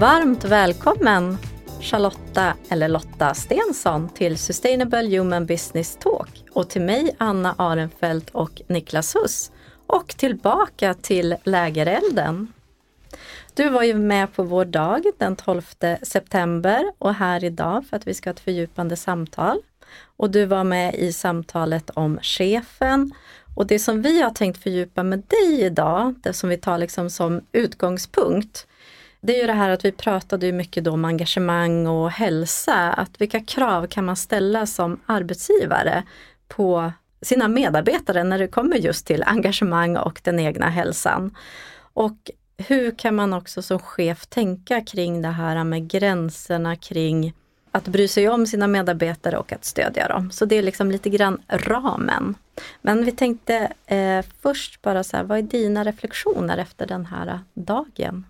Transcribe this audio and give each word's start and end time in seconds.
Varmt 0.00 0.44
välkommen 0.44 1.38
Charlotta 1.80 2.54
eller 2.68 2.88
Lotta 2.88 3.34
Stensson 3.34 4.08
till 4.08 4.38
Sustainable 4.38 5.18
Human 5.18 5.46
Business 5.46 5.96
Talk 6.00 6.44
och 6.52 6.70
till 6.70 6.82
mig 6.82 7.16
Anna 7.18 7.54
Arenfelt 7.58 8.30
och 8.30 8.62
Niklas 8.66 9.16
Huss 9.16 9.52
och 9.86 10.08
tillbaka 10.08 10.94
till 10.94 11.36
Lägerelden. 11.44 12.52
Du 13.54 13.68
var 13.70 13.82
ju 13.82 13.94
med 13.94 14.32
på 14.32 14.42
vår 14.42 14.64
dag 14.64 15.04
den 15.18 15.36
12 15.36 15.62
september 16.02 16.92
och 16.98 17.14
här 17.14 17.44
idag 17.44 17.84
för 17.90 17.96
att 17.96 18.06
vi 18.06 18.14
ska 18.14 18.30
ha 18.30 18.34
ett 18.34 18.40
fördjupande 18.40 18.96
samtal. 18.96 19.58
Och 20.16 20.30
du 20.30 20.44
var 20.44 20.64
med 20.64 20.94
i 20.94 21.12
samtalet 21.12 21.90
om 21.90 22.18
chefen 22.22 23.12
och 23.54 23.66
det 23.66 23.78
som 23.78 24.02
vi 24.02 24.22
har 24.22 24.30
tänkt 24.30 24.62
fördjupa 24.62 25.02
med 25.02 25.22
dig 25.28 25.60
idag, 25.60 26.14
det 26.22 26.32
som 26.32 26.48
vi 26.48 26.56
tar 26.56 26.78
liksom 26.78 27.10
som 27.10 27.40
utgångspunkt, 27.52 28.66
det 29.26 29.36
är 29.36 29.40
ju 29.40 29.46
det 29.46 29.52
här 29.52 29.70
att 29.70 29.84
vi 29.84 29.92
pratade 29.92 30.52
mycket 30.52 30.84
då 30.84 30.90
om 30.90 31.04
engagemang 31.04 31.86
och 31.86 32.10
hälsa, 32.10 32.92
att 32.92 33.20
vilka 33.20 33.40
krav 33.40 33.86
kan 33.86 34.04
man 34.04 34.16
ställa 34.16 34.66
som 34.66 35.00
arbetsgivare 35.06 36.02
på 36.48 36.92
sina 37.22 37.48
medarbetare 37.48 38.24
när 38.24 38.38
det 38.38 38.48
kommer 38.48 38.76
just 38.76 39.06
till 39.06 39.22
engagemang 39.26 39.96
och 39.96 40.20
den 40.24 40.38
egna 40.38 40.68
hälsan. 40.68 41.36
Och 41.78 42.30
hur 42.56 42.90
kan 42.98 43.14
man 43.14 43.32
också 43.32 43.62
som 43.62 43.78
chef 43.78 44.26
tänka 44.26 44.80
kring 44.80 45.22
det 45.22 45.28
här 45.28 45.64
med 45.64 45.88
gränserna 45.90 46.76
kring 46.76 47.32
att 47.70 47.88
bry 47.88 48.08
sig 48.08 48.28
om 48.28 48.46
sina 48.46 48.66
medarbetare 48.66 49.38
och 49.38 49.52
att 49.52 49.64
stödja 49.64 50.08
dem. 50.08 50.30
Så 50.30 50.44
det 50.44 50.58
är 50.58 50.62
liksom 50.62 50.90
lite 50.90 51.10
grann 51.10 51.42
ramen. 51.48 52.34
Men 52.82 53.04
vi 53.04 53.12
tänkte 53.12 53.72
eh, 53.86 54.24
först 54.40 54.82
bara 54.82 55.04
så 55.04 55.16
här, 55.16 55.24
vad 55.24 55.38
är 55.38 55.42
dina 55.42 55.84
reflektioner 55.84 56.58
efter 56.58 56.86
den 56.86 57.06
här 57.06 57.40
dagen? 57.54 58.24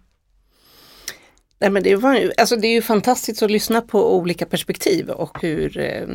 Nej, 1.59 1.71
men 1.71 1.83
det, 1.83 1.97
var, 1.97 2.33
alltså 2.37 2.57
det 2.57 2.69
är 2.69 2.73
ju 2.73 2.83
fantastiskt 2.83 3.43
att 3.43 3.51
lyssna 3.51 3.81
på 3.81 4.17
olika 4.17 4.47
perspektiv 4.47 5.11
och 5.11 5.43
hur 5.43 5.79
eh, 5.79 6.07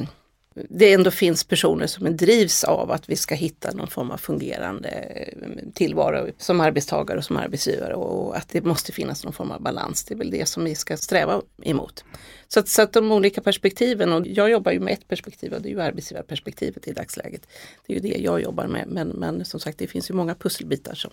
det 0.54 0.94
ändå 0.94 1.12
finns 1.12 1.44
personer 1.44 1.88
som 1.88 2.18
drivs 2.18 2.64
av 2.64 2.92
att 2.92 3.10
vi 3.10 3.16
ska 3.16 3.36
hitta 3.36 3.72
någon 3.72 3.88
form 3.88 4.12
av 4.12 4.18
fungerande 4.18 4.90
eh, 4.90 5.72
tillvaro 5.74 6.32
som 6.38 6.62
arbetstagare 6.62 7.18
och 7.18 7.26
som 7.26 7.38
arbetsgivare 7.38 7.94
och 7.94 8.38
att 8.38 8.50
det 8.50 8.66
måste 8.66 8.92
finnas 8.92 9.24
någon 9.24 9.34
form 9.34 9.52
av 9.52 9.62
balans. 9.62 10.04
Det 10.04 10.14
är 10.14 10.18
väl 10.18 10.32
det 10.32 10.46
som 10.46 10.64
vi 10.64 10.76
ska 10.76 10.98
sträva 10.98 11.42
emot. 11.64 12.04
Så 12.48 12.60
att, 12.60 12.68
så 12.68 12.82
att 12.82 12.94
de 12.94 13.12
olika 13.12 13.42
perspektiven, 13.42 14.14
och 14.14 14.28
jag 14.28 14.50
jobbar 14.50 14.72
ju 14.72 14.80
med 14.80 14.94
ett 14.94 15.08
perspektiv 15.08 15.54
och 15.54 15.62
det 15.62 15.70
är 15.70 15.74
ju 15.74 15.82
arbetsgivarperspektivet 15.82 16.88
i 16.88 16.94
dagsläget. 16.94 17.48
Det 17.88 17.94
är 17.94 18.02
ju 18.02 18.10
det 18.10 18.18
jag 18.18 18.42
jobbar 18.42 18.68
med 18.68 18.88
men, 18.88 19.08
men 19.08 19.46
som 19.46 19.60
sagt 19.60 19.78
det 19.78 19.88
finns 19.88 20.10
ju 20.10 20.14
många 20.14 20.36
pusselbitar 20.36 20.96
som, 20.96 21.12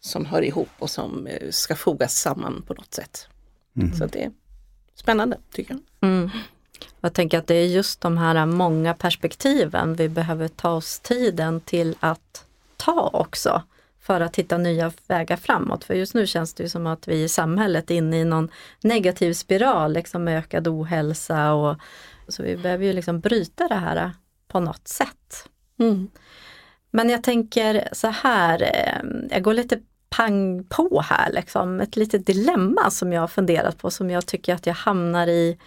som 0.00 0.26
hör 0.26 0.42
ihop 0.42 0.68
och 0.78 0.90
som 0.90 1.26
eh, 1.26 1.50
ska 1.50 1.76
fogas 1.76 2.20
samman 2.20 2.62
på 2.66 2.74
något 2.74 2.94
sätt. 2.94 3.28
Mm. 3.76 3.92
Så 3.92 4.06
det 4.06 4.24
är 4.24 4.32
spännande 4.94 5.38
tycker 5.52 5.74
jag. 5.74 6.10
Mm. 6.10 6.30
Jag 7.00 7.12
tänker 7.12 7.38
att 7.38 7.46
det 7.46 7.54
är 7.54 7.66
just 7.66 8.00
de 8.00 8.18
här 8.18 8.46
många 8.46 8.94
perspektiven 8.94 9.94
vi 9.94 10.08
behöver 10.08 10.48
ta 10.48 10.70
oss 10.70 11.00
tiden 11.00 11.60
till 11.60 11.96
att 12.00 12.44
ta 12.76 13.10
också 13.12 13.62
för 14.00 14.20
att 14.20 14.36
hitta 14.36 14.58
nya 14.58 14.92
vägar 15.06 15.36
framåt. 15.36 15.84
För 15.84 15.94
just 15.94 16.14
nu 16.14 16.26
känns 16.26 16.54
det 16.54 16.68
som 16.68 16.86
att 16.86 17.08
vi 17.08 17.22
i 17.22 17.28
samhället 17.28 17.90
är 17.90 17.94
inne 17.94 18.20
i 18.20 18.24
någon 18.24 18.50
negativ 18.80 19.32
spiral, 19.32 19.92
liksom 19.92 20.24
med 20.24 20.38
ökad 20.38 20.68
ohälsa 20.68 21.52
och 21.52 21.76
så 22.28 22.42
vi 22.42 22.56
behöver 22.56 22.84
ju 22.84 22.92
liksom 22.92 23.20
bryta 23.20 23.68
det 23.68 23.74
här 23.74 24.10
på 24.48 24.60
något 24.60 24.88
sätt. 24.88 25.48
Mm. 25.78 26.10
Men 26.90 27.10
jag 27.10 27.22
tänker 27.22 27.88
så 27.92 28.08
här, 28.08 28.62
eh, 28.62 29.10
jag 29.30 29.42
går 29.42 29.54
lite 29.54 29.80
pang 30.16 30.64
på 30.64 31.00
här, 31.04 31.32
liksom. 31.32 31.80
ett 31.80 31.96
litet 31.96 32.26
dilemma 32.26 32.90
som 32.90 33.12
jag 33.12 33.20
har 33.20 33.28
funderat 33.28 33.78
på 33.78 33.90
som 33.90 34.10
jag 34.10 34.26
tycker 34.26 34.54
att 34.54 34.66
jag 34.66 34.74
hamnar 34.74 35.26
i 35.26 35.58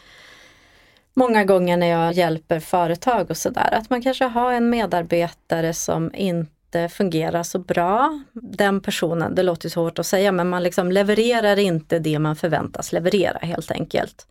många 1.14 1.44
gånger 1.44 1.78
när 1.78 1.88
jag 1.88 2.14
hjälper 2.14 2.60
företag 2.60 3.30
och 3.30 3.38
sådär. 3.38 3.74
Att 3.74 3.90
man 3.90 4.02
kanske 4.02 4.26
har 4.26 4.54
en 4.54 4.70
medarbetare 4.70 5.74
som 5.74 6.12
inte 6.16 6.90
fungerar 6.90 7.44
så 7.44 7.60
bra. 7.60 8.24
Den 8.34 8.82
personen, 8.82 9.36
det 9.36 9.44
låter 9.44 9.70
så 9.70 9.84
hårt 9.84 10.00
att 10.00 10.06
säga, 10.06 10.32
men 10.32 10.50
man 10.50 10.64
liksom 10.64 10.92
levererar 10.92 11.60
inte 11.60 12.00
det 12.00 12.20
man 12.20 12.36
förväntas 12.36 12.94
leverera 12.94 13.40
helt 13.42 13.72
enkelt. 13.72 14.28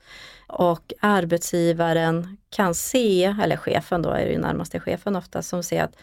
Och 0.47 0.92
arbetsgivaren 1.00 2.36
kan 2.50 2.75
se, 2.75 3.34
eller 3.42 3.56
chefen 3.56 4.03
då 4.03 4.10
är 4.10 4.25
det 4.25 4.32
ju 4.32 4.38
närmaste 4.38 4.81
chefen 4.81 5.16
ofta, 5.16 5.42
som 5.42 5.62
ser 5.62 5.82
att 5.82 5.97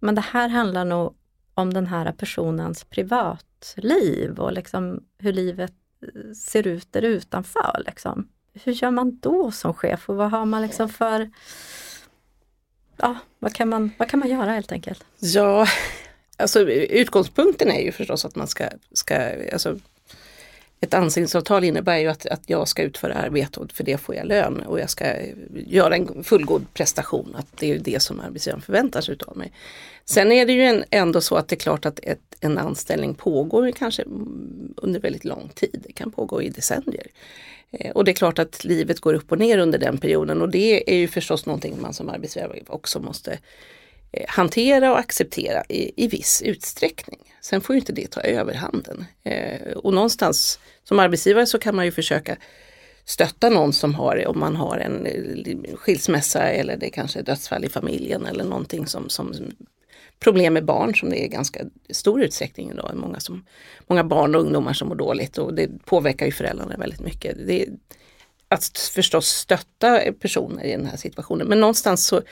men 0.00 0.14
det 0.14 0.24
här 0.32 0.48
handlar 0.48 0.84
nog 0.84 1.14
om 1.54 1.74
den 1.74 1.86
här 1.86 2.12
personens 2.12 2.84
liv 3.76 4.38
och 4.38 4.52
liksom 4.52 5.04
hur 5.18 5.32
livet 5.32 5.72
eh, 6.02 6.32
ser 6.32 6.66
ut 6.66 6.92
där 6.92 7.02
utanför. 7.02 7.82
Liksom 7.86 8.28
hur 8.52 8.72
gör 8.72 8.90
man 8.90 9.18
då 9.18 9.50
som 9.50 9.74
chef 9.74 10.08
och 10.08 10.16
vad 10.16 10.30
har 10.30 10.44
man 10.44 10.62
liksom 10.62 10.88
för 10.88 11.30
Ja, 12.96 13.16
vad 13.38 13.54
kan 13.54 13.68
man, 13.68 13.90
vad 13.98 14.08
kan 14.08 14.20
man 14.20 14.28
göra 14.28 14.50
helt 14.50 14.72
enkelt? 14.72 15.04
Ja, 15.18 15.66
alltså 16.36 16.60
utgångspunkten 16.70 17.70
är 17.70 17.80
ju 17.80 17.92
förstås 17.92 18.24
att 18.24 18.36
man 18.36 18.48
ska, 18.48 18.64
ska 18.92 19.14
alltså, 19.52 19.78
ett 20.80 20.94
anställningsavtal 20.94 21.64
innebär 21.64 21.98
ju 21.98 22.06
att, 22.06 22.26
att 22.26 22.42
jag 22.46 22.68
ska 22.68 22.82
utföra 22.82 23.14
arbete 23.14 23.60
och 23.60 23.72
för 23.72 23.84
det 23.84 23.98
får 23.98 24.14
jag 24.14 24.26
lön 24.26 24.60
och 24.60 24.80
jag 24.80 24.90
ska 24.90 25.04
göra 25.66 25.96
en 25.96 26.24
fullgod 26.24 26.66
prestation. 26.74 27.36
Att 27.38 27.46
det 27.58 27.66
är 27.66 27.74
ju 27.74 27.78
det 27.78 28.02
som 28.02 28.20
arbetsgivaren 28.20 28.62
förväntar 28.62 29.00
sig 29.00 29.16
av 29.26 29.36
mig. 29.36 29.52
Sen 30.04 30.32
är 30.32 30.46
det 30.46 30.52
ju 30.52 30.62
en, 30.62 30.84
ändå 30.90 31.20
så 31.20 31.36
att 31.36 31.48
det 31.48 31.54
är 31.54 31.58
klart 31.58 31.86
att 31.86 32.00
ett, 32.02 32.36
en 32.40 32.58
anställning 32.58 33.14
pågår 33.14 33.70
kanske 33.70 34.04
under 34.76 35.00
väldigt 35.00 35.24
lång 35.24 35.50
tid. 35.54 35.84
Det 35.86 35.92
kan 35.92 36.12
pågå 36.12 36.42
i 36.42 36.48
decennier. 36.48 37.06
Eh, 37.70 37.90
och 37.90 38.04
det 38.04 38.10
är 38.10 38.14
klart 38.14 38.38
att 38.38 38.64
livet 38.64 39.00
går 39.00 39.14
upp 39.14 39.32
och 39.32 39.38
ner 39.38 39.58
under 39.58 39.78
den 39.78 39.98
perioden 39.98 40.42
och 40.42 40.48
det 40.48 40.92
är 40.92 40.96
ju 40.96 41.08
förstås 41.08 41.46
någonting 41.46 41.80
man 41.80 41.94
som 41.94 42.08
arbetsgivare 42.08 42.62
också 42.66 43.00
måste 43.00 43.38
Eh, 44.16 44.24
hantera 44.28 44.92
och 44.92 44.98
acceptera 44.98 45.64
i, 45.68 46.04
i 46.04 46.08
viss 46.08 46.42
utsträckning. 46.42 47.20
Sen 47.40 47.60
får 47.60 47.74
ju 47.74 47.80
inte 47.80 47.92
det 47.92 48.10
ta 48.10 48.20
överhanden. 48.20 49.04
Eh, 49.24 49.72
och 49.76 49.94
någonstans 49.94 50.58
som 50.84 50.98
arbetsgivare 50.98 51.46
så 51.46 51.58
kan 51.58 51.76
man 51.76 51.84
ju 51.84 51.92
försöka 51.92 52.36
stötta 53.04 53.48
någon 53.48 53.72
som 53.72 53.94
har, 53.94 54.26
om 54.26 54.38
man 54.38 54.56
har 54.56 54.78
en 54.78 55.06
eh, 55.06 55.74
skilsmässa 55.74 56.42
eller 56.42 56.76
det 56.76 56.90
kanske 56.90 57.18
är 57.18 57.22
dödsfall 57.22 57.64
i 57.64 57.68
familjen 57.68 58.26
eller 58.26 58.44
någonting 58.44 58.86
som, 58.86 59.08
som 59.08 59.34
problem 60.18 60.54
med 60.54 60.64
barn 60.64 60.94
som 60.94 61.10
det 61.10 61.24
är 61.24 61.28
ganska 61.28 61.60
stor 61.90 62.22
utsträckning 62.22 62.70
idag. 62.70 62.90
Många, 62.94 63.20
som, 63.20 63.46
många 63.86 64.04
barn 64.04 64.34
och 64.34 64.40
ungdomar 64.40 64.72
som 64.72 64.88
mår 64.88 64.94
dåligt 64.94 65.38
och 65.38 65.54
det 65.54 65.84
påverkar 65.84 66.26
ju 66.26 66.32
föräldrarna 66.32 66.76
väldigt 66.76 67.00
mycket. 67.00 67.36
Det 67.46 67.66
att 68.48 68.78
förstås 68.78 69.26
stötta 69.26 70.00
personer 70.20 70.64
i 70.64 70.70
den 70.70 70.86
här 70.86 70.96
situationen 70.96 71.46
men 71.46 71.60
någonstans 71.60 72.06
så, 72.06 72.22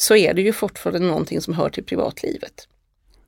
så 0.00 0.16
är 0.16 0.34
det 0.34 0.42
ju 0.42 0.52
fortfarande 0.52 1.06
någonting 1.06 1.40
som 1.40 1.54
hör 1.54 1.70
till 1.70 1.84
privatlivet. 1.84 2.68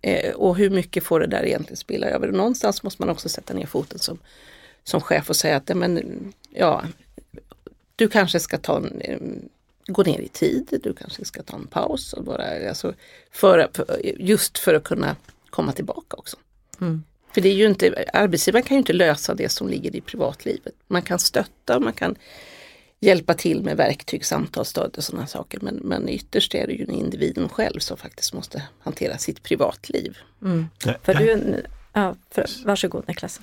Eh, 0.03 0.34
och 0.34 0.56
hur 0.56 0.70
mycket 0.70 1.04
får 1.04 1.20
det 1.20 1.26
där 1.26 1.47
egentligen 1.47 1.76
spilla 1.76 2.06
över? 2.06 2.28
Och 2.28 2.34
någonstans 2.34 2.82
måste 2.82 3.03
man 3.03 3.08
också 3.08 3.28
sätta 3.28 3.54
ner 3.54 3.66
foten 3.66 3.98
som, 3.98 4.19
som 4.84 5.00
chef 5.00 5.31
och 5.31 5.36
säga 5.36 5.56
att 5.56 5.76
men, 5.76 6.32
ja, 6.50 6.84
du 7.97 8.08
kanske 8.08 8.41
ska 8.41 8.58
ta 8.58 8.76
en, 8.76 9.48
gå 9.86 10.03
ner 10.03 10.20
i 10.20 10.28
tid, 10.28 10.81
du 10.82 10.94
kanske 10.94 11.25
ska 11.25 11.42
ta 11.42 11.56
en 11.56 11.66
paus. 11.66 12.12
Och 12.12 12.25
bara, 12.25 12.69
alltså, 12.69 12.94
för, 13.31 13.69
för, 13.72 14.00
just 14.04 14.58
för 14.58 14.75
att 14.75 14.84
kunna 14.84 15.16
komma 15.50 15.72
tillbaka 15.72 16.16
också. 16.16 16.37
Mm. 16.81 17.02
För 17.32 17.41
det 17.41 17.48
är 17.48 17.54
ju 17.54 17.66
inte, 17.66 18.04
arbetsgivaren 18.12 18.62
kan 18.62 18.75
ju 18.75 18.78
inte 18.78 18.92
lösa 18.92 19.34
det 19.34 19.48
som 19.48 19.69
ligger 19.69 19.97
i 19.97 20.00
privatlivet. 20.00 20.75
Man 20.87 21.02
kan 21.02 21.19
stötta, 21.19 21.81
man 21.81 21.92
kan 21.92 22.16
hjälpa 23.00 23.34
till 23.34 23.62
med 23.62 23.77
verktyg, 23.77 24.25
samtalsstöd 24.25 24.94
och 24.97 25.05
sådana 25.05 25.27
saker. 25.27 25.59
Men, 25.62 25.77
men 25.77 26.09
ytterst 26.09 26.55
är 26.55 26.66
det 26.66 26.72
ju 26.72 26.84
individen 26.84 27.49
själv 27.49 27.78
som 27.78 27.97
faktiskt 27.97 28.33
måste 28.33 28.62
hantera 28.81 29.19
sitt 29.19 29.43
privatliv. 29.43 30.16
Mm. 30.43 30.66
För 31.03 31.15
du, 31.15 31.62
ja, 31.93 32.15
för, 32.31 32.47
varsågod 32.65 33.05
Niklas 33.09 33.41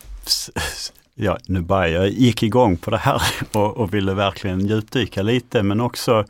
ja, 1.19 1.37
nu 1.45 1.61
bara 1.61 1.89
jag 1.89 2.09
gick 2.09 2.43
igång 2.43 2.77
på 2.77 2.91
det 2.91 2.97
här 2.97 3.21
och, 3.51 3.77
och, 3.77 3.93
ville 3.93 4.13
verkligen 4.13 4.67
djupdyka 4.67 5.21
lite 5.21 5.63
men 5.63 5.81
också 5.81 6.25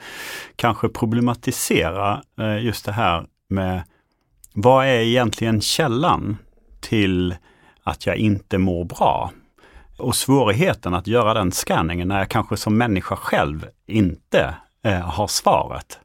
kanske 0.56 0.90
problematisera 0.90 2.24
eh, 2.40 2.66
just 2.66 2.86
det 2.86 2.92
här 2.92 3.26
med 3.50 3.84
vad 4.54 4.86
är 4.86 5.00
egentligen 5.00 5.62
källan 5.62 6.38
till 6.80 7.36
att 7.84 8.06
jag 8.06 8.18
inte 8.18 8.58
mår 8.58 8.86
bra? 8.86 9.32
Och 9.98 10.16
svårigheten 10.16 10.94
att 10.94 11.08
göra 11.08 11.34
den 11.34 11.52
scanningen 11.52 12.08
när 12.08 12.20
jag 12.20 12.30
kanske 12.30 12.58
som 12.58 12.78
människa 12.78 13.16
själv 13.16 13.68
inte 13.88 14.56
eh, 14.84 15.00
har 15.00 15.28
svaret. 15.28 16.00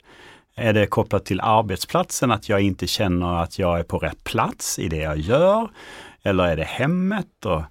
Är 0.57 0.73
det 0.73 0.87
kopplat 0.87 1.25
till 1.25 1.41
arbetsplatsen, 1.41 2.31
att 2.31 2.49
jag 2.49 2.61
inte 2.61 2.87
känner 2.87 3.43
att 3.43 3.59
jag 3.59 3.79
är 3.79 3.83
på 3.83 3.99
rätt 3.99 4.25
plats 4.25 4.79
i 4.79 4.89
det 4.89 4.97
jag 4.97 5.19
gör? 5.19 5.69
Eller 6.23 6.45
är 6.45 6.57
det 6.57 6.65
hemmet? 6.65 7.47
Och 7.47 7.63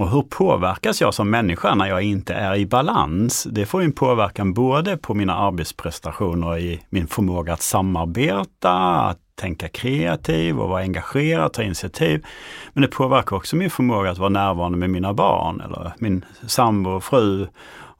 och 0.00 0.10
hur 0.10 0.22
påverkas 0.22 1.00
jag 1.00 1.14
som 1.14 1.30
människa 1.30 1.74
när 1.74 1.86
jag 1.86 2.02
inte 2.02 2.34
är 2.34 2.56
i 2.56 2.66
balans? 2.66 3.46
Det 3.50 3.66
får 3.66 3.82
en 3.82 3.92
påverkan 3.92 4.54
både 4.54 4.96
på 4.96 5.14
mina 5.14 5.34
arbetsprestationer 5.34 6.58
i 6.58 6.82
min 6.88 7.06
förmåga 7.06 7.52
att 7.52 7.62
samarbeta, 7.62 8.72
att 9.00 9.18
tänka 9.40 9.68
kreativ 9.68 10.60
och 10.60 10.68
vara 10.68 10.82
engagerad, 10.82 11.52
ta 11.52 11.62
initiativ. 11.62 12.26
Men 12.72 12.82
det 12.82 12.88
påverkar 12.88 13.36
också 13.36 13.56
min 13.56 13.70
förmåga 13.70 14.10
att 14.10 14.18
vara 14.18 14.28
närvarande 14.28 14.78
med 14.78 14.90
mina 14.90 15.14
barn 15.14 15.60
eller 15.60 15.92
min 15.98 16.24
sambo 16.46 16.90
och 16.90 17.04
fru 17.04 17.46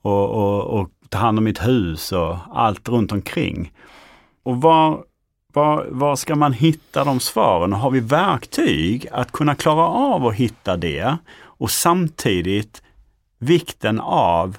och, 0.02 0.30
och, 0.30 0.80
och 0.80 0.88
ta 1.08 1.18
hand 1.18 1.38
om 1.38 1.44
mitt 1.44 1.66
hus 1.66 2.12
och 2.12 2.36
allt 2.52 2.88
runt 2.88 3.12
omkring. 3.12 3.72
Och 4.42 4.60
var, 4.60 4.98
var, 5.52 5.86
var 5.90 6.16
ska 6.16 6.34
man 6.34 6.52
hitta 6.52 7.04
de 7.04 7.20
svaren? 7.20 7.72
Har 7.72 7.90
vi 7.90 8.00
verktyg 8.00 9.06
att 9.12 9.32
kunna 9.32 9.54
klara 9.54 9.86
av 9.86 10.26
att 10.26 10.34
hitta 10.34 10.76
det 10.76 11.16
och 11.42 11.70
samtidigt 11.70 12.82
vikten 13.38 14.00
av 14.00 14.56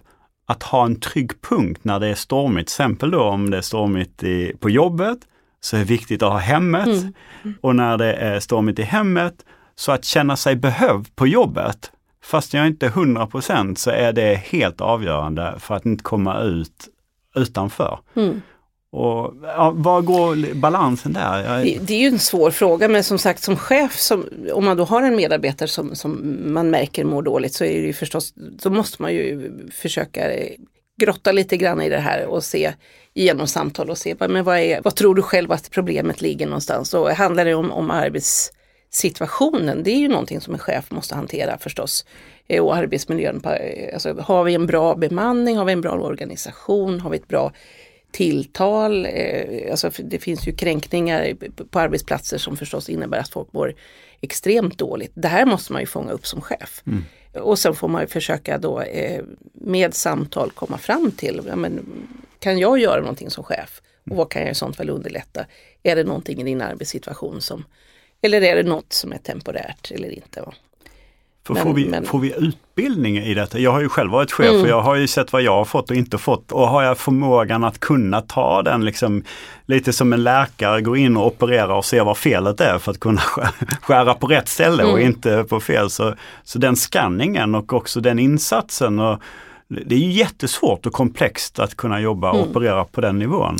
att 0.47 0.63
ha 0.63 0.85
en 0.85 0.99
trygg 0.99 1.41
punkt 1.41 1.79
när 1.83 1.99
det 1.99 2.07
är 2.07 2.15
stormigt. 2.15 2.67
Till 2.67 2.73
exempel 2.73 3.11
då 3.11 3.21
om 3.21 3.49
det 3.49 3.57
är 3.57 3.61
stormigt 3.61 4.23
i, 4.23 4.53
på 4.59 4.69
jobbet 4.69 5.19
så 5.61 5.75
är 5.75 5.79
det 5.79 5.85
viktigt 5.85 6.23
att 6.23 6.31
ha 6.31 6.39
hemmet. 6.39 6.87
Mm. 6.87 7.13
Och 7.61 7.75
när 7.75 7.97
det 7.97 8.13
är 8.13 8.39
stormigt 8.39 8.79
i 8.79 8.83
hemmet 8.83 9.45
så 9.75 9.91
att 9.91 10.05
känna 10.05 10.37
sig 10.37 10.55
behövd 10.55 11.15
på 11.15 11.27
jobbet. 11.27 11.91
Fast 12.23 12.53
jag 12.53 12.67
inte 12.67 12.85
är 12.85 12.89
100% 12.89 13.75
så 13.75 13.89
är 13.89 14.13
det 14.13 14.35
helt 14.35 14.81
avgörande 14.81 15.55
för 15.59 15.75
att 15.75 15.85
inte 15.85 16.03
komma 16.03 16.41
ut 16.41 16.87
utanför. 17.35 17.99
Mm. 18.15 18.41
Och, 18.91 19.33
ja, 19.43 19.71
var 19.75 20.01
går 20.01 20.53
balansen 20.53 21.13
där? 21.13 21.63
Det, 21.63 21.79
det, 21.81 21.93
är 21.93 21.99
ju 21.99 22.07
en 22.07 22.19
svår 22.19 22.51
fråga 22.51 22.87
men 22.87 23.03
som 23.03 23.17
sagt 23.17 23.43
som 23.43 23.55
chef, 23.55 23.99
som, 23.99 24.25
om 24.53 24.65
man 24.65 24.77
då 24.77 24.83
har 24.83 25.01
en 25.01 25.15
medarbetare 25.15 25.67
som, 25.69 25.95
som 25.95 26.37
man 26.53 26.69
märker 26.69 27.03
mår 27.03 27.21
dåligt 27.21 27.53
så 27.53 27.63
är 27.63 27.81
det 27.81 27.87
ju 27.87 27.93
förstås, 27.93 28.33
då 28.35 28.69
måste 28.69 29.01
man 29.01 29.13
ju 29.13 29.51
försöka 29.71 30.21
grotta 31.01 31.31
lite 31.31 31.57
grann 31.57 31.81
i 31.81 31.89
det 31.89 31.99
här 31.99 32.25
och 32.25 32.43
se 32.43 32.73
genom 33.13 33.47
samtal 33.47 33.89
och 33.89 33.97
se 33.97 34.15
men 34.19 34.43
vad, 34.43 34.59
är, 34.59 34.81
vad 34.81 34.95
tror 34.95 35.15
du 35.15 35.21
själv 35.21 35.51
att 35.51 35.71
problemet 35.71 36.21
ligger 36.21 36.45
någonstans. 36.45 36.93
Och 36.93 37.09
handlar 37.09 37.45
det 37.45 37.53
om, 37.53 37.71
om 37.71 37.91
arbetssituationen, 37.91 39.83
det 39.83 39.91
är 39.91 39.97
ju 39.97 40.07
någonting 40.07 40.41
som 40.41 40.53
en 40.53 40.59
chef 40.59 40.91
måste 40.91 41.15
hantera 41.15 41.57
förstås. 41.57 42.05
Eh, 42.47 42.63
och 42.63 42.75
arbetsmiljön, 42.75 43.41
alltså, 43.93 44.13
har 44.19 44.43
vi 44.43 44.53
en 44.53 44.65
bra 44.65 44.95
bemanning, 44.95 45.57
har 45.57 45.65
vi 45.65 45.73
en 45.73 45.81
bra 45.81 45.91
organisation, 45.91 46.99
har 46.99 47.09
vi 47.09 47.17
ett 47.17 47.27
bra 47.27 47.51
tilltal. 48.11 49.05
Eh, 49.05 49.71
alltså 49.71 49.91
det 49.97 50.19
finns 50.19 50.47
ju 50.47 50.51
kränkningar 50.51 51.33
på 51.69 51.79
arbetsplatser 51.79 52.37
som 52.37 52.57
förstås 52.57 52.89
innebär 52.89 53.19
att 53.19 53.29
folk 53.29 53.53
mår 53.53 53.73
extremt 54.21 54.77
dåligt. 54.77 55.11
Det 55.13 55.27
här 55.27 55.45
måste 55.45 55.73
man 55.73 55.81
ju 55.81 55.85
fånga 55.85 56.11
upp 56.11 56.27
som 56.27 56.41
chef. 56.41 56.83
Mm. 56.87 57.03
Och 57.33 57.59
sen 57.59 57.75
får 57.75 57.87
man 57.87 58.01
ju 58.01 58.07
försöka 58.07 58.57
då 58.57 58.81
eh, 58.81 59.23
med 59.53 59.93
samtal 59.93 60.51
komma 60.51 60.77
fram 60.77 61.11
till, 61.11 61.41
ja, 61.47 61.55
men, 61.55 61.79
kan 62.41 62.59
jag 62.59 62.79
göra 62.79 62.99
någonting 62.99 63.29
som 63.29 63.43
chef? 63.43 63.81
Och 64.09 64.17
vad 64.17 64.29
kan 64.29 64.41
jag 64.41 64.51
i 64.51 64.55
sånt 64.55 64.75
fall 64.75 64.89
underlätta? 64.89 65.45
Är 65.83 65.95
det 65.95 66.03
någonting 66.03 66.41
i 66.41 66.43
din 66.43 66.61
arbetssituation 66.61 67.41
som, 67.41 67.65
eller 68.21 68.41
är 68.41 68.55
det 68.55 68.63
något 68.63 68.93
som 68.93 69.11
är 69.11 69.17
temporärt 69.17 69.91
eller 69.91 70.09
inte? 70.09 70.43
För 71.45 71.53
men, 71.53 71.63
får, 71.63 71.73
vi, 71.73 71.89
men... 71.89 72.05
får 72.05 72.19
vi 72.19 72.33
utbildning 72.37 73.17
i 73.17 73.33
detta? 73.33 73.59
Jag 73.59 73.71
har 73.71 73.81
ju 73.81 73.89
själv 73.89 74.11
varit 74.11 74.31
chef 74.31 74.49
mm. 74.49 74.61
och 74.61 74.67
jag 74.67 74.81
har 74.81 74.95
ju 74.95 75.07
sett 75.07 75.33
vad 75.33 75.41
jag 75.41 75.55
har 75.55 75.65
fått 75.65 75.89
och 75.89 75.95
inte 75.95 76.17
fått. 76.17 76.51
Och 76.51 76.67
har 76.67 76.83
jag 76.83 76.97
förmågan 76.97 77.63
att 77.63 77.79
kunna 77.79 78.21
ta 78.21 78.61
den 78.61 78.85
liksom 78.85 79.23
lite 79.65 79.93
som 79.93 80.13
en 80.13 80.23
läkare 80.23 80.81
går 80.81 80.97
in 80.97 81.17
och 81.17 81.27
opererar 81.27 81.73
och 81.73 81.85
ser 81.85 82.03
vad 82.03 82.17
felet 82.17 82.61
är 82.61 82.79
för 82.79 82.91
att 82.91 82.99
kunna 82.99 83.21
skära 83.81 84.13
på 84.13 84.27
rätt 84.27 84.47
ställe 84.47 84.83
mm. 84.83 84.93
och 84.93 85.01
inte 85.01 85.43
på 85.43 85.59
fel. 85.59 85.89
Så, 85.89 86.13
så 86.43 86.59
den 86.59 86.75
skanningen 86.75 87.55
och 87.55 87.73
också 87.73 88.01
den 88.01 88.19
insatsen. 88.19 88.99
Och, 88.99 89.19
det 89.85 89.95
är 89.95 89.99
jättesvårt 89.99 90.85
och 90.85 90.93
komplext 90.93 91.59
att 91.59 91.75
kunna 91.75 92.01
jobba 92.01 92.31
och 92.31 92.37
mm. 92.37 92.49
operera 92.49 92.85
på 92.85 93.01
den 93.01 93.19
nivån. 93.19 93.57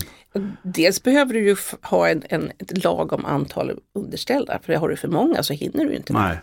Dels 0.64 1.04
behöver 1.04 1.34
du 1.34 1.40
ju 1.40 1.56
ha 1.82 2.10
en, 2.10 2.24
en, 2.30 2.52
ett 2.60 2.84
lagom 2.84 3.26
antal 3.26 3.80
underställda, 3.96 4.60
för 4.64 4.74
har 4.74 4.90
du 4.90 4.96
för 4.96 5.08
många 5.08 5.44
så 5.44 5.54
hinner 5.54 5.86
du 5.86 5.96
inte. 5.96 6.14
Nej. 6.14 6.38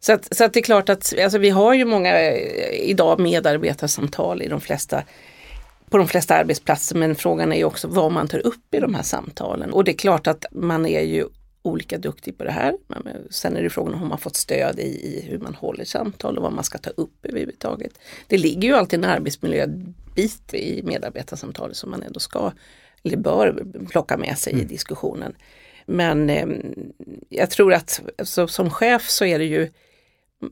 Så, 0.00 0.12
att, 0.12 0.36
så 0.36 0.44
att 0.44 0.52
det 0.52 0.60
är 0.60 0.62
klart 0.62 0.88
att 0.88 1.14
alltså 1.22 1.38
vi 1.38 1.50
har 1.50 1.74
ju 1.74 1.84
många 1.84 2.20
eh, 2.20 2.90
idag 2.90 3.20
medarbetarsamtal 3.20 4.42
i 4.42 4.48
de 4.48 4.60
flesta 4.60 5.02
på 5.90 5.98
de 5.98 6.08
flesta 6.08 6.34
arbetsplatser 6.34 6.96
men 6.96 7.14
frågan 7.14 7.52
är 7.52 7.56
ju 7.56 7.64
också 7.64 7.88
vad 7.88 8.12
man 8.12 8.28
tar 8.28 8.46
upp 8.46 8.74
i 8.74 8.80
de 8.80 8.94
här 8.94 9.02
samtalen. 9.02 9.72
Och 9.72 9.84
det 9.84 9.90
är 9.90 9.96
klart 9.96 10.26
att 10.26 10.46
man 10.52 10.86
är 10.86 11.02
ju 11.02 11.24
olika 11.62 11.98
duktig 11.98 12.38
på 12.38 12.44
det 12.44 12.50
här. 12.50 12.76
Men 12.86 13.26
sen 13.30 13.56
är 13.56 13.62
det 13.62 13.70
frågan 13.70 13.94
om 13.94 14.08
man 14.08 14.18
fått 14.18 14.36
stöd 14.36 14.78
i, 14.78 14.82
i, 14.82 15.24
hur 15.28 15.38
man 15.38 15.54
håller 15.54 15.84
samtal 15.84 16.36
och 16.36 16.42
vad 16.42 16.52
man 16.52 16.64
ska 16.64 16.78
ta 16.78 16.90
upp 16.90 17.26
överhuvudtaget. 17.26 17.98
Det 18.26 18.38
ligger 18.38 18.68
ju 18.68 18.74
alltid 18.74 18.98
en 18.98 19.10
arbetsmiljöbit 19.10 20.54
i 20.54 20.82
medarbetarsamtalet 20.84 21.76
som 21.76 21.90
man 21.90 22.02
ändå 22.02 22.20
ska 22.20 22.52
eller 23.02 23.16
bör 23.16 23.66
plocka 23.90 24.16
med 24.16 24.38
sig 24.38 24.52
mm. 24.52 24.64
i 24.64 24.68
diskussionen. 24.68 25.34
Men 25.86 26.30
eh, 26.30 26.46
jag 27.28 27.50
tror 27.50 27.74
att 27.74 28.00
alltså, 28.18 28.48
som 28.48 28.70
chef 28.70 29.08
så 29.08 29.24
är 29.24 29.38
det 29.38 29.44
ju 29.44 29.70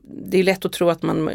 det 0.03 0.37
är 0.39 0.43
lätt 0.43 0.65
att 0.65 0.73
tro 0.73 0.89
att 0.89 1.01
man 1.01 1.29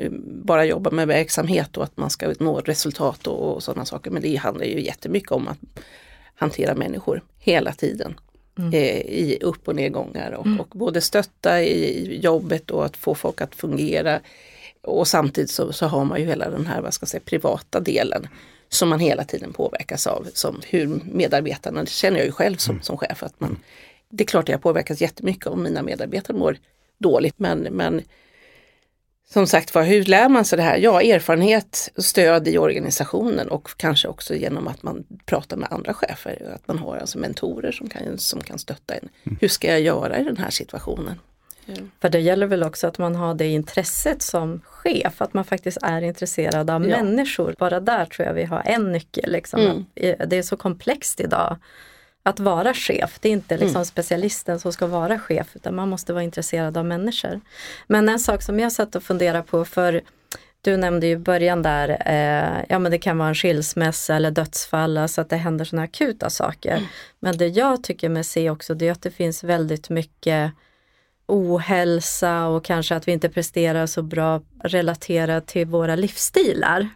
bara 0.45 0.65
jobbar 0.65 0.91
med 0.91 1.09
verksamhet 1.09 1.77
och 1.77 1.85
att 1.85 1.97
man 1.97 2.11
ska 2.11 2.35
nå 2.39 2.61
resultat 2.61 3.27
och, 3.27 3.55
och 3.55 3.63
sådana 3.63 3.85
saker. 3.85 4.11
Men 4.11 4.23
det 4.23 4.37
handlar 4.37 4.65
ju 4.65 4.81
jättemycket 4.81 5.33
om 5.33 5.49
att 5.49 5.59
hantera 6.35 6.75
människor 6.75 7.23
hela 7.39 7.73
tiden. 7.73 8.15
Mm. 8.59 8.75
Eh, 8.75 9.01
I 9.01 9.39
upp 9.41 9.69
och 9.69 9.77
nedgångar 9.77 10.33
och, 10.33 10.47
mm. 10.47 10.61
och, 10.61 10.69
både 10.69 11.01
stötta 11.01 11.63
i 11.63 12.19
jobbet 12.23 12.71
och 12.71 12.85
att 12.85 12.97
få 12.97 13.15
folk 13.15 13.41
att 13.41 13.55
fungera. 13.55 14.21
Och 14.83 15.09
samtidigt 15.09 15.51
så, 15.51 15.73
så 15.73 15.87
har 15.87 16.05
man 16.05 16.21
ju 16.21 16.27
hela 16.27 16.51
den 16.51 16.67
här 16.67 16.81
vad 16.81 16.95
ska 16.95 17.05
jag 17.05 17.09
säga, 17.09 17.23
privata 17.25 17.81
delen 17.81 18.29
som 18.69 18.89
man 18.89 19.01
hela 19.01 19.25
tiden 19.25 19.53
påverkas 19.53 20.07
av. 20.07 20.29
Som 20.35 20.61
hur 20.67 21.01
medarbetarna, 21.05 21.81
det 21.81 21.91
känner 21.91 22.19
jag 22.19 22.27
ju 22.27 22.33
själv 22.33 22.57
som, 22.57 22.73
mm. 22.73 22.83
som 22.83 22.97
chef, 22.97 23.23
att 23.23 23.41
man, 23.41 23.57
det 24.09 24.25
är 24.25 24.27
klart 24.27 24.45
att 24.45 24.49
jag 24.49 24.63
påverkas 24.63 25.01
jättemycket 25.01 25.47
om 25.47 25.63
mina 25.63 25.83
medarbetare 25.83 26.37
mår 26.37 26.57
dåligt 26.99 27.39
men, 27.39 27.59
men 27.59 28.03
som 29.33 29.47
sagt 29.47 29.75
var, 29.75 29.83
hur 29.83 30.05
lär 30.05 30.29
man 30.29 30.45
sig 30.45 30.57
det 30.57 30.63
här? 30.63 30.77
Ja, 30.77 31.03
erfarenhet, 31.03 31.91
stöd 31.97 32.49
i 32.49 32.59
organisationen 32.59 33.49
och 33.49 33.69
kanske 33.77 34.09
också 34.09 34.35
genom 34.35 34.69
att 34.69 34.83
man 34.83 35.05
pratar 35.25 35.57
med 35.57 35.69
andra 35.71 35.95
chefer. 35.95 36.53
Att 36.55 36.69
man 36.69 36.79
har 36.79 36.97
alltså 36.97 37.19
mentorer 37.19 37.73
som 37.73 37.89
kan, 37.89 38.19
som 38.19 38.41
kan 38.41 38.59
stötta 38.59 38.95
en. 38.95 39.09
Mm. 39.25 39.39
Hur 39.41 39.49
ska 39.49 39.69
jag 39.69 39.81
göra 39.81 40.19
i 40.19 40.25
den 40.25 40.37
här 40.37 40.51
situationen? 40.51 41.19
För 42.01 42.09
det 42.09 42.21
gäller 42.21 42.47
väl 42.47 42.63
också 42.63 42.87
att 42.87 42.99
man 42.99 43.15
har 43.15 43.35
det 43.35 43.47
intresset 43.47 44.23
som 44.23 44.61
chef, 44.65 45.23
att 45.23 45.35
man 45.35 45.45
faktiskt 45.45 45.79
är 45.83 46.03
intresserad 46.03 46.71
av 46.71 46.89
ja. 46.89 47.03
människor. 47.03 47.55
Bara 47.59 47.81
där 47.81 48.07
tror 48.07 48.27
jag 48.27 48.35
vi 48.35 48.45
har 48.45 48.63
en 48.65 48.93
nyckel. 48.93 49.33
Liksom. 49.33 49.61
Mm. 49.61 49.85
Det 50.29 50.37
är 50.37 50.43
så 50.43 50.57
komplext 50.57 51.21
idag 51.21 51.57
att 52.23 52.41
vara 52.41 52.75
chef. 52.75 53.19
Det 53.21 53.29
är 53.29 53.33
inte 53.33 53.57
liksom 53.57 53.77
mm. 53.77 53.85
specialisten 53.85 54.61
som 54.61 54.73
ska 54.73 54.87
vara 54.87 55.19
chef 55.19 55.57
utan 55.57 55.75
man 55.75 55.89
måste 55.89 56.13
vara 56.13 56.23
intresserad 56.23 56.77
av 56.77 56.85
människor. 56.85 57.41
Men 57.87 58.09
en 58.09 58.19
sak 58.19 58.43
som 58.43 58.61
jag 58.61 58.73
satt 58.73 58.95
och 58.95 59.03
funderade 59.03 59.43
på 59.43 59.65
för 59.65 60.03
du 60.61 60.77
nämnde 60.77 61.07
ju 61.07 61.13
i 61.13 61.17
början 61.17 61.63
där, 61.63 61.89
eh, 61.89 62.65
ja 62.69 62.79
men 62.79 62.93
det 62.93 62.99
kan 62.99 63.19
vara 63.19 63.29
en 63.29 63.35
skilsmässa 63.35 64.17
eller 64.17 64.31
dödsfall, 64.31 64.99
alltså 64.99 65.21
att 65.21 65.31
det 65.31 65.37
händer 65.37 65.65
sådana 65.65 65.83
akuta 65.83 66.31
saker. 66.31 66.77
Mm. 66.77 66.85
Men 67.21 67.39
det 67.39 67.49
jag 67.49 67.83
tycker 67.83 68.09
mig 68.09 68.25
se 68.25 68.51
också 68.51 68.75
det 68.75 68.89
är 68.89 68.93
att 68.93 69.03
det 69.03 69.11
finns 69.11 69.45
väldigt 69.45 69.91
mycket 69.91 70.53
ohälsa 71.27 72.47
och 72.47 72.65
kanske 72.65 72.97
att 72.97 73.09
vi 73.09 73.13
inte 73.13 73.29
presterar 73.29 73.87
så 73.87 74.03
bra 74.03 74.43
relaterat 74.65 75.47
till 75.47 75.67
våra 75.67 75.97
livsstilar. 75.97 76.89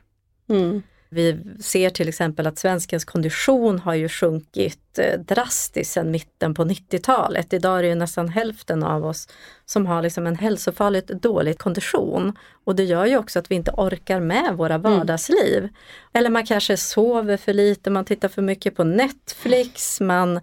Mm. 0.49 0.83
Vi 1.17 1.39
ser 1.61 1.91
till 1.91 2.09
exempel 2.09 2.47
att 2.47 2.59
svenskens 2.59 3.05
kondition 3.05 3.79
har 3.79 3.95
ju 3.95 4.09
sjunkit 4.09 4.99
eh, 4.99 5.21
drastiskt 5.21 5.93
sedan 5.93 6.11
mitten 6.11 6.55
på 6.55 6.65
90-talet. 6.65 7.53
Idag 7.53 7.79
är 7.79 7.83
det 7.83 7.89
ju 7.89 7.95
nästan 7.95 8.29
hälften 8.29 8.83
av 8.83 9.07
oss 9.07 9.29
som 9.65 9.87
har 9.87 10.03
liksom 10.03 10.27
en 10.27 10.37
hälsofarligt 10.37 11.09
dålig 11.09 11.59
kondition. 11.59 12.39
Och 12.65 12.77
det 12.77 12.85
gör 12.85 13.07
ju 13.07 13.19
också 13.19 13.39
att 13.39 13.51
vi 13.51 13.55
inte 13.55 13.71
orkar 13.71 14.21
med 14.21 14.55
våra 14.57 14.75
mm. 14.75 14.83
vardagsliv. 14.93 15.59
Mm. 15.59 15.71
Eller 16.13 16.31
man 16.31 16.47
kanske 16.47 16.77
sover 16.77 17.37
för 17.37 17.53
lite, 17.53 17.91
man 17.91 18.05
tittar 18.05 18.29
för 18.29 18.43
mycket 18.43 18.77
på 18.77 18.85
Netflix, 18.85 20.01
man 20.01 20.41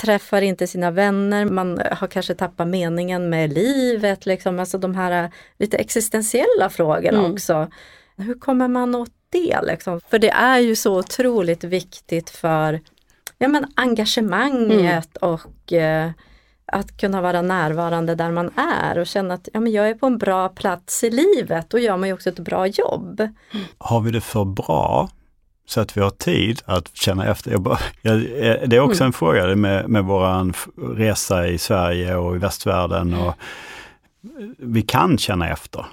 träffar 0.00 0.42
inte 0.42 0.66
sina 0.66 0.90
vänner, 0.90 1.44
man 1.44 1.80
har 1.92 2.06
kanske 2.06 2.34
tappat 2.34 2.68
meningen 2.68 3.30
med 3.30 3.52
livet. 3.52 4.26
Liksom. 4.26 4.58
Alltså 4.58 4.78
de 4.78 4.94
här 4.94 5.30
lite 5.58 5.76
existentiella 5.76 6.70
frågorna 6.70 7.18
mm. 7.18 7.32
också. 7.32 7.70
Hur 8.16 8.34
kommer 8.34 8.68
man 8.68 8.94
åt 8.94 9.10
det? 9.32 9.60
Liksom? 9.62 10.00
För 10.10 10.18
det 10.18 10.30
är 10.30 10.58
ju 10.58 10.76
så 10.76 10.98
otroligt 10.98 11.64
viktigt 11.64 12.30
för 12.30 12.80
ja, 13.38 13.48
men 13.48 13.66
engagemanget 13.74 15.16
mm. 15.22 15.34
och 15.34 15.72
eh, 15.72 16.10
att 16.66 16.96
kunna 16.96 17.20
vara 17.20 17.42
närvarande 17.42 18.14
där 18.14 18.30
man 18.30 18.50
är 18.56 18.98
och 18.98 19.06
känna 19.06 19.34
att 19.34 19.48
ja, 19.52 19.60
men 19.60 19.72
jag 19.72 19.88
är 19.88 19.94
på 19.94 20.06
en 20.06 20.18
bra 20.18 20.48
plats 20.48 21.04
i 21.04 21.10
livet. 21.10 21.70
Då 21.70 21.78
gör 21.78 21.96
man 21.96 22.08
ju 22.08 22.14
också 22.14 22.28
ett 22.28 22.38
bra 22.38 22.66
jobb. 22.66 23.28
Har 23.78 24.00
vi 24.00 24.10
det 24.10 24.20
för 24.20 24.44
bra 24.44 25.08
så 25.66 25.80
att 25.80 25.96
vi 25.96 26.00
har 26.00 26.10
tid 26.10 26.62
att 26.64 26.96
känna 26.96 27.26
efter. 27.26 27.50
Jag 27.50 27.62
bara, 27.62 27.78
jag, 28.02 28.20
det 28.66 28.76
är 28.76 28.80
också 28.80 29.02
mm. 29.02 29.06
en 29.06 29.12
fråga 29.12 29.56
med, 29.56 29.88
med 29.88 30.04
våran 30.04 30.54
resa 30.96 31.48
i 31.48 31.58
Sverige 31.58 32.16
och 32.16 32.36
i 32.36 32.38
västvärlden. 32.38 33.14
Och 33.14 33.34
vi 34.58 34.82
kan 34.82 35.18
känna 35.18 35.50
efter. 35.50 35.86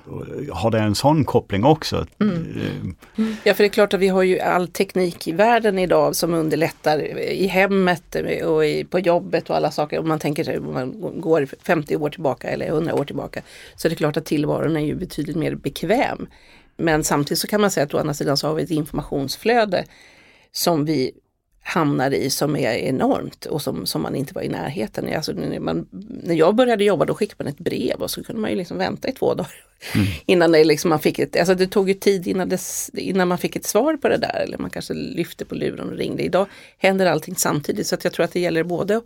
Har 0.51 0.71
det 0.71 0.79
en 0.79 0.95
sån 0.95 1.25
koppling 1.25 1.63
också? 1.63 2.05
Mm. 2.19 2.95
Ja, 3.43 3.53
för 3.53 3.63
det 3.63 3.67
är 3.67 3.69
klart 3.69 3.93
att 3.93 3.99
vi 3.99 4.07
har 4.07 4.23
ju 4.23 4.39
all 4.39 4.67
teknik 4.67 5.27
i 5.27 5.31
världen 5.31 5.79
idag 5.79 6.15
som 6.15 6.33
underlättar 6.33 6.99
i 7.19 7.47
hemmet 7.47 8.15
och 8.45 8.65
i, 8.65 8.83
på 8.83 8.99
jobbet 8.99 9.49
och 9.49 9.55
alla 9.55 9.71
saker. 9.71 9.99
Om 9.99 10.07
man 10.07 10.19
tänker 10.19 10.43
sig 10.43 10.59
om 10.59 10.73
man 10.73 11.21
går 11.21 11.47
50 11.63 11.95
år 11.95 12.09
tillbaka 12.09 12.49
eller 12.49 12.67
100 12.67 12.95
år 12.95 13.05
tillbaka 13.05 13.41
så 13.75 13.87
är 13.87 13.89
det 13.89 13.95
klart 13.95 14.17
att 14.17 14.25
tillvaron 14.25 14.77
är 14.77 14.85
ju 14.85 14.95
betydligt 14.95 15.37
mer 15.37 15.55
bekväm. 15.55 16.27
Men 16.77 17.03
samtidigt 17.03 17.39
så 17.39 17.47
kan 17.47 17.61
man 17.61 17.71
säga 17.71 17.85
att 17.85 17.93
å 17.93 17.97
andra 17.97 18.13
sidan 18.13 18.37
så 18.37 18.47
har 18.47 18.55
vi 18.55 18.63
ett 18.63 18.71
informationsflöde 18.71 19.85
som 20.51 20.85
vi 20.85 21.11
hamnar 21.69 22.13
i 22.13 22.29
som 22.29 22.55
är 22.55 22.73
enormt 22.73 23.45
och 23.45 23.61
som, 23.61 23.85
som 23.85 24.01
man 24.01 24.15
inte 24.15 24.33
var 24.33 24.41
i 24.41 24.49
närheten. 24.49 25.13
Alltså, 25.15 25.31
när, 25.31 25.59
man, 25.59 25.87
när 26.23 26.35
jag 26.35 26.55
började 26.55 26.83
jobba 26.83 27.05
då 27.05 27.13
skickade 27.13 27.43
man 27.43 27.53
ett 27.53 27.59
brev 27.59 27.95
och 28.01 28.11
så 28.11 28.23
kunde 28.23 28.41
man 28.41 28.49
ju 28.49 28.55
liksom 28.55 28.77
vänta 28.77 29.07
i 29.07 29.11
två 29.11 29.33
dagar. 29.33 29.53
Mm. 29.95 30.07
Innan 30.25 30.51
det, 30.51 30.63
liksom 30.63 30.89
man 30.89 30.99
fick 30.99 31.19
ett, 31.19 31.39
alltså 31.39 31.55
det 31.55 31.67
tog 31.67 31.89
ju 31.89 31.93
tid 31.93 32.27
innan, 32.27 32.49
det, 32.49 32.59
innan 32.93 33.27
man 33.27 33.37
fick 33.37 33.55
ett 33.55 33.65
svar 33.65 33.97
på 33.97 34.09
det 34.09 34.17
där 34.17 34.43
eller 34.43 34.57
man 34.57 34.69
kanske 34.69 34.93
lyfte 34.93 35.45
på 35.45 35.55
luren 35.55 35.89
och 35.89 35.97
ringde. 35.97 36.23
Idag 36.23 36.47
händer 36.77 37.05
allting 37.05 37.35
samtidigt 37.35 37.87
så 37.87 37.95
att 37.95 38.03
jag 38.03 38.13
tror 38.13 38.23
att 38.23 38.31
det 38.31 38.39
gäller 38.39 38.63
både 38.63 39.01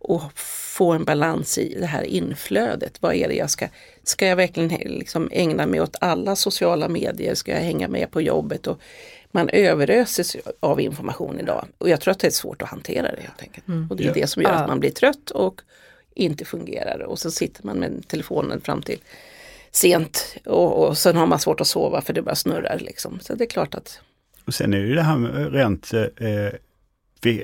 att 0.00 0.38
få 0.78 0.92
en 0.92 1.04
balans 1.04 1.58
i 1.58 1.76
det 1.80 1.86
här 1.86 2.02
inflödet. 2.02 3.02
Vad 3.02 3.14
är 3.14 3.28
det 3.28 3.34
jag 3.34 3.50
ska, 3.50 3.68
ska 4.02 4.26
jag 4.26 4.36
verkligen 4.36 4.68
liksom 4.68 5.28
ägna 5.32 5.66
mig 5.66 5.80
åt 5.80 5.96
alla 6.00 6.36
sociala 6.36 6.88
medier? 6.88 7.34
Ska 7.34 7.52
jag 7.52 7.60
hänga 7.60 7.88
med 7.88 8.10
på 8.10 8.20
jobbet? 8.20 8.66
Och 8.66 8.80
man 9.30 9.48
överöses 9.48 10.36
av 10.60 10.80
information 10.80 11.40
idag 11.40 11.66
och 11.78 11.88
jag 11.88 12.00
tror 12.00 12.12
att 12.12 12.18
det 12.18 12.26
är 12.26 12.30
svårt 12.30 12.62
att 12.62 12.68
hantera 12.68 13.10
det 13.10 13.22
helt 13.22 13.42
enkelt. 13.42 13.68
Mm. 13.68 13.86
Och 13.90 13.96
det 13.96 14.06
är 14.06 14.14
det 14.14 14.26
som 14.26 14.42
gör 14.42 14.50
att 14.50 14.68
man 14.68 14.80
blir 14.80 14.90
trött 14.90 15.30
och 15.30 15.60
inte 16.14 16.44
fungerar 16.44 17.00
och 17.00 17.18
så 17.18 17.30
sitter 17.30 17.66
man 17.66 17.78
med 17.78 18.08
telefonen 18.08 18.60
fram 18.60 18.82
till 18.82 18.98
sent 19.70 20.36
och, 20.44 20.88
och 20.88 20.98
sen 20.98 21.16
har 21.16 21.26
man 21.26 21.38
svårt 21.38 21.60
att 21.60 21.66
sova 21.66 22.00
för 22.00 22.12
det 22.12 22.22
bara 22.22 22.34
snurrar 22.34 22.78
liksom. 22.78 23.18
Så 23.20 23.34
det 23.34 23.44
är 23.44 23.48
klart 23.48 23.74
att 23.74 24.00
och 24.46 24.54
sen 24.54 24.74
är 24.74 24.78
det 24.78 24.86
ju 24.86 24.94
det 24.94 25.02
här 25.02 25.16
med 25.16 25.52
rent 25.52 25.92
eh, 25.92 26.00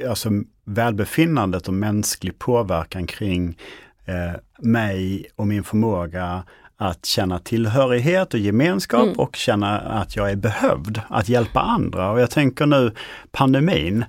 alltså 0.09 0.31
välbefinnandet 0.64 1.69
och 1.69 1.75
mänsklig 1.75 2.38
påverkan 2.38 3.07
kring 3.07 3.59
eh, 4.04 4.40
mig 4.59 5.26
och 5.37 5.47
min 5.47 5.64
förmåga 5.64 6.45
att 6.76 7.07
känna 7.07 7.38
tillhörighet 7.38 8.35
och 8.35 8.40
gemenskap 8.40 9.02
mm. 9.02 9.19
och 9.19 9.37
känna 9.37 9.78
att 9.78 10.16
jag 10.16 10.31
är 10.31 10.37
behövd, 10.37 11.00
att 11.09 11.28
hjälpa 11.28 11.61
andra. 11.61 12.11
Och 12.11 12.21
jag 12.21 12.31
tänker 12.31 12.66
nu 12.66 12.93
pandemin, 13.33 14.04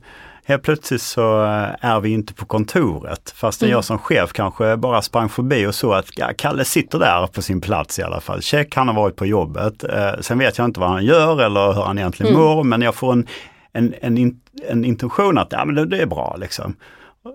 helt 0.46 0.64
plötsligt 0.64 1.02
så 1.02 1.44
eh, 1.44 1.86
är 1.86 2.00
vi 2.00 2.10
inte 2.10 2.34
på 2.34 2.46
kontoret 2.46 3.34
fast 3.36 3.62
mm. 3.62 3.72
jag 3.72 3.84
som 3.84 3.98
chef 3.98 4.34
kanske 4.34 4.78
bara 4.78 5.02
sprang 5.02 5.30
förbi 5.30 5.66
och 5.66 5.76
såg 5.76 5.94
att 5.94 6.18
ja, 6.18 6.32
Kalle 6.38 6.66
sitter 6.66 7.00
där 7.00 7.28
på 7.28 7.42
sin 7.42 7.62
plats 7.62 8.00
i 8.00 8.04
alla 8.04 8.22
fall. 8.22 8.42
Check, 8.42 8.76
han 8.76 8.88
har 8.88 8.96
varit 8.96 9.16
på 9.16 9.26
jobbet. 9.26 9.84
Eh, 9.84 10.12
sen 10.22 10.38
vet 10.40 10.58
jag 10.58 10.66
inte 10.66 10.80
vad 10.80 10.90
han 10.90 11.06
gör 11.06 11.42
eller 11.42 11.74
hur 11.74 11.82
han 11.82 11.98
egentligen 11.98 12.34
mm. 12.34 12.46
mår 12.46 12.64
men 12.64 12.82
jag 12.82 12.96
får 12.96 13.14
en, 13.14 13.28
en, 13.76 13.94
en, 14.02 14.40
en 14.68 14.86
intention 14.86 15.38
att 15.38 15.52
ja, 15.52 15.66
men 15.66 15.76
det, 15.76 15.86
det 15.86 16.02
är 16.02 16.06
bra 16.06 16.36
liksom. 16.40 16.76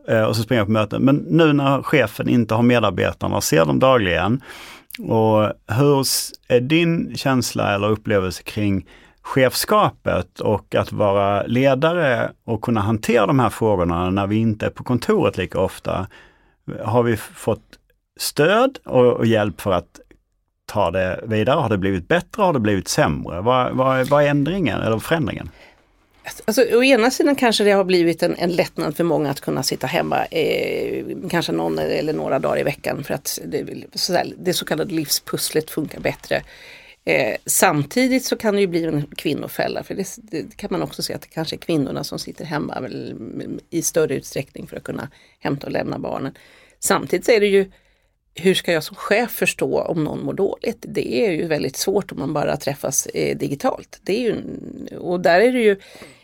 Eh, 0.08 0.22
och 0.22 0.36
så 0.36 0.42
springer 0.42 0.60
jag 0.60 0.66
på 0.66 0.72
möten. 0.72 1.02
Men 1.02 1.16
nu 1.16 1.52
när 1.52 1.82
chefen 1.82 2.28
inte 2.28 2.54
har 2.54 2.62
medarbetarna 2.62 3.36
och 3.36 3.44
ser 3.44 3.64
dem 3.64 3.78
dagligen 3.78 4.40
och 4.98 5.52
hur 5.76 6.06
är 6.48 6.60
din 6.60 7.16
känsla 7.16 7.74
eller 7.74 7.90
upplevelse 7.90 8.42
kring 8.42 8.86
chefskapet 9.22 10.40
och 10.40 10.74
att 10.74 10.92
vara 10.92 11.42
ledare 11.42 12.30
och 12.44 12.62
kunna 12.62 12.80
hantera 12.80 13.26
de 13.26 13.38
här 13.38 13.50
frågorna 13.50 14.10
när 14.10 14.26
vi 14.26 14.36
inte 14.36 14.66
är 14.66 14.70
på 14.70 14.84
kontoret 14.84 15.36
lika 15.36 15.60
ofta? 15.60 16.06
Har 16.84 17.02
vi 17.02 17.16
fått 17.16 17.78
stöd 18.20 18.78
och, 18.84 19.06
och 19.06 19.26
hjälp 19.26 19.60
för 19.60 19.72
att 19.72 20.00
ta 20.66 20.90
det 20.90 21.20
vidare? 21.26 21.60
Har 21.60 21.68
det 21.68 21.78
blivit 21.78 22.08
bättre? 22.08 22.42
Har 22.42 22.52
det 22.52 22.60
blivit 22.60 22.88
sämre? 22.88 23.40
Vad, 23.40 23.76
vad, 23.76 24.08
vad 24.08 24.24
är 24.24 24.28
ändringen 24.28 24.80
eller 24.80 24.98
förändringen? 24.98 25.50
Alltså, 26.44 26.62
å 26.62 26.84
ena 26.84 27.10
sidan 27.10 27.36
kanske 27.36 27.64
det 27.64 27.70
har 27.70 27.84
blivit 27.84 28.22
en, 28.22 28.36
en 28.36 28.52
lättnad 28.52 28.96
för 28.96 29.04
många 29.04 29.30
att 29.30 29.40
kunna 29.40 29.62
sitta 29.62 29.86
hemma 29.86 30.24
eh, 30.24 31.04
kanske 31.30 31.52
någon 31.52 31.78
eller 31.78 32.12
några 32.12 32.38
dagar 32.38 32.60
i 32.60 32.62
veckan 32.62 33.04
för 33.04 33.14
att 33.14 33.38
det, 33.44 33.84
så 33.94 34.22
det 34.36 34.52
så 34.52 34.64
kallade 34.64 34.94
livspusslet 34.94 35.70
funkar 35.70 36.00
bättre. 36.00 36.42
Eh, 37.04 37.36
samtidigt 37.46 38.24
så 38.24 38.36
kan 38.36 38.54
det 38.54 38.60
ju 38.60 38.66
bli 38.66 38.84
en 38.84 39.06
kvinnofälla 39.16 39.82
för 39.82 39.94
det, 39.94 40.16
det, 40.22 40.56
kan 40.56 40.68
man 40.72 40.82
också 40.82 41.02
se 41.02 41.14
att 41.14 41.22
det 41.22 41.28
kanske 41.28 41.56
är 41.56 41.58
kvinnorna 41.58 42.04
som 42.04 42.18
sitter 42.18 42.44
hemma 42.44 42.80
väl, 42.80 43.14
i 43.70 43.82
större 43.82 44.14
utsträckning 44.14 44.66
för 44.66 44.76
att 44.76 44.84
kunna 44.84 45.08
hämta 45.38 45.66
och 45.66 45.72
lämna 45.72 45.98
barnen. 45.98 46.34
Samtidigt 46.78 47.26
så 47.26 47.32
är 47.32 47.40
det 47.40 47.46
ju 47.46 47.70
hur 48.34 48.54
ska 48.54 48.72
jag 48.72 48.84
som 48.84 48.96
chef 48.96 49.30
förstå 49.30 49.80
om 49.80 50.04
någon 50.04 50.24
mår 50.24 50.32
dåligt? 50.32 50.84
Det 50.88 51.26
är 51.26 51.30
ju 51.30 51.46
väldigt 51.46 51.76
svårt 51.76 52.12
om 52.12 52.18
man 52.18 52.32
bara 52.32 52.56
träffas 52.56 53.06
eh, 53.06 53.36
digitalt. 53.36 54.00
Det 54.02 54.12
är 54.12 54.20
ju, 54.20 54.36
och 54.96 55.20
där 55.20 55.40
är 55.40 55.52
det 55.52 55.60
ju 55.60 55.76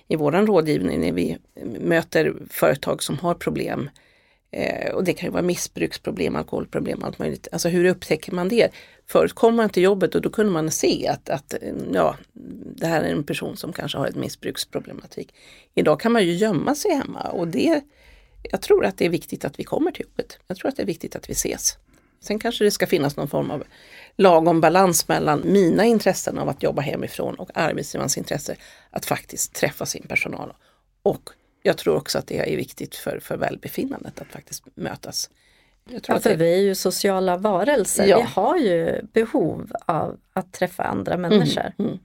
i 0.08 0.16
våran 0.16 0.46
rådgivning 0.46 1.00
när 1.00 1.12
vi 1.12 1.38
möter 1.80 2.34
företag 2.50 3.02
som 3.02 3.18
har 3.18 3.34
problem 3.34 3.90
eh, 4.50 4.94
och 4.94 5.04
det 5.04 5.12
kan 5.12 5.26
ju 5.26 5.32
vara 5.32 5.42
missbruksproblem, 5.42 6.36
alkoholproblem, 6.36 7.02
allt 7.02 7.18
möjligt. 7.18 7.48
Alltså 7.52 7.68
hur 7.68 7.84
upptäcker 7.84 8.32
man 8.32 8.48
det? 8.48 8.70
Förut 9.06 9.32
kom 9.32 9.56
man 9.56 9.70
till 9.70 9.82
jobbet 9.82 10.14
och 10.14 10.22
då 10.22 10.30
kunde 10.30 10.52
man 10.52 10.70
se 10.70 11.08
att, 11.08 11.30
att 11.30 11.54
ja, 11.92 12.16
det 12.76 12.86
här 12.86 13.02
är 13.02 13.12
en 13.12 13.24
person 13.24 13.56
som 13.56 13.72
kanske 13.72 13.98
har 13.98 14.06
ett 14.06 14.16
missbruksproblematik. 14.16 15.34
Idag 15.74 16.00
kan 16.00 16.12
man 16.12 16.24
ju 16.24 16.32
gömma 16.32 16.74
sig 16.74 16.94
hemma 16.94 17.20
och 17.20 17.48
det, 17.48 17.80
jag 18.42 18.60
tror 18.60 18.84
att 18.84 18.98
det 18.98 19.04
är 19.04 19.10
viktigt 19.10 19.44
att 19.44 19.58
vi 19.58 19.64
kommer 19.64 19.90
till 19.90 20.06
jobbet. 20.06 20.38
Jag 20.46 20.56
tror 20.56 20.68
att 20.68 20.76
det 20.76 20.82
är 20.82 20.86
viktigt 20.86 21.16
att 21.16 21.30
vi 21.30 21.32
ses. 21.32 21.78
Sen 22.26 22.38
kanske 22.38 22.64
det 22.64 22.70
ska 22.70 22.86
finnas 22.86 23.16
någon 23.16 23.28
form 23.28 23.50
av 23.50 23.64
lagom 24.16 24.60
balans 24.60 25.08
mellan 25.08 25.42
mina 25.44 25.84
intressen 25.84 26.38
av 26.38 26.48
att 26.48 26.62
jobba 26.62 26.82
hemifrån 26.82 27.34
och 27.34 27.50
arbetsgivarens 27.54 28.18
intresse 28.18 28.56
att 28.90 29.06
faktiskt 29.06 29.54
träffa 29.54 29.86
sin 29.86 30.06
personal. 30.08 30.52
Och 31.02 31.30
jag 31.62 31.78
tror 31.78 31.96
också 31.96 32.18
att 32.18 32.26
det 32.26 32.52
är 32.52 32.56
viktigt 32.56 32.94
för, 32.94 33.20
för 33.20 33.36
välbefinnandet 33.36 34.20
att 34.20 34.28
faktiskt 34.28 34.64
mötas. 34.74 35.30
ja, 36.06 36.20
för 36.20 36.30
det... 36.30 36.36
vi 36.36 36.54
är 36.54 36.60
ju 36.60 36.74
sociala 36.74 37.36
varelser. 37.36 38.06
Ja. 38.06 38.16
Vi 38.16 38.22
har 38.22 38.56
ju 38.56 39.02
behov 39.12 39.72
av 39.86 40.18
att 40.32 40.52
träffa 40.52 40.82
andra 40.82 41.14
mm, 41.14 41.30
människor. 41.30 41.72
Mm, 41.78 41.90
mm. 41.90 41.98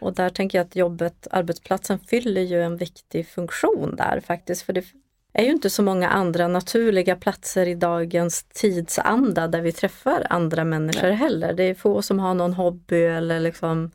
Och 0.00 0.14
där 0.14 0.30
tänker 0.30 0.58
jag 0.58 0.64
att 0.64 0.76
jobbet, 0.76 1.26
arbetsplatsen 1.30 1.98
fyller 1.98 2.42
ju 2.42 2.62
en 2.62 2.76
viktig 2.76 3.28
funktion 3.28 3.96
där 3.96 4.20
faktiskt. 4.20 4.62
För 4.62 4.72
det 4.72 4.84
är 5.34 5.44
ju 5.44 5.50
inte 5.50 5.70
så 5.70 5.82
många 5.82 6.08
andra 6.08 6.48
naturliga 6.48 7.16
platser 7.16 7.66
i 7.66 7.74
dagens 7.74 8.44
tidsanda 8.44 9.48
där 9.48 9.60
vi 9.60 9.72
träffar 9.72 10.26
andra 10.30 10.64
människor 10.64 11.08
Nej. 11.08 11.16
heller. 11.16 11.52
Det 11.52 11.62
är 11.62 11.74
få 11.74 12.02
som 12.02 12.18
har 12.18 12.34
någon 12.34 12.52
hobby 12.52 13.02
eller 13.02 13.40
liksom 13.40 13.90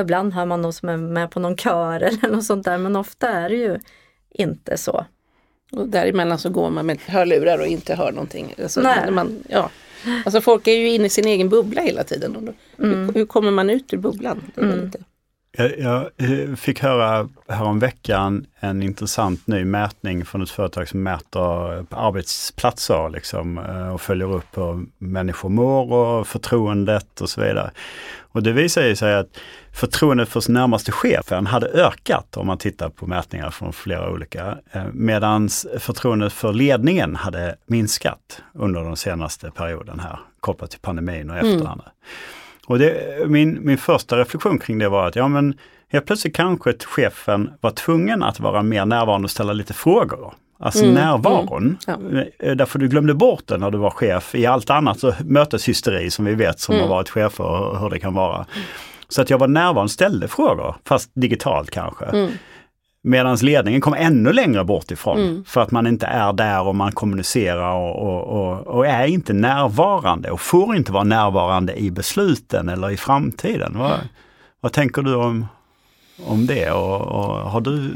Ibland 0.00 0.34
hör 0.34 0.46
man 0.46 0.62
någon 0.62 0.72
som 0.72 0.88
är 0.88 0.96
med 0.96 1.30
på 1.30 1.40
någon 1.40 1.56
kör 1.56 2.00
eller 2.02 2.28
något 2.28 2.44
sånt 2.44 2.64
där 2.64 2.78
men 2.78 2.96
ofta 2.96 3.28
är 3.28 3.48
det 3.48 3.56
ju 3.56 3.78
inte 4.30 4.76
så. 4.76 5.06
Och 5.72 5.88
däremellan 5.88 6.38
så 6.38 6.50
går 6.50 6.70
man 6.70 6.86
med 6.86 6.98
hörlurar 7.06 7.58
och 7.58 7.66
inte 7.66 7.94
hör 7.94 8.12
någonting. 8.12 8.54
Alltså, 8.62 8.80
Nej. 8.80 9.10
Man, 9.10 9.44
ja. 9.48 9.70
alltså 10.24 10.40
folk 10.40 10.66
är 10.66 10.72
ju 10.72 10.88
inne 10.88 11.06
i 11.06 11.10
sin 11.10 11.26
egen 11.26 11.48
bubbla 11.48 11.82
hela 11.82 12.04
tiden. 12.04 12.36
Mm. 12.78 13.06
Hur, 13.06 13.12
hur, 13.12 13.26
kommer 13.26 13.50
man 13.50 13.70
ut 13.70 13.92
ur 13.92 13.98
bubblan? 13.98 14.42
Det 14.54 14.60
är 14.60 14.64
mm. 14.64 14.84
inte. 14.84 14.98
Jag, 15.58 15.78
jag 15.78 16.10
eh, 16.16 16.54
fick 16.54 16.82
höra 16.82 17.28
häromveckan 17.48 18.46
en 18.60 18.82
intressant 18.82 19.46
ny 19.46 19.64
mätning 19.64 20.24
från 20.24 20.42
ett 20.42 20.50
företag 20.50 20.88
som 20.88 21.02
mäter 21.02 21.86
arbetsplatser 21.90 23.08
liksom, 23.08 23.58
eh, 23.58 23.94
och 23.94 24.00
följer 24.00 24.32
upp 24.32 24.56
hur 24.58 24.86
människor 24.98 25.48
mår 25.48 25.92
och 25.92 26.26
förtroendet 26.26 27.20
och 27.20 27.30
så 27.30 27.40
vidare. 27.40 27.70
Och 28.18 28.42
det 28.42 28.52
visar 28.52 28.94
sig 28.94 29.14
att 29.14 29.38
förtroendet 29.72 30.28
för 30.28 30.40
sin 30.40 30.54
närmaste 30.54 30.92
chefen 30.92 31.46
hade 31.46 31.66
ökat 31.66 32.36
om 32.36 32.46
man 32.46 32.58
tittar 32.58 32.88
på 32.88 33.06
mätningar 33.06 33.50
från 33.50 33.72
flera 33.72 34.10
olika, 34.10 34.58
eh, 34.72 34.84
medan 34.92 35.48
förtroendet 35.78 36.32
för 36.32 36.52
ledningen 36.52 37.16
hade 37.16 37.56
minskat 37.66 38.42
under 38.54 38.84
den 38.84 38.96
senaste 38.96 39.50
perioden 39.50 40.00
här 40.00 40.18
kopplat 40.40 40.70
till 40.70 40.80
pandemin 40.80 41.30
och 41.30 41.36
efterhand. 41.36 41.80
Mm. 41.80 41.92
Och 42.66 42.78
det, 42.78 43.28
min, 43.28 43.58
min 43.66 43.78
första 43.78 44.16
reflektion 44.16 44.58
kring 44.58 44.78
det 44.78 44.88
var 44.88 45.06
att 45.08 45.16
ja 45.16 45.28
men 45.28 45.54
helt 45.88 46.06
plötsligt 46.06 46.36
kanske 46.36 46.72
chefen 46.72 47.50
var 47.60 47.70
tvungen 47.70 48.22
att 48.22 48.40
vara 48.40 48.62
mer 48.62 48.84
närvarande 48.84 49.24
och 49.24 49.30
ställa 49.30 49.52
lite 49.52 49.74
frågor. 49.74 50.34
Alltså 50.58 50.82
mm, 50.82 50.94
närvaron. 50.94 51.78
Mm, 51.88 52.16
ja. 52.16 52.24
Eh, 52.46 52.56
därför 52.56 52.78
du 52.78 52.88
glömde 52.88 53.14
bort 53.14 53.42
det 53.46 53.56
när 53.56 53.70
du 53.70 53.78
var 53.78 53.90
chef 53.90 54.34
i 54.34 54.46
allt 54.46 54.70
annat 54.70 55.00
så 55.00 55.14
möteshysteri 55.24 56.10
som 56.10 56.24
vi 56.24 56.34
vet 56.34 56.60
som 56.60 56.74
mm. 56.74 56.88
har 56.88 56.96
varit 56.96 57.08
chefer 57.08 57.44
och 57.44 57.80
hur 57.80 57.90
det 57.90 57.98
kan 57.98 58.14
vara. 58.14 58.46
Så 59.08 59.22
att 59.22 59.30
jag 59.30 59.38
var 59.38 59.48
närvarande 59.48 59.82
och 59.82 59.90
ställde 59.90 60.28
frågor, 60.28 60.76
fast 60.84 61.10
digitalt 61.14 61.70
kanske. 61.70 62.28
Mm. 63.06 63.10
Medan 63.10 63.36
ledningen 63.36 63.80
kom 63.80 63.94
ännu 63.94 64.32
längre 64.32 64.64
bort 64.64 64.90
ifrån 64.90 65.18
mm. 65.18 65.44
för 65.44 65.60
att 65.60 65.70
man 65.70 65.86
inte 65.86 66.06
är 66.06 66.32
där 66.32 66.62
och 66.62 66.74
man 66.74 66.92
kommunicerar 66.92 67.74
och, 67.74 67.96
och, 67.96 68.22
och, 68.22 68.66
och, 68.66 68.86
är 68.86 69.06
inte 69.06 69.32
närvarande 69.32 70.30
och 70.30 70.40
får 70.40 70.76
inte 70.76 70.92
vara 70.92 71.04
närvarande 71.04 71.74
i 71.74 71.90
besluten 71.90 72.68
eller 72.68 72.90
i 72.90 72.96
framtiden. 72.96 73.78
Vad, 73.78 73.98
vad 74.60 74.72
tänker 74.72 75.02
du 75.02 75.14
om, 75.14 75.46
om 76.26 76.46
det 76.46 76.70
och, 76.70 77.00
och 77.00 77.50
har 77.50 77.60
du 77.60 77.90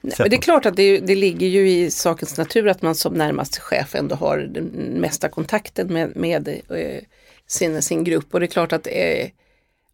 Nej, 0.00 0.28
det 0.30 0.36
är 0.36 0.40
klart 0.40 0.66
att 0.66 0.76
det, 0.76 0.98
det, 0.98 1.14
ligger 1.14 1.46
ju 1.46 1.70
i 1.70 1.90
sakens 1.90 2.38
natur 2.38 2.68
att 2.68 2.82
man 2.82 2.94
som 2.94 3.14
närmaste 3.14 3.60
chef 3.60 3.94
ändå 3.94 4.14
har 4.14 4.38
den 4.38 4.64
mesta 5.00 5.28
kontakten 5.28 5.92
med, 5.92 6.16
med 6.16 6.48
eh, 6.48 7.02
sin, 7.46 7.82
sin 7.82 8.04
grupp 8.04 8.34
och 8.34 8.40
det 8.40 8.46
är 8.46 8.48
klart 8.48 8.72
att 8.72 8.86
eh, 8.86 9.28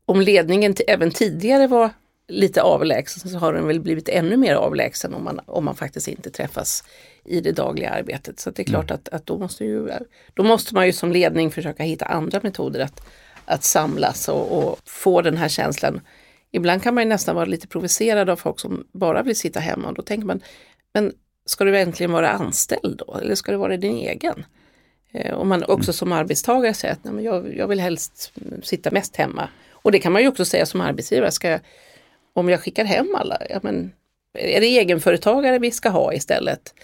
om 0.07 0.21
ledningen 0.21 0.75
även 0.87 1.11
tidigare 1.11 1.67
var 1.67 1.91
lite 2.29 2.63
avlägsen 2.63 3.31
så 3.31 3.39
har 3.39 3.53
den 3.53 3.67
väl 3.67 3.81
blivit 3.81 4.09
ännu 4.09 4.37
mer 4.37 4.55
avlägsen 4.55 5.15
om 5.15 5.25
man, 5.25 5.41
om 5.47 5.65
man 5.65 5.77
faktiskt 5.77 6.09
inte 6.09 6.31
träffas 6.31 6.85
i 7.25 7.41
det 7.41 7.53
dagliga 7.53 7.91
arbetet. 7.91 8.41
Så 8.41 8.51
det 8.51 8.63
är 8.63 8.65
klart 8.65 8.91
mm. 8.91 8.95
att, 8.95 9.09
att 9.09 9.27
då, 9.27 9.39
måste 9.39 9.65
ju, 9.65 9.89
då 10.35 10.43
måste 10.43 10.75
man 10.75 10.87
ju 10.87 10.93
som 10.93 11.13
ledning 11.13 11.51
försöka 11.51 11.83
hitta 11.83 12.05
andra 12.05 12.41
metoder 12.43 12.81
att, 12.81 13.07
att 13.45 13.65
samlas 13.65 14.29
och, 14.29 14.59
och 14.59 14.79
få 14.85 15.23
den 15.23 15.37
här 15.37 15.49
känslan. 15.49 16.01
Ibland 16.51 16.83
kan 16.83 16.95
man 16.95 17.09
nästan 17.09 17.35
vara 17.35 17.45
lite 17.45 17.67
provocerad 17.67 18.31
av 18.31 18.37
folk 18.37 18.61
som 18.61 18.87
bara 18.93 19.23
vill 19.23 19.37
sitta 19.37 19.61
hemma 19.61 19.89
och 19.89 19.95
då 19.95 20.03
tänker 20.03 20.27
man, 20.27 20.41
men 20.93 21.13
ska 21.47 21.65
du 21.65 21.79
äntligen 21.79 22.13
vara 22.13 22.31
anställd 22.31 23.03
då 23.07 23.19
eller 23.23 23.35
ska 23.35 23.53
du 23.53 23.59
vara 23.59 23.77
din 23.77 23.97
egen? 23.97 24.45
Eh, 25.13 25.35
om 25.35 25.49
man 25.49 25.65
också 25.65 25.93
som 25.93 26.13
arbetstagare 26.13 26.75
säger 26.75 26.95
att 26.95 27.05
nej, 27.05 27.25
jag, 27.25 27.57
jag 27.57 27.69
vill 27.69 27.81
helst 27.81 28.33
sitta 28.63 28.91
mest 28.91 29.17
hemma. 29.17 29.49
Och 29.71 29.93
det 29.93 29.99
kan 29.99 30.13
man 30.13 30.23
ju 30.23 30.29
också 30.29 30.45
säga 30.45 30.67
som 30.67 30.81
arbetsgivare, 30.81 31.31
ska 31.31 31.49
jag, 31.49 31.61
om 32.35 32.49
jag 32.49 32.61
skickar 32.61 32.85
hem 32.85 33.15
alla, 33.15 33.39
ja, 33.51 33.61
men, 33.63 33.93
är 34.39 34.61
det 34.61 34.67
egenföretagare 34.67 35.59
vi 35.59 35.71
ska 35.71 35.89
ha 35.89 36.13
istället? 36.13 36.75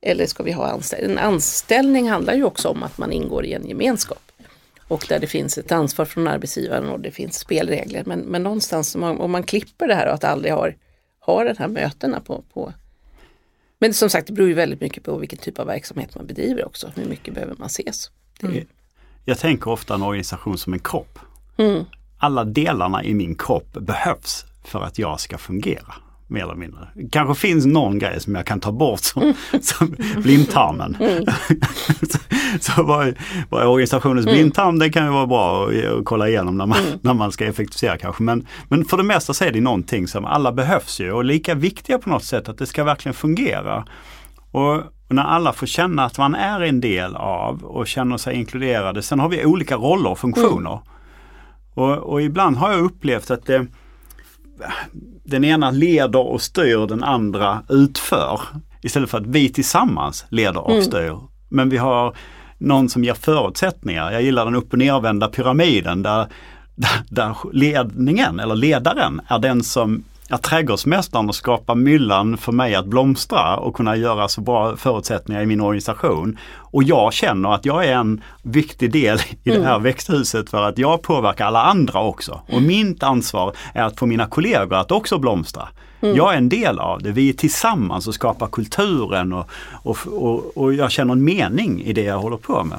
Eller 0.00 0.26
ska 0.26 0.42
vi 0.42 0.52
ha 0.52 0.66
anställning? 0.66 1.10
En 1.10 1.18
anställning 1.18 2.10
handlar 2.10 2.34
ju 2.34 2.44
också 2.44 2.68
om 2.68 2.82
att 2.82 2.98
man 2.98 3.12
ingår 3.12 3.44
i 3.44 3.52
en 3.52 3.68
gemenskap. 3.68 4.22
Och 4.88 5.06
där 5.08 5.18
det 5.18 5.26
finns 5.26 5.58
ett 5.58 5.72
ansvar 5.72 6.04
från 6.04 6.28
arbetsgivaren 6.28 6.88
och 6.88 7.00
det 7.00 7.10
finns 7.10 7.38
spelregler. 7.38 8.02
Men, 8.06 8.20
men 8.20 8.42
någonstans 8.42 8.94
om 8.94 9.00
man, 9.00 9.20
om 9.20 9.30
man 9.30 9.42
klipper 9.42 9.88
det 9.88 9.94
här 9.94 10.06
och 10.06 10.14
att 10.14 10.24
aldrig 10.24 10.52
har, 10.52 10.76
har 11.18 11.44
den 11.44 11.56
här 11.56 11.68
mötena 11.68 12.20
på, 12.20 12.44
på 12.54 12.72
men 13.80 13.94
som 13.94 14.10
sagt 14.10 14.26
det 14.26 14.32
beror 14.32 14.48
ju 14.48 14.54
väldigt 14.54 14.80
mycket 14.80 15.02
på 15.02 15.18
vilken 15.18 15.38
typ 15.38 15.58
av 15.58 15.66
verksamhet 15.66 16.14
man 16.14 16.26
bedriver 16.26 16.66
också. 16.66 16.92
Hur 16.94 17.04
mycket 17.04 17.34
behöver 17.34 17.54
man 17.58 17.66
ses? 17.66 18.10
Mm. 18.42 18.66
Jag 19.24 19.38
tänker 19.38 19.70
ofta 19.70 19.94
en 19.94 20.02
organisation 20.02 20.58
som 20.58 20.72
en 20.72 20.78
kropp. 20.78 21.18
Mm. 21.56 21.84
Alla 22.18 22.44
delarna 22.44 23.04
i 23.04 23.14
min 23.14 23.34
kropp 23.34 23.72
behövs 23.72 24.44
för 24.64 24.82
att 24.82 24.98
jag 24.98 25.20
ska 25.20 25.38
fungera 25.38 25.94
mer 26.30 26.42
eller 26.42 26.54
mindre. 26.54 26.88
kanske 27.10 27.48
finns 27.48 27.66
någon 27.66 27.98
grej 27.98 28.20
som 28.20 28.34
jag 28.34 28.46
kan 28.46 28.60
ta 28.60 28.72
bort 28.72 29.00
som, 29.00 29.34
som 29.62 29.96
blindtarmen. 30.16 30.96
Mm. 31.00 31.24
så, 32.60 32.82
vad, 32.82 33.08
är 33.62 33.66
organisationens 33.66 34.26
mm. 34.26 34.34
blindtarm, 34.34 34.78
det 34.78 34.90
kan 34.90 35.04
ju 35.04 35.10
vara 35.10 35.26
bra 35.26 35.68
att, 35.68 35.84
att 35.84 36.04
kolla 36.04 36.28
igenom 36.28 36.58
när 36.58 36.66
man, 36.66 36.78
mm. 36.78 36.98
när 37.02 37.14
man 37.14 37.32
ska 37.32 37.46
effektivisera 37.46 37.98
kanske. 37.98 38.22
Men, 38.22 38.46
men 38.68 38.84
för 38.84 38.96
det 38.96 39.02
mesta 39.02 39.34
så 39.34 39.44
är 39.44 39.52
det 39.52 39.60
någonting 39.60 40.08
som 40.08 40.24
alla 40.24 40.52
behövs 40.52 41.00
ju 41.00 41.12
och 41.12 41.24
lika 41.24 41.54
viktiga 41.54 41.98
på 41.98 42.10
något 42.10 42.24
sätt 42.24 42.48
att 42.48 42.58
det 42.58 42.66
ska 42.66 42.84
verkligen 42.84 43.14
fungera. 43.14 43.84
Och, 44.50 44.74
och 45.08 45.14
när 45.14 45.24
alla 45.24 45.52
får 45.52 45.66
känna 45.66 46.04
att 46.04 46.18
man 46.18 46.34
är 46.34 46.60
en 46.60 46.80
del 46.80 47.16
av 47.16 47.64
och 47.64 47.86
känner 47.86 48.16
sig 48.16 48.34
inkluderade. 48.34 49.02
Sen 49.02 49.20
har 49.20 49.28
vi 49.28 49.44
olika 49.44 49.76
roller 49.76 50.10
och 50.10 50.18
funktioner. 50.18 50.70
Mm. 50.70 50.82
Och, 51.74 51.96
och 51.96 52.22
ibland 52.22 52.56
har 52.56 52.72
jag 52.72 52.80
upplevt 52.80 53.30
att 53.30 53.46
det 53.46 53.66
den 55.24 55.44
ena 55.44 55.70
leder 55.70 56.26
och 56.26 56.42
styr, 56.42 56.86
den 56.86 57.04
andra 57.04 57.62
utför. 57.68 58.40
Istället 58.82 59.10
för 59.10 59.18
att 59.18 59.26
vi 59.26 59.48
tillsammans 59.48 60.26
leder 60.28 60.60
och 60.60 60.70
mm. 60.70 60.84
styr. 60.84 61.18
Men 61.48 61.68
vi 61.68 61.76
har 61.76 62.16
någon 62.58 62.88
som 62.88 63.04
ger 63.04 63.14
förutsättningar. 63.14 64.12
Jag 64.12 64.22
gillar 64.22 64.44
den 64.44 64.54
upp 64.54 64.72
och 64.72 64.78
nervända 64.78 65.28
pyramiden 65.28 66.02
där, 66.02 66.26
där, 66.74 66.90
där 67.08 67.36
ledningen 67.52 68.40
eller 68.40 68.54
ledaren 68.54 69.20
är 69.28 69.38
den 69.38 69.62
som 69.62 70.04
är 70.30 70.36
trädgårdsmästaren 70.36 71.28
och 71.28 71.34
skapar 71.34 71.74
myllan 71.74 72.36
för 72.38 72.52
mig 72.52 72.74
att 72.74 72.86
blomstra 72.86 73.56
och 73.56 73.74
kunna 73.74 73.96
göra 73.96 74.28
så 74.28 74.40
bra 74.40 74.76
förutsättningar 74.76 75.42
i 75.42 75.46
min 75.46 75.60
organisation. 75.60 76.38
Och 76.56 76.82
jag 76.82 77.12
känner 77.12 77.54
att 77.54 77.64
jag 77.64 77.84
är 77.84 77.92
en 77.92 78.22
viktig 78.42 78.92
del 78.92 79.18
i 79.44 79.50
det 79.50 79.62
här 79.62 79.70
mm. 79.70 79.82
växthuset 79.82 80.50
för 80.50 80.62
att 80.62 80.78
jag 80.78 81.02
påverkar 81.02 81.46
alla 81.46 81.62
andra 81.62 82.00
också. 82.00 82.40
Och 82.52 82.62
mitt 82.62 83.02
ansvar 83.02 83.52
är 83.74 83.82
att 83.82 83.98
få 83.98 84.06
mina 84.06 84.26
kollegor 84.26 84.74
att 84.74 84.90
också 84.90 85.18
blomstra. 85.18 85.68
Mm. 86.00 86.16
Jag 86.16 86.32
är 86.32 86.38
en 86.38 86.48
del 86.48 86.78
av 86.78 87.02
det. 87.02 87.12
Vi 87.12 87.28
är 87.28 87.32
tillsammans 87.32 88.06
och 88.06 88.14
skapar 88.14 88.46
kulturen 88.46 89.32
och, 89.32 89.50
och, 89.82 89.98
och, 90.06 90.56
och 90.56 90.74
jag 90.74 90.90
känner 90.90 91.12
en 91.12 91.24
mening 91.24 91.82
i 91.82 91.92
det 91.92 92.02
jag 92.02 92.18
håller 92.18 92.36
på 92.36 92.64
med. 92.64 92.78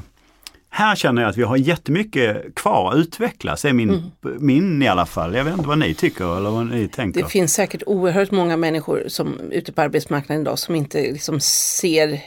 Här 0.74 0.96
känner 0.96 1.22
jag 1.22 1.30
att 1.30 1.38
vi 1.38 1.44
har 1.44 1.58
jättemycket 1.58 2.56
kvar 2.56 2.92
att 2.92 2.98
utvecklas, 2.98 3.66
är 3.66 3.74
min, 3.74 3.90
mm. 3.90 4.38
min 4.40 4.82
i 4.82 4.88
alla 4.88 5.06
fall. 5.06 5.36
Jag 5.36 5.44
vet 5.44 5.54
inte 5.54 5.68
vad 5.68 5.78
ni 5.78 5.94
tycker 5.94 6.38
eller 6.38 6.50
vad 6.50 6.66
ni 6.66 6.88
tänker. 6.88 7.24
Det 7.24 7.30
finns 7.30 7.54
säkert 7.54 7.84
oerhört 7.86 8.32
många 8.32 8.58
människor 8.58 9.04
som 9.08 9.40
ute 9.52 9.72
på 9.72 9.82
arbetsmarknaden 9.82 10.42
idag 10.42 10.60
som 10.60 10.76
inte 10.76 11.02
liksom 11.02 11.40
ser 11.40 12.22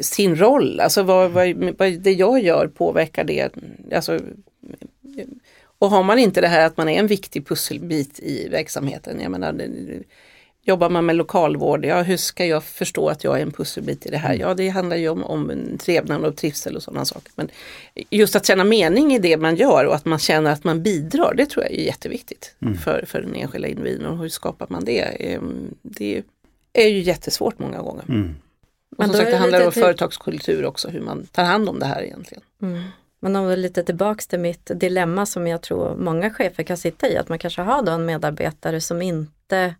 sin 0.00 0.36
roll, 0.36 0.80
alltså 0.80 1.02
vad, 1.02 1.30
vad, 1.30 1.74
vad 1.78 1.92
det 1.92 2.12
jag 2.12 2.42
gör 2.42 2.66
påverkar 2.66 3.24
det. 3.24 3.50
Alltså, 3.94 4.20
och 5.78 5.90
har 5.90 6.02
man 6.02 6.18
inte 6.18 6.40
det 6.40 6.48
här 6.48 6.66
att 6.66 6.76
man 6.76 6.88
är 6.88 6.98
en 6.98 7.06
viktig 7.06 7.46
pusselbit 7.46 8.20
i 8.20 8.48
verksamheten, 8.48 9.20
jag 9.20 9.30
menar 9.30 9.52
Jobbar 10.68 10.90
man 10.90 11.06
med 11.06 11.16
lokalvård, 11.16 11.84
ja 11.84 12.02
hur 12.02 12.16
ska 12.16 12.46
jag 12.46 12.64
förstå 12.64 13.08
att 13.08 13.24
jag 13.24 13.38
är 13.38 13.42
en 13.42 13.50
pusselbit 13.50 14.06
i 14.06 14.10
det 14.10 14.16
här? 14.16 14.34
Mm. 14.34 14.40
Ja 14.40 14.54
det 14.54 14.68
handlar 14.68 14.96
ju 14.96 15.08
om, 15.08 15.24
om 15.24 15.52
trevnad 15.78 16.24
och 16.24 16.36
trivsel 16.36 16.76
och 16.76 16.82
sådana 16.82 17.04
saker. 17.04 17.32
Men 17.34 17.48
just 18.10 18.36
att 18.36 18.46
känna 18.46 18.64
mening 18.64 19.14
i 19.14 19.18
det 19.18 19.36
man 19.36 19.56
gör 19.56 19.84
och 19.84 19.94
att 19.94 20.04
man 20.04 20.18
känner 20.18 20.52
att 20.52 20.64
man 20.64 20.82
bidrar, 20.82 21.34
det 21.34 21.46
tror 21.46 21.64
jag 21.64 21.72
är 21.72 21.84
jätteviktigt 21.84 22.54
mm. 22.62 22.78
för, 22.78 23.04
för 23.06 23.20
den 23.20 23.34
enskilda 23.34 23.68
individen. 23.68 24.06
Och 24.06 24.18
hur 24.18 24.28
skapar 24.28 24.66
man 24.70 24.84
det? 24.84 25.00
Ehm, 25.00 25.74
det 25.82 26.22
är 26.72 26.88
ju 26.88 27.00
jättesvårt 27.00 27.58
många 27.58 27.82
gånger. 27.82 28.04
Mm. 28.08 28.34
Men 28.98 29.08
som 29.08 29.16
sagt, 29.16 29.30
det 29.30 29.36
handlar 29.36 29.66
om 29.66 29.72
till... 29.72 29.82
företagskultur 29.82 30.64
också, 30.64 30.88
hur 30.88 31.00
man 31.00 31.26
tar 31.26 31.44
hand 31.44 31.68
om 31.68 31.78
det 31.78 31.86
här 31.86 32.02
egentligen. 32.02 32.42
Mm. 32.62 32.82
Men 33.20 33.36
om 33.36 33.46
vi 33.46 33.56
lite 33.56 33.82
tillbaks 33.82 34.26
till 34.26 34.40
mitt 34.40 34.70
dilemma 34.74 35.26
som 35.26 35.46
jag 35.46 35.62
tror 35.62 35.96
många 35.96 36.30
chefer 36.30 36.62
kan 36.62 36.76
sitta 36.76 37.08
i, 37.08 37.16
att 37.16 37.28
man 37.28 37.38
kanske 37.38 37.62
har 37.62 37.82
då 37.82 37.92
en 37.92 38.06
medarbetare 38.06 38.80
som 38.80 39.02
inte 39.02 39.74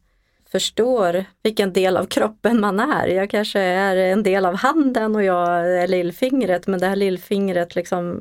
förstår 0.53 1.25
vilken 1.43 1.73
del 1.73 1.97
av 1.97 2.05
kroppen 2.05 2.61
man 2.61 2.81
är. 2.81 3.07
Jag 3.07 3.31
kanske 3.31 3.61
är 3.61 3.97
en 3.97 4.23
del 4.23 4.47
av 4.47 4.57
handen 4.57 5.17
och 5.17 5.25
jag 5.25 5.49
är 5.83 5.89
lillfingret 5.89 6.67
men 6.67 6.81
det 6.81 6.87
här 6.87 6.97
lillfingret 6.97 7.75
liksom 7.75 8.21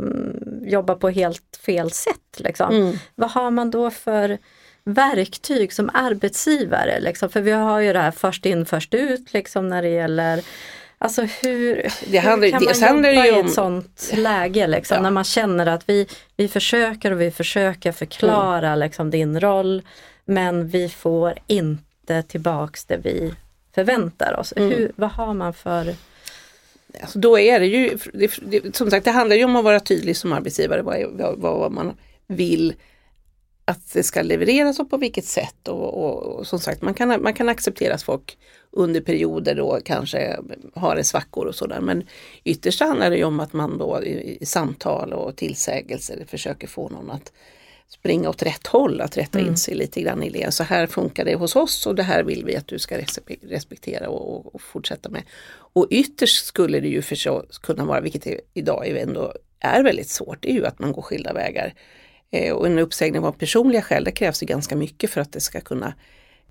jobbar 0.62 0.96
på 0.96 1.10
helt 1.10 1.60
fel 1.66 1.92
sätt. 1.92 2.38
Liksom. 2.38 2.76
Mm. 2.76 2.98
Vad 3.16 3.32
har 3.32 3.52
man 3.52 3.72
då 3.72 3.92
för 3.92 4.38
verktyg 4.84 5.74
som 5.74 5.90
arbetsgivare? 5.94 7.00
Liksom? 7.00 7.30
För 7.30 7.42
vi 7.42 7.52
har 7.52 7.80
ju 7.80 7.94
det 7.94 8.00
här 8.00 8.12
först 8.12 8.46
in 8.46 8.66
först 8.66 8.94
ut 8.94 9.34
liksom, 9.34 9.68
när 9.70 9.82
det 9.82 9.90
gäller 9.90 10.44
Alltså 10.98 11.22
hur, 11.22 11.88
det 12.12 12.18
handlar, 12.18 12.46
hur 12.46 12.52
kan 12.52 13.02
man 13.02 13.16
jobba 13.16 13.26
i 13.26 13.40
ett 13.40 13.54
sånt 13.54 14.12
läge 14.14 14.68
liksom, 14.68 14.96
ja. 14.96 15.02
när 15.02 15.12
man 15.12 15.24
känner 15.24 15.66
att 15.66 15.90
vi, 15.90 16.08
vi 16.38 16.48
försöker 16.48 17.12
och 17.12 17.22
vi 17.22 17.32
försöker 17.32 17.92
förklara 17.92 18.68
mm. 18.68 18.80
liksom, 18.80 19.10
din 19.10 19.40
roll 19.40 19.82
men 20.26 20.68
vi 20.68 20.90
får 20.90 21.34
inte 21.48 21.85
inte 22.06 22.30
tillbaks 22.32 22.86
det 22.86 22.98
vi 22.98 23.34
förväntar 23.76 24.40
oss. 24.40 24.54
Mm. 24.56 24.70
Hur, 24.70 24.92
vad 24.96 25.10
har 25.10 25.34
man 25.34 25.54
för 25.54 25.96
Alltså 27.02 27.20
då 27.20 27.40
är 27.40 27.60
det 27.60 27.66
ju, 27.66 27.98
det, 28.14 28.32
det, 28.42 28.76
som 28.76 28.92
sagt 28.92 29.06
det 29.06 29.12
handlar 29.12 29.36
ju 29.36 29.44
om 29.44 29.56
att 29.56 29.64
vara 29.64 29.80
tydlig 29.80 30.18
som 30.18 30.34
arbetsgivare 30.34 30.82
vad, 30.82 31.38
vad, 31.38 31.38
vad 31.38 31.72
man 31.72 31.98
vill 32.28 32.74
att 33.66 33.94
det 33.94 34.04
ska 34.04 34.22
levereras 34.22 34.80
och 34.80 34.90
på 34.90 34.98
vilket 34.98 35.26
sätt. 35.26 35.68
Och, 35.68 36.04
och, 36.04 36.24
och, 36.24 36.48
som 36.48 36.60
sagt 36.60 36.82
man 36.82 36.94
kan, 36.94 37.24
man 37.24 37.34
kan 37.34 37.50
acceptera 37.50 37.94
att 37.94 38.04
folk 38.04 38.38
under 38.72 39.02
perioder 39.02 39.56
då 39.56 39.80
kanske 39.86 40.40
har 40.74 41.04
svackor 41.04 41.46
och 41.46 41.56
sådär. 41.56 41.82
Men 41.82 42.04
ytterst 42.44 42.80
handlar 42.80 43.10
det 43.10 43.18
ju 43.18 43.24
om 43.24 43.40
att 43.40 43.54
man 43.54 43.78
då 43.78 44.04
i, 44.04 44.38
i 44.42 44.46
samtal 44.46 45.14
och 45.14 45.36
tillsägelser 45.36 46.26
försöker 46.28 46.68
få 46.68 46.90
någon 46.90 47.12
att 47.12 47.32
springa 47.88 48.30
åt 48.30 48.44
rätt 48.44 48.68
håll, 48.68 49.02
att 49.02 49.18
rätta 49.18 49.40
mm. 49.40 49.52
in 49.52 49.58
sig 49.58 49.76
lite 49.76 50.02
grann 50.02 50.24
i 50.24 50.30
det. 50.30 50.54
Så 50.54 50.64
här 50.64 50.88
funkar 50.88 51.26
det 51.26 51.36
hos 51.36 51.56
oss 51.56 51.86
och 51.86 51.96
det 51.96 52.04
här 52.04 52.24
vill 52.24 52.46
vi 52.46 52.56
att 52.56 52.68
du 52.68 52.80
ska 52.80 52.98
respektera 53.42 54.10
och, 54.10 54.56
och 54.56 54.62
fortsätta 54.62 55.10
med. 55.10 55.24
Och 55.58 55.88
ytterst 55.90 56.46
skulle 56.46 56.80
det 56.80 56.88
ju 56.88 57.02
förstås 57.02 57.58
kunna 57.58 57.86
vara, 57.86 58.02
vilket 58.02 58.24
det 58.24 58.42
idag 58.54 58.88
är 58.88 58.96
ändå 58.96 59.34
är 59.60 59.84
väldigt 59.84 60.10
svårt, 60.10 60.38
det 60.42 60.50
är 60.50 60.54
ju 60.54 60.66
att 60.66 60.80
man 60.80 60.92
går 60.92 61.02
skilda 61.02 61.34
vägar. 61.34 61.74
Eh, 62.32 62.54
och 62.54 62.66
en 62.66 62.80
uppsägning 62.80 63.22
av 63.24 63.32
personliga 63.32 63.82
skäl, 63.82 64.04
det 64.04 64.12
krävs 64.12 64.44
ju 64.44 64.48
ganska 64.48 64.76
mycket 64.76 65.10
för 65.10 65.22
att 65.22 65.32
det 65.32 65.42
ska 65.42 65.62
kunna, 65.62 65.94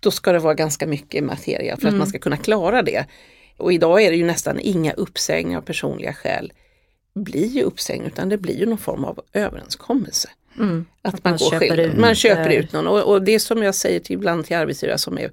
då 0.01 0.11
ska 0.11 0.33
det 0.33 0.39
vara 0.39 0.55
ganska 0.55 0.87
mycket 0.87 1.25
materia 1.25 1.77
för 1.77 1.83
mm. 1.83 1.95
att 1.95 1.99
man 1.99 2.07
ska 2.07 2.19
kunna 2.19 2.37
klara 2.37 2.83
det. 2.83 3.07
Och 3.57 3.73
idag 3.73 4.03
är 4.03 4.11
det 4.11 4.17
ju 4.17 4.27
nästan 4.27 4.61
inga 4.61 4.93
uppsägningar 4.93 5.59
av 5.59 5.63
personliga 5.63 6.13
skäl 6.13 6.53
blir 7.15 7.47
ju 7.47 7.63
uppsägning 7.63 8.07
utan 8.07 8.29
det 8.29 8.39
blir 8.39 8.59
ju 8.59 8.67
någon 8.67 8.79
form 8.79 9.05
av 9.05 9.21
överenskommelse. 9.33 10.31
Mm, 10.59 10.87
att, 11.03 11.15
att, 11.15 11.25
man, 11.25 11.31
man 11.33 11.39
köper, 11.39 11.81
ut, 11.81 11.97
man 11.97 12.15
köper 12.15 12.51
ut 12.51 12.73
någon. 12.73 12.87
Och, 12.87 13.01
och, 13.01 13.23
det 13.23 13.41
som 13.41 13.63
jag 13.63 13.75
säger 13.75 14.01
till 14.01 14.15
ibland 14.15 14.47
till 14.47 14.57
arbetsgivare 14.57 14.99
som 14.99 15.19
är 15.19 15.31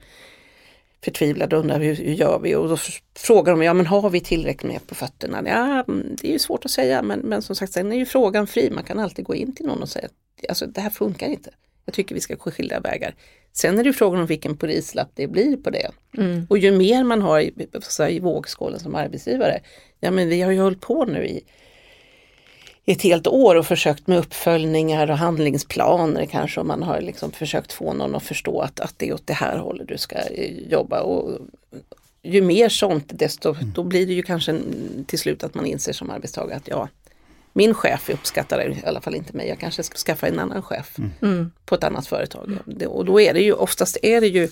förtvivlade 1.04 1.56
och 1.56 1.62
undrar 1.62 1.80
hur, 1.80 1.96
hur 1.96 2.14
gör 2.14 2.40
vi? 2.40 2.56
Och 2.56 2.70
då 2.70 2.78
frågar 3.20 3.54
de, 3.54 3.62
ja 3.62 3.74
men 3.74 3.86
har 3.86 4.10
vi 4.10 4.22
tillräckligt 4.22 4.72
med 4.72 4.88
på 4.88 4.96
fötterna? 4.96 5.44
Ja, 5.46 5.84
mm, 5.88 6.16
det 6.22 6.28
är 6.28 6.32
ju 6.32 6.40
svårt 6.40 6.66
att 6.66 6.72
säga 6.72 7.02
men, 7.02 7.20
men 7.20 7.42
som 7.42 7.56
sagt 7.56 7.74
sen 7.74 7.92
är 7.92 7.96
ju 7.96 8.06
frågan 8.06 8.48
fri. 8.48 8.70
Man 8.70 8.84
kan 8.84 9.00
alltid 9.00 9.26
gå 9.26 9.36
in 9.36 9.56
till 9.56 9.66
någon 9.66 9.82
och 9.82 9.90
säga 9.90 10.08
alltså 10.50 10.66
det 10.66 10.82
här 10.82 10.90
funkar 10.90 11.28
inte. 11.28 11.50
Jag 11.86 11.94
tycker 11.94 12.16
vi 12.16 12.22
ska 12.22 12.36
gå 12.36 12.52
skilda 12.52 12.80
vägar. 12.80 13.16
Sen 13.54 13.80
är 13.80 13.84
det 13.84 13.94
frågan 13.94 14.22
om 14.22 14.26
vilken 14.26 14.58
prislapp 14.58 15.12
det 15.16 15.28
blir 15.28 15.58
på 15.58 15.70
det. 15.70 15.92
Mm. 16.18 16.48
Och 16.50 16.58
ju 16.58 16.72
mer 16.72 17.04
man 17.04 17.22
har 17.22 17.40
i, 17.40 17.54
i 18.10 18.20
vågskålen 18.20 18.80
som 18.80 18.96
arbetsgivare, 18.96 19.62
ja 20.00 20.12
men 20.12 20.30
vi 20.30 20.42
har 20.42 20.52
ju 20.52 20.60
hållit 20.60 20.82
på 20.82 21.06
nu 21.06 21.26
i 21.26 21.44
ett 22.86 23.02
helt 23.02 23.28
år 23.28 23.56
och 23.56 23.66
försökt 23.66 24.08
med 24.08 24.18
uppföljningar 24.18 25.12
och 25.12 25.18
handlingsplaner 25.18 26.26
kanske 26.26 26.60
om 26.62 26.68
man 26.68 26.84
har 26.84 27.02
liksom 27.02 27.32
försökt 27.32 27.74
få 27.74 27.94
någon 27.94 28.16
att 28.16 28.24
förstå 28.24 28.62
att, 28.62 28.80
att 28.80 28.94
det 28.98 29.10
är 29.10 29.14
åt 29.14 29.28
det 29.28 29.34
här 29.34 29.58
hållet 29.58 29.88
du 29.88 29.98
ska 29.98 30.16
eh, 30.16 30.54
jobba. 30.70 31.02
Och 31.02 31.40
ju 32.24 32.42
mer 32.42 32.70
sånt 32.70 33.06
desto 33.08 33.54
mm. 33.54 33.72
då 33.76 33.84
blir 33.84 34.08
det 34.08 34.14
ju 34.14 34.24
kanske 34.24 34.60
till 35.08 35.20
slut 35.20 35.44
att 35.44 35.56
man 35.56 35.66
inser 35.66 35.94
som 35.94 36.10
arbetstagare 36.10 36.58
att 36.58 36.68
ja, 36.68 36.90
min 37.54 37.74
chef 37.74 38.10
uppskattar 38.10 38.72
i 38.72 38.84
alla 38.86 39.02
fall 39.02 39.16
inte 39.16 39.38
mig, 39.38 39.48
jag 39.48 39.60
kanske 39.60 39.84
ska 39.84 39.96
skaffa 39.98 40.28
en 40.28 40.40
annan 40.40 40.62
chef 40.62 40.98
mm. 40.98 41.12
mm. 41.22 41.52
på 41.66 41.76
ett 41.76 41.84
annat 41.84 42.08
företag. 42.08 42.60
Mm. 42.68 42.88
Och 42.88 43.06
då 43.06 43.22
är 43.22 43.34
det 43.34 43.42
ju 43.42 43.54
oftast 43.54 43.98
är 44.02 44.22
det 44.22 44.28
ju 44.28 44.50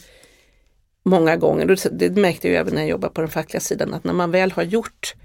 många 1.04 1.36
gånger, 1.36 1.90
det 1.92 2.10
märkte 2.10 2.48
jag 2.48 2.58
även 2.58 2.74
när 2.74 2.82
jag 2.82 2.90
jobbade 2.90 3.14
på 3.14 3.22
den 3.22 3.30
fackliga 3.30 3.62
sidan, 3.62 3.94
att 3.94 4.04
när 4.04 4.14
man 4.14 4.32
väl 4.32 4.52
har 4.52 4.64
gjort 4.64 5.16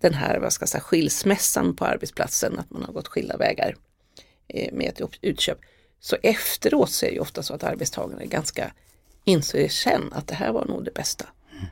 den 0.00 0.14
här 0.14 0.38
vad 0.38 0.52
ska 0.52 0.62
jag 0.62 0.68
säga, 0.68 0.80
skilsmässan 0.80 1.76
på 1.76 1.84
arbetsplatsen, 1.84 2.58
att 2.58 2.70
man 2.70 2.82
har 2.82 2.92
gått 2.92 3.08
skilda 3.08 3.36
vägar 3.36 3.76
eh, 4.48 4.72
med 4.72 4.88
ett 4.88 5.00
utköp. 5.20 5.58
Så 6.00 6.16
efteråt 6.22 6.90
så 6.90 7.06
är 7.06 7.10
det 7.10 7.20
ofta 7.20 7.42
så 7.42 7.54
att 7.54 7.64
arbetstagarna 7.64 8.22
är 8.22 8.26
ganska 8.26 8.72
inser 9.24 9.68
sen 9.68 10.12
att 10.12 10.26
det 10.26 10.34
här 10.34 10.52
var 10.52 10.64
nog 10.64 10.84
det 10.84 10.94
bästa. 10.94 11.26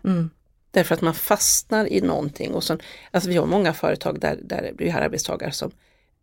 Mm. 0.05 0.31
Därför 0.71 0.95
att 0.95 1.01
man 1.01 1.14
fastnar 1.14 1.93
i 1.93 2.01
någonting 2.01 2.55
och 2.55 2.64
sen, 2.64 2.79
alltså 3.11 3.31
vi 3.31 3.37
har 3.37 3.47
många 3.47 3.75
företag 3.75 4.21
där, 4.21 4.38
där 4.43 4.73
vi 4.79 4.91
har 4.91 5.01
arbetstagare 5.01 5.53
som 5.53 5.71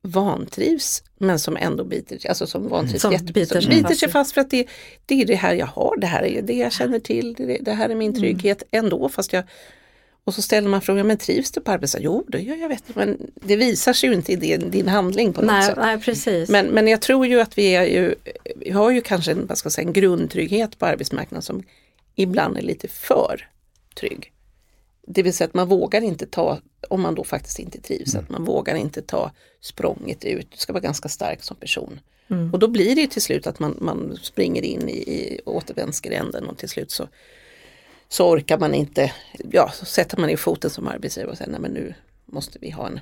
vantrivs 0.01 1.03
men 1.17 1.39
som 1.39 1.57
ändå 1.57 1.83
biter, 1.83 2.29
alltså 2.29 2.47
som 2.47 2.67
vantrivs 2.67 3.01
som 3.01 3.11
biter, 3.11 3.61
sig, 3.61 3.69
biter 3.69 3.95
sig 3.95 4.09
fast 4.09 4.33
för 4.33 4.41
att 4.41 4.49
det, 4.49 4.67
det 5.05 5.21
är 5.21 5.25
det 5.25 5.35
här 5.35 5.53
jag 5.53 5.65
har, 5.65 5.97
det 5.97 6.07
här 6.07 6.23
är 6.23 6.41
det 6.41 6.53
jag 6.53 6.73
känner 6.73 6.99
till, 6.99 7.33
det, 7.33 7.57
det 7.61 7.73
här 7.73 7.89
är 7.89 7.95
min 7.95 8.11
mm. 8.11 8.21
trygghet 8.21 8.63
mm. 8.71 8.85
ändå 8.85 9.09
fast 9.09 9.33
jag 9.33 9.43
och 10.25 10.33
så 10.33 10.41
ställer 10.41 10.69
man 10.69 10.81
frågan, 10.81 11.07
men 11.07 11.17
trivs 11.17 11.51
du 11.51 11.61
på 11.61 11.71
arbetet? 11.71 12.01
Jo, 12.03 12.25
det 12.27 12.39
gör 12.39 12.55
jag, 12.55 12.69
vet 12.69 12.95
men 12.95 13.31
det 13.35 13.55
visar 13.55 13.93
sig 13.93 14.09
ju 14.09 14.15
inte 14.15 14.31
i 14.31 14.35
din, 14.35 14.71
din 14.71 14.87
handling 14.87 15.33
på 15.33 15.41
något 15.41 15.51
nej, 15.51 15.65
sätt. 15.65 15.77
Nej, 15.77 15.99
precis. 15.99 16.49
Men, 16.49 16.65
men 16.65 16.87
jag 16.87 17.01
tror 17.01 17.27
ju 17.27 17.41
att 17.41 17.57
vi, 17.57 17.75
är 17.75 17.85
ju, 17.85 18.15
vi 18.55 18.71
har 18.71 18.91
ju 18.91 19.01
kanske 19.01 19.31
en, 19.31 19.47
vad 19.47 19.57
ska 19.57 19.69
säga, 19.69 19.87
en 19.87 19.93
grundtrygghet 19.93 20.79
på 20.79 20.85
arbetsmarknaden 20.85 21.41
som 21.41 21.63
ibland 22.15 22.57
är 22.57 22.61
lite 22.61 22.87
för 22.87 23.49
trygg. 23.95 24.31
Det 25.07 25.23
vill 25.23 25.33
säga 25.33 25.47
att 25.47 25.53
man 25.53 25.67
vågar 25.67 26.01
inte 26.01 26.25
ta, 26.25 26.59
om 26.89 27.01
man 27.01 27.15
då 27.15 27.23
faktiskt 27.23 27.59
inte 27.59 27.81
trivs, 27.81 28.13
mm. 28.13 28.23
att 28.23 28.29
man 28.29 28.43
vågar 28.43 28.75
inte 28.75 29.01
ta 29.01 29.31
språnget 29.61 30.25
ut. 30.25 30.51
Du 30.51 30.57
ska 30.57 30.73
vara 30.73 30.83
ganska 30.83 31.09
stark 31.09 31.43
som 31.43 31.57
person. 31.57 31.99
Mm. 32.27 32.53
Och 32.53 32.59
då 32.59 32.67
blir 32.67 32.95
det 32.95 33.07
till 33.07 33.21
slut 33.21 33.47
att 33.47 33.59
man, 33.59 33.77
man 33.81 34.17
springer 34.21 34.61
in 34.61 34.89
i, 34.89 34.97
i 34.97 35.41
återvändsgränden 35.45 36.45
och 36.45 36.57
till 36.57 36.69
slut 36.69 36.91
så 36.91 37.07
så 38.15 38.29
orkar 38.29 38.57
man 38.57 38.73
inte, 38.73 39.11
ja 39.51 39.71
så 39.71 39.85
sätter 39.85 40.17
man 40.17 40.29
i 40.29 40.37
foten 40.37 40.69
som 40.69 40.87
arbetsgivare 40.87 41.31
och 41.31 41.37
säger 41.37 41.51
nej 41.51 41.59
men 41.59 41.71
nu 41.71 41.93
måste 42.25 42.59
vi 42.59 42.69
ha 42.69 42.87
en 42.87 42.99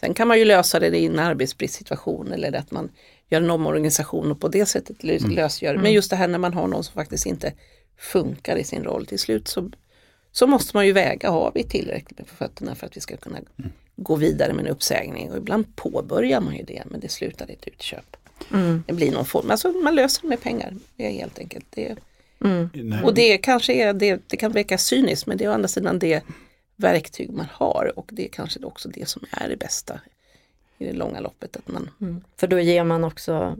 Sen 0.00 0.14
kan 0.14 0.28
man 0.28 0.38
ju 0.38 0.44
lösa 0.44 0.80
det 0.80 0.98
i 0.98 1.06
en 1.06 1.18
arbetsbristsituation 1.18 2.32
eller 2.32 2.52
att 2.52 2.70
man 2.70 2.90
gör 3.28 3.40
en 3.40 3.50
omorganisation 3.50 4.30
och 4.30 4.40
på 4.40 4.48
det 4.48 4.66
sättet 4.66 5.04
mm. 5.04 5.30
lösgör. 5.30 5.74
Men 5.74 5.80
mm. 5.80 5.92
just 5.92 6.10
det 6.10 6.16
här 6.16 6.28
när 6.28 6.38
man 6.38 6.54
har 6.54 6.68
någon 6.68 6.84
som 6.84 6.94
faktiskt 6.94 7.26
inte 7.26 7.52
funkar 7.96 8.56
i 8.56 8.64
sin 8.64 8.84
roll 8.84 9.06
till 9.06 9.18
slut 9.18 9.48
så, 9.48 9.70
så 10.32 10.46
måste 10.46 10.76
man 10.76 10.86
ju 10.86 10.92
väga, 10.92 11.30
har 11.30 11.52
vi 11.54 11.64
tillräckligt 11.64 12.18
med 12.18 12.28
på 12.28 12.34
fötterna 12.34 12.74
för 12.74 12.86
att 12.86 12.96
vi 12.96 13.00
ska 13.00 13.16
kunna 13.16 13.38
mm. 13.38 13.72
gå 13.96 14.16
vidare 14.16 14.52
med 14.52 14.64
en 14.64 14.72
uppsägning 14.72 15.30
och 15.30 15.36
ibland 15.36 15.76
påbörjar 15.76 16.40
man 16.40 16.56
ju 16.56 16.62
det 16.62 16.82
men 16.86 17.00
det 17.00 17.08
slutar 17.08 17.50
i 17.50 17.52
ett 17.52 17.68
utköp. 17.68 18.16
Mm. 18.52 18.84
Det 18.86 18.92
blir 18.92 19.12
någon 19.12 19.26
form, 19.26 19.50
alltså 19.50 19.68
man 19.72 19.94
löser 19.94 20.22
det 20.22 20.28
med 20.28 20.42
pengar. 20.42 20.74
Det 20.96 21.10
helt 21.10 21.38
enkelt. 21.38 21.66
Det, 21.70 21.96
Mm. 22.44 23.04
Och 23.04 23.14
det 23.14 23.38
kanske 23.38 23.72
är, 23.72 23.92
det, 23.92 24.22
det 24.26 24.36
kan 24.36 24.52
verka 24.52 24.78
cyniskt 24.78 25.26
men 25.26 25.38
det 25.38 25.44
är 25.44 25.48
å 25.48 25.52
andra 25.52 25.68
sidan 25.68 25.98
det 25.98 26.22
verktyg 26.76 27.30
man 27.30 27.46
har 27.52 27.92
och 27.96 28.08
det 28.12 28.24
är 28.24 28.28
kanske 28.28 28.60
också 28.60 28.88
det 28.88 29.08
som 29.08 29.24
är 29.30 29.48
det 29.48 29.56
bästa 29.56 30.00
i 30.78 30.84
det 30.84 30.92
långa 30.92 31.20
loppet. 31.20 31.56
Att 31.56 31.68
man, 31.68 31.90
mm. 32.00 32.24
För 32.36 32.46
då 32.46 32.60
ger 32.60 32.84
man 32.84 33.04
också 33.04 33.56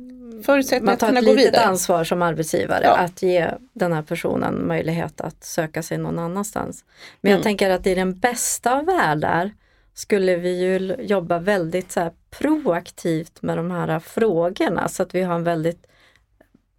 man 0.80 0.96
tar 0.96 1.12
ett 1.12 1.24
litet 1.24 1.56
ansvar 1.56 2.04
som 2.04 2.22
arbetsgivare 2.22 2.84
ja. 2.84 2.96
att 2.96 3.22
ge 3.22 3.50
den 3.72 3.92
här 3.92 4.02
personen 4.02 4.66
möjlighet 4.66 5.20
att 5.20 5.44
söka 5.44 5.82
sig 5.82 5.98
någon 5.98 6.18
annanstans. 6.18 6.84
Men 7.20 7.30
mm. 7.30 7.38
jag 7.38 7.44
tänker 7.44 7.70
att 7.70 7.86
i 7.86 7.94
den 7.94 8.18
bästa 8.18 8.78
av 8.78 8.86
världar 8.86 9.50
skulle 9.94 10.36
vi 10.36 10.60
ju 10.60 10.96
jobba 11.00 11.38
väldigt 11.38 11.92
så 11.92 12.10
proaktivt 12.30 13.42
med 13.42 13.56
de 13.56 13.70
här 13.70 14.00
frågorna 14.00 14.88
så 14.88 15.02
att 15.02 15.14
vi 15.14 15.22
har 15.22 15.34
en 15.34 15.44
väldigt 15.44 15.86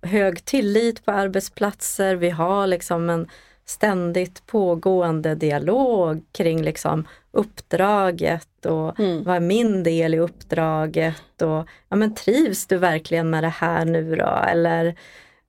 hög 0.07 0.45
tillit 0.45 1.05
på 1.05 1.11
arbetsplatser. 1.11 2.15
Vi 2.15 2.29
har 2.29 2.67
liksom 2.67 3.09
en 3.09 3.27
ständigt 3.65 4.45
pågående 4.45 5.35
dialog 5.35 6.23
kring 6.31 6.61
liksom 6.61 7.07
uppdraget 7.31 8.65
och 8.65 8.99
mm. 8.99 9.23
vad 9.23 9.35
är 9.35 9.39
min 9.39 9.83
del 9.83 10.13
i 10.13 10.19
uppdraget 10.19 11.41
och 11.41 11.67
ja, 11.89 11.95
men 11.95 12.15
trivs 12.15 12.67
du 12.67 12.77
verkligen 12.77 13.29
med 13.29 13.43
det 13.43 13.49
här 13.49 13.85
nu 13.85 14.15
då? 14.15 14.43
Eller, 14.47 14.85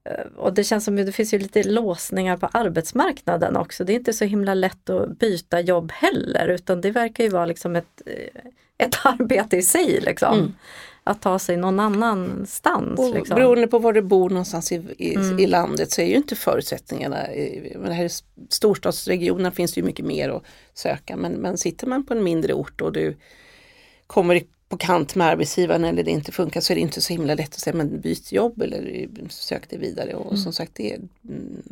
eh, 0.04 0.26
och 0.36 0.54
det 0.54 0.64
känns 0.64 0.84
som 0.84 0.98
att 0.98 1.06
det 1.06 1.12
finns 1.12 1.34
ju 1.34 1.38
lite 1.38 1.62
låsningar 1.62 2.36
på 2.36 2.46
arbetsmarknaden 2.52 3.56
också. 3.56 3.84
Det 3.84 3.92
är 3.92 3.96
inte 3.96 4.12
så 4.12 4.24
himla 4.24 4.54
lätt 4.54 4.90
att 4.90 5.18
byta 5.18 5.60
jobb 5.60 5.92
heller 5.92 6.48
utan 6.48 6.80
det 6.80 6.90
verkar 6.90 7.24
ju 7.24 7.30
vara 7.30 7.46
liksom 7.46 7.76
ett, 7.76 8.02
eh, 8.06 8.40
ett 8.78 8.98
arbete 9.04 9.56
i 9.56 9.62
sig. 9.62 10.00
Liksom. 10.00 10.38
Mm 10.38 10.52
att 11.08 11.22
ta 11.22 11.38
sig 11.38 11.56
någon 11.56 11.80
annanstans. 11.80 13.00
Och 13.00 13.14
liksom. 13.14 13.34
Beroende 13.34 13.66
på 13.66 13.78
var 13.78 13.92
du 13.92 14.02
bor 14.02 14.30
någonstans 14.30 14.72
i, 14.72 14.82
i, 14.98 15.14
mm. 15.14 15.38
i 15.38 15.46
landet 15.46 15.92
så 15.92 16.00
är 16.00 16.06
ju 16.06 16.14
inte 16.14 16.36
förutsättningarna, 16.36 17.34
i, 17.34 17.76
men 17.78 17.92
här 17.92 18.04
i 18.04 18.10
storstadsregionen 18.48 19.52
finns 19.52 19.72
det 19.72 19.80
ju 19.80 19.86
mycket 19.86 20.04
mer 20.04 20.28
att 20.28 20.42
söka 20.74 21.16
men, 21.16 21.32
men 21.32 21.58
sitter 21.58 21.86
man 21.86 22.06
på 22.06 22.14
en 22.14 22.24
mindre 22.24 22.52
ort 22.52 22.80
och 22.80 22.92
du 22.92 23.16
kommer 24.06 24.42
på 24.68 24.76
kant 24.76 25.14
med 25.14 25.26
arbetsgivaren 25.26 25.84
eller 25.84 26.04
det 26.04 26.10
inte 26.10 26.32
funkar 26.32 26.60
så 26.60 26.72
är 26.72 26.74
det 26.74 26.80
inte 26.80 27.00
så 27.00 27.12
himla 27.12 27.34
lätt 27.34 27.54
att 27.54 27.60
säga 27.60 27.76
men 27.76 28.00
byt 28.00 28.32
jobb 28.32 28.62
eller 28.62 29.08
sök 29.28 29.70
dig 29.70 29.78
vidare. 29.78 30.14
Och 30.14 30.32
mm. 30.32 30.36
som 30.36 30.52
sagt, 30.52 30.72
det, 30.74 30.94
mm, 30.94 31.62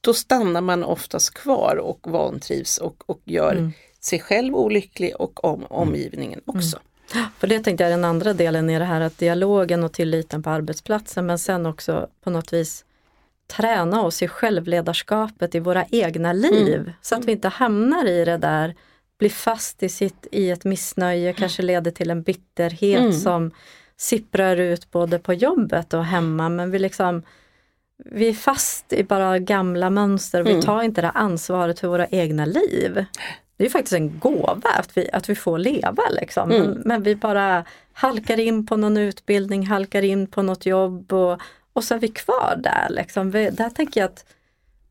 då 0.00 0.14
stannar 0.14 0.60
man 0.60 0.84
oftast 0.84 1.34
kvar 1.34 1.76
och 1.76 2.06
vantrivs 2.10 2.78
och, 2.78 3.04
och 3.06 3.20
gör 3.24 3.52
mm. 3.52 3.72
sig 4.00 4.20
själv 4.20 4.54
olycklig 4.54 5.16
och 5.18 5.44
om, 5.44 5.66
omgivningen 5.70 6.40
också. 6.44 6.78
Mm. 7.14 7.26
För 7.38 7.46
det 7.46 7.60
tänkte 7.60 7.84
jag 7.84 7.92
är 7.92 7.96
den 7.96 8.04
andra 8.04 8.32
delen 8.32 8.70
i 8.70 8.78
det 8.78 8.84
här 8.84 9.00
att 9.00 9.18
dialogen 9.18 9.84
och 9.84 9.92
tilliten 9.92 10.42
på 10.42 10.50
arbetsplatsen 10.50 11.26
men 11.26 11.38
sen 11.38 11.66
också 11.66 12.08
på 12.24 12.30
något 12.30 12.52
vis 12.52 12.84
träna 13.46 14.02
oss 14.02 14.22
i 14.22 14.28
självledarskapet 14.28 15.54
i 15.54 15.60
våra 15.60 15.84
egna 15.90 16.32
liv 16.32 16.80
mm. 16.80 16.92
så 17.02 17.14
att 17.14 17.24
vi 17.24 17.32
inte 17.32 17.48
hamnar 17.48 18.06
i 18.06 18.24
det 18.24 18.36
där, 18.36 18.74
blir 19.18 19.30
fast 19.30 19.82
i, 19.82 19.88
sitt, 19.88 20.26
i 20.32 20.50
ett 20.50 20.64
missnöje, 20.64 21.28
mm. 21.28 21.34
kanske 21.34 21.62
leder 21.62 21.90
till 21.90 22.10
en 22.10 22.22
bitterhet 22.22 23.00
mm. 23.00 23.12
som 23.12 23.50
sipprar 23.96 24.56
ut 24.56 24.90
både 24.90 25.18
på 25.18 25.34
jobbet 25.34 25.94
och 25.94 26.04
hemma 26.04 26.48
men 26.48 26.70
vi 26.70 26.78
liksom 26.78 27.22
vi 28.04 28.28
är 28.28 28.34
fast 28.34 28.92
i 28.92 29.04
bara 29.04 29.38
gamla 29.38 29.90
mönster, 29.90 30.42
vi 30.42 30.50
mm. 30.50 30.62
tar 30.62 30.82
inte 30.82 31.00
det 31.00 31.10
ansvaret 31.10 31.80
för 31.80 31.88
våra 31.88 32.06
egna 32.06 32.44
liv 32.44 33.04
det 33.62 33.66
är 33.66 33.70
faktiskt 33.70 33.92
en 33.92 34.18
gåva 34.18 34.70
att 34.78 34.96
vi, 34.96 35.10
att 35.12 35.28
vi 35.28 35.34
får 35.34 35.58
leva 35.58 36.02
liksom. 36.10 36.50
Mm. 36.50 36.70
Men, 36.70 36.82
men, 36.84 37.02
vi 37.02 37.16
bara 37.16 37.64
halkar 37.92 38.40
in 38.40 38.66
på 38.66 38.76
någon 38.76 38.96
utbildning, 38.96 39.66
halkar 39.66 40.02
in 40.02 40.26
på 40.26 40.42
något 40.42 40.66
jobb 40.66 41.12
och, 41.12 41.40
och 41.72 41.84
så 41.84 41.94
är 41.94 41.98
vi 41.98 42.08
kvar 42.08 42.60
där. 42.62 42.86
Liksom. 42.90 43.30
Vi, 43.30 43.50
där 43.50 43.70
tänker 43.70 44.00
jag 44.00 44.08
att 44.08 44.24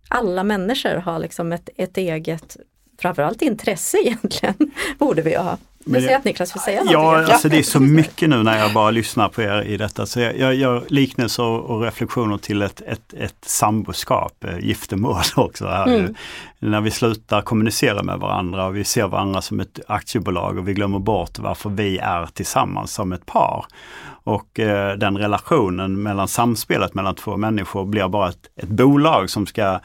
alla 0.08 0.44
människor 0.44 0.96
har 0.96 1.20
liksom 1.20 1.52
ett, 1.52 1.70
ett 1.76 1.98
eget, 1.98 2.58
framförallt 3.00 3.42
intresse 3.42 3.98
egentligen, 4.04 4.56
borde 4.98 5.22
vi 5.22 5.36
ha. 5.36 5.58
Men 5.86 6.04
jag, 6.04 6.14
att 6.14 6.26
Niklas 6.26 6.56
vill 6.56 6.62
säga 6.62 6.84
någonting. 6.84 7.28
Ja, 7.28 7.34
alltså 7.34 7.50
det 7.50 7.58
är 7.58 7.64
så 7.64 7.80
mycket 7.80 8.30
nu 8.30 8.44
när 8.44 8.60
jag 8.60 8.74
bara 8.74 8.92
lyssnar 8.92 9.30
på 9.30 9.42
er 9.42 9.62
i 9.62 9.78
detta. 9.78 10.06
Så 10.06 10.20
jag, 10.20 10.38
jag 10.38 10.56
gör 10.56 10.84
liknelser 10.88 11.44
och 11.44 11.82
reflektioner 11.82 12.38
till 12.38 12.62
ett, 12.62 12.82
ett, 12.82 13.14
ett 13.14 13.36
samboskap, 13.46 14.44
eh, 14.44 14.60
giftermål 14.60 15.22
också. 15.36 15.68
Här. 15.68 15.88
Mm. 15.88 16.16
När 16.60 16.82
vi 16.82 16.92
slutar 16.92 17.42
kommunicera 17.42 18.04
med 18.04 18.20
varandra 18.20 18.66
och 18.66 18.78
vi 18.78 18.84
ser 18.84 19.08
varandra 19.08 19.42
som 19.42 19.60
ett 19.60 19.80
aktiebolag 19.88 20.58
och 20.58 20.68
vi 20.68 20.74
glömmer 20.74 21.00
bort 21.00 21.40
varför 21.40 21.70
vi 21.70 21.98
är 21.98 22.26
tillsammans 22.26 22.94
som 22.94 23.12
ett 23.12 23.26
par. 23.26 23.66
Och 24.24 24.60
eh, 24.60 24.98
den 24.98 25.18
relationen 25.18 26.04
mellan 26.04 26.28
samspelet 26.28 26.94
mellan 26.94 27.16
två 27.16 27.38
människor 27.38 27.86
blir 27.86 28.08
bara 28.08 28.30
ett, 28.30 28.50
ett 28.56 28.70
bolag 28.70 29.30
som 29.30 29.48
ska 29.48 29.80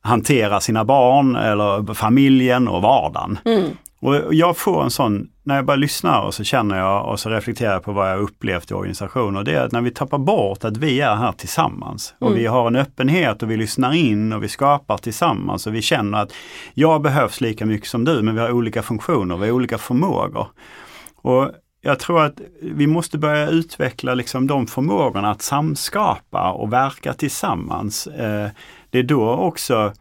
hantera 0.00 0.60
sina 0.60 0.84
barn 0.84 1.36
eller 1.36 1.94
familjen 1.94 2.68
och 2.68 2.82
vardagen. 2.82 3.38
Mm. 3.44 3.70
Och 4.00 4.34
jag 4.34 4.56
får 4.56 4.84
en 4.84 4.90
sån, 4.90 5.28
när 5.42 5.56
jag 5.56 5.64
bara 5.64 5.76
lyssnar 5.76 6.20
och 6.20 6.34
så 6.34 6.44
känner 6.44 6.78
jag 6.78 7.06
och 7.06 7.20
så 7.20 7.30
reflekterar 7.30 7.72
jag 7.72 7.82
på 7.82 7.92
vad 7.92 8.10
jag 8.10 8.20
upplevt 8.20 8.70
i 8.70 8.74
organisationer, 8.74 9.44
det 9.44 9.52
är 9.52 9.64
att 9.64 9.72
när 9.72 9.80
vi 9.80 9.90
tappar 9.90 10.18
bort 10.18 10.64
att 10.64 10.76
vi 10.76 11.00
är 11.00 11.16
här 11.16 11.32
tillsammans 11.32 12.14
och 12.18 12.26
mm. 12.26 12.38
vi 12.38 12.46
har 12.46 12.66
en 12.66 12.76
öppenhet 12.76 13.42
och 13.42 13.50
vi 13.50 13.56
lyssnar 13.56 13.92
in 13.94 14.32
och 14.32 14.42
vi 14.42 14.48
skapar 14.48 14.98
tillsammans 14.98 15.66
och 15.66 15.74
vi 15.74 15.82
känner 15.82 16.18
att 16.18 16.32
jag 16.74 17.02
behövs 17.02 17.40
lika 17.40 17.66
mycket 17.66 17.88
som 17.88 18.04
du 18.04 18.22
men 18.22 18.34
vi 18.34 18.40
har 18.40 18.52
olika 18.52 18.82
funktioner, 18.82 19.36
vi 19.36 19.46
har 19.46 19.52
olika 19.52 19.78
förmågor. 19.78 20.46
Och 21.16 21.50
jag 21.82 21.98
tror 21.98 22.24
att 22.24 22.40
vi 22.62 22.86
måste 22.86 23.18
börja 23.18 23.48
utveckla 23.48 24.14
liksom 24.14 24.46
de 24.46 24.66
förmågorna 24.66 25.30
att 25.30 25.42
samskapa 25.42 26.52
och 26.52 26.72
verka 26.72 27.12
tillsammans. 27.12 28.06
Eh, 28.06 28.48
det 28.90 28.98
är 28.98 29.02
då 29.02 29.30
också 29.30 29.92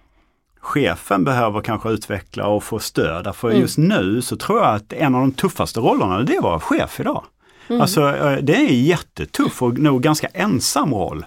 chefen 0.69 1.23
behöver 1.23 1.61
kanske 1.61 1.89
utveckla 1.89 2.47
och 2.47 2.63
få 2.63 2.79
stöd. 2.79 3.35
För 3.35 3.49
mm. 3.49 3.61
just 3.61 3.77
nu 3.77 4.21
så 4.21 4.35
tror 4.35 4.59
jag 4.59 4.75
att 4.75 4.93
en 4.93 5.15
av 5.15 5.21
de 5.21 5.31
tuffaste 5.31 5.79
rollerna 5.79 6.21
det 6.21 6.33
är 6.33 6.37
att 6.37 6.43
vara 6.43 6.59
chef 6.59 6.99
idag. 6.99 7.23
Mm. 7.67 7.81
Alltså 7.81 8.15
eh, 8.15 8.37
det 8.37 8.55
är 8.55 8.69
en 8.69 8.83
jättetuff 8.83 9.61
och 9.61 9.77
nog 9.77 10.01
ganska 10.01 10.27
ensam 10.27 10.93
roll. 10.93 11.25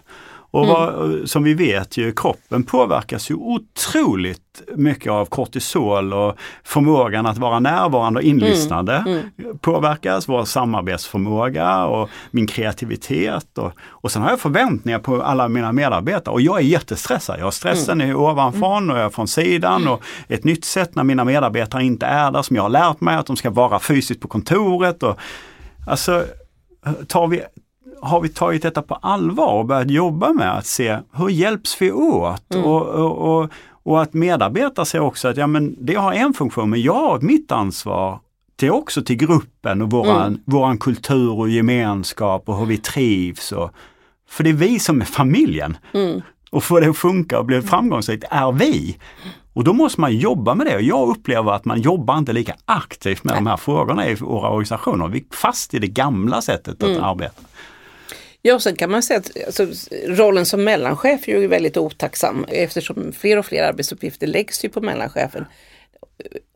Och 0.52 0.66
vad, 0.66 1.04
mm. 1.04 1.26
som 1.26 1.44
vi 1.44 1.54
vet 1.54 1.96
ju, 1.96 2.12
kroppen 2.12 2.62
påverkas 2.62 3.30
ju 3.30 3.34
otroligt 3.34 4.62
mycket 4.76 5.12
av 5.12 5.26
kortisol 5.26 6.12
och 6.12 6.36
förmågan 6.64 7.26
att 7.26 7.38
vara 7.38 7.60
närvarande 7.60 8.20
och 8.20 8.24
inlyssnande 8.24 8.96
mm. 8.96 9.20
Mm. 9.38 9.58
påverkas, 9.58 10.28
vår 10.28 10.44
samarbetsförmåga 10.44 11.84
och 11.84 12.08
min 12.30 12.46
kreativitet. 12.46 13.58
Och, 13.58 13.72
och 13.80 14.12
sen 14.12 14.22
har 14.22 14.30
jag 14.30 14.40
förväntningar 14.40 14.98
på 14.98 15.22
alla 15.22 15.48
mina 15.48 15.72
medarbetare 15.72 16.34
och 16.34 16.40
jag 16.40 16.58
är 16.58 16.64
jättestressad. 16.64 17.38
Jag 17.38 17.44
har 17.44 17.50
stressen 17.50 18.00
mm. 18.00 18.16
ovanifrån 18.16 18.90
och 18.90 18.96
jag 18.98 19.04
är 19.04 19.10
från 19.10 19.28
sidan 19.28 19.88
och 19.88 20.02
ett 20.28 20.44
nytt 20.44 20.64
sätt 20.64 20.94
när 20.94 21.04
mina 21.04 21.24
medarbetare 21.24 21.84
inte 21.84 22.06
är 22.06 22.30
där 22.30 22.42
som 22.42 22.56
jag 22.56 22.62
har 22.62 22.70
lärt 22.70 23.00
mig 23.00 23.16
att 23.16 23.26
de 23.26 23.36
ska 23.36 23.50
vara 23.50 23.80
fysiskt 23.80 24.20
på 24.20 24.28
kontoret. 24.28 25.02
Och, 25.02 25.18
alltså, 25.86 26.24
tar 27.08 27.26
vi, 27.26 27.42
har 28.02 28.20
vi 28.20 28.28
tagit 28.28 28.62
detta 28.62 28.82
på 28.82 28.94
allvar 28.94 29.52
och 29.52 29.66
börjat 29.66 29.90
jobba 29.90 30.32
med 30.32 30.58
att 30.58 30.66
se 30.66 30.98
hur 31.12 31.28
hjälps 31.28 31.82
vi 31.82 31.92
åt? 31.92 32.54
Mm. 32.54 32.66
Och, 32.66 32.86
och, 32.86 33.42
och, 33.42 33.50
och, 33.82 34.02
att 34.02 34.14
medarbetare 34.14 34.86
ser 34.86 35.00
också 35.00 35.28
att 35.28 35.36
ja, 35.36 35.46
men 35.46 35.76
det 35.86 35.94
har 35.94 36.12
en 36.12 36.34
funktion 36.34 36.70
men 36.70 36.82
jag 36.82 36.94
har 36.94 37.20
mitt 37.20 37.52
ansvar 37.52 38.18
till 38.56 38.70
också 38.70 39.02
till 39.02 39.16
gruppen 39.16 39.82
och 39.82 39.90
våran, 39.90 40.26
mm. 40.26 40.40
våran 40.44 40.78
kultur 40.78 41.38
och 41.38 41.48
gemenskap 41.48 42.48
och 42.48 42.58
hur 42.58 42.66
vi 42.66 42.78
trivs. 42.78 43.52
Och, 43.52 43.70
för 44.28 44.44
det 44.44 44.50
är 44.50 44.54
vi 44.54 44.78
som 44.78 45.00
är 45.00 45.04
familjen. 45.04 45.76
Mm. 45.94 46.22
Och 46.50 46.64
för 46.64 46.80
det 46.80 46.90
att 46.90 46.96
funka 46.96 47.38
och 47.38 47.44
bli 47.44 47.62
framgångsrikt 47.62 48.24
är 48.30 48.52
vi. 48.52 48.96
Och 49.52 49.64
då 49.64 49.72
måste 49.72 50.00
man 50.00 50.16
jobba 50.16 50.54
med 50.54 50.66
det 50.66 50.74
och 50.74 50.82
jag 50.82 51.08
upplever 51.08 51.52
att 51.52 51.64
man 51.64 51.80
jobbar 51.80 52.18
inte 52.18 52.32
lika 52.32 52.54
aktivt 52.64 53.24
med 53.24 53.32
Nej. 53.34 53.40
de 53.44 53.50
här 53.50 53.56
frågorna 53.56 54.08
i 54.08 54.14
våra 54.14 54.48
organisationer. 54.48 55.08
Vi 55.08 55.18
är 55.18 55.36
fast 55.36 55.74
i 55.74 55.78
det 55.78 55.86
gamla 55.86 56.42
sättet 56.42 56.82
att 56.82 56.88
mm. 56.88 57.04
arbeta. 57.04 57.42
Ja, 58.42 58.54
och 58.54 58.62
sen 58.62 58.76
kan 58.76 58.90
man 58.90 59.02
säga 59.02 59.20
att 59.20 59.46
alltså, 59.46 59.66
rollen 60.06 60.46
som 60.46 60.64
mellanchef 60.64 61.28
är 61.28 61.40
ju 61.40 61.46
väldigt 61.46 61.76
otacksam 61.76 62.44
eftersom 62.48 63.12
fler 63.12 63.38
och 63.38 63.46
fler 63.46 63.62
arbetsuppgifter 63.62 64.26
läggs 64.26 64.64
ju 64.64 64.68
på 64.68 64.80
mellanchefen. 64.80 65.44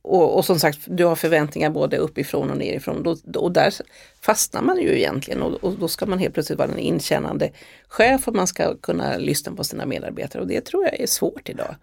Och, 0.03 0.37
och 0.37 0.45
som 0.45 0.59
sagt, 0.59 0.79
du 0.85 1.05
har 1.05 1.17
förväntningar 1.17 1.71
både 1.71 1.97
uppifrån 1.97 2.51
och 2.51 2.57
nerifrån 2.57 3.03
då, 3.03 3.41
och 3.41 3.53
där 3.53 3.75
fastnar 4.21 4.63
man 4.63 4.81
ju 4.81 4.99
egentligen 4.99 5.43
och, 5.43 5.65
och, 5.65 5.79
då 5.79 5.89
ska 5.89 6.07
man 6.07 6.19
helt 6.19 6.35
plötsligt 6.35 6.59
vara 6.59 6.69
en 6.69 6.79
inkännande 6.79 7.51
chef 7.89 8.29
och 8.29 8.35
man 8.35 8.47
ska 8.47 8.77
kunna 8.77 9.17
lyssna 9.17 9.53
på 9.53 9.65
sina 9.65 9.87
medarbetare 9.87 10.43
och 10.43 10.49
det 10.49 10.61
tror 10.61 10.85
jag 10.85 11.01
är 11.01 11.07
svårt 11.07 11.49
idag. 11.49 11.77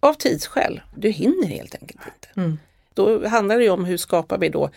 Av 0.00 0.14
tidsskäl, 0.14 0.80
du 0.96 1.10
hinner 1.10 1.46
helt 1.46 1.74
enkelt 1.74 2.00
inte. 2.14 2.40
Mm. 2.40 2.58
Då 2.94 3.28
handlar 3.28 3.58
det 3.58 3.70
om 3.70 3.84
hur 3.84 3.96
skapar 3.96 4.38
vi 4.38 4.48
då 4.48 4.70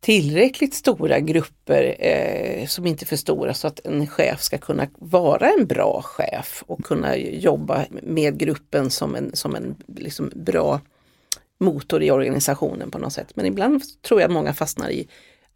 tillräckligt 0.00 0.74
stora 0.74 1.20
grupper 1.20 1.96
eh, 1.98 2.66
som 2.66 2.86
inte 2.86 3.04
är 3.04 3.06
för 3.06 3.16
stora 3.16 3.54
så 3.54 3.66
att 3.66 3.86
en 3.86 4.06
chef 4.06 4.42
ska 4.42 4.58
kunna 4.58 4.88
vara 4.98 5.50
en 5.50 5.66
bra 5.66 6.02
chef 6.02 6.62
och 6.66 6.84
kunna 6.84 7.16
jobba 7.16 7.84
med 8.02 8.38
gruppen 8.38 8.90
som 8.90 9.14
en, 9.14 9.36
som 9.36 9.54
en 9.54 9.76
liksom 9.96 10.30
bra 10.34 10.80
motor 11.60 12.02
i 12.02 12.10
organisationen 12.10 12.90
på 12.90 12.98
något 12.98 13.12
sätt. 13.12 13.36
Men 13.36 13.46
ibland 13.46 13.82
tror 14.02 14.20
jag 14.20 14.28
att 14.28 14.34
många 14.34 14.54
fastnar 14.54 14.90
i 14.90 15.08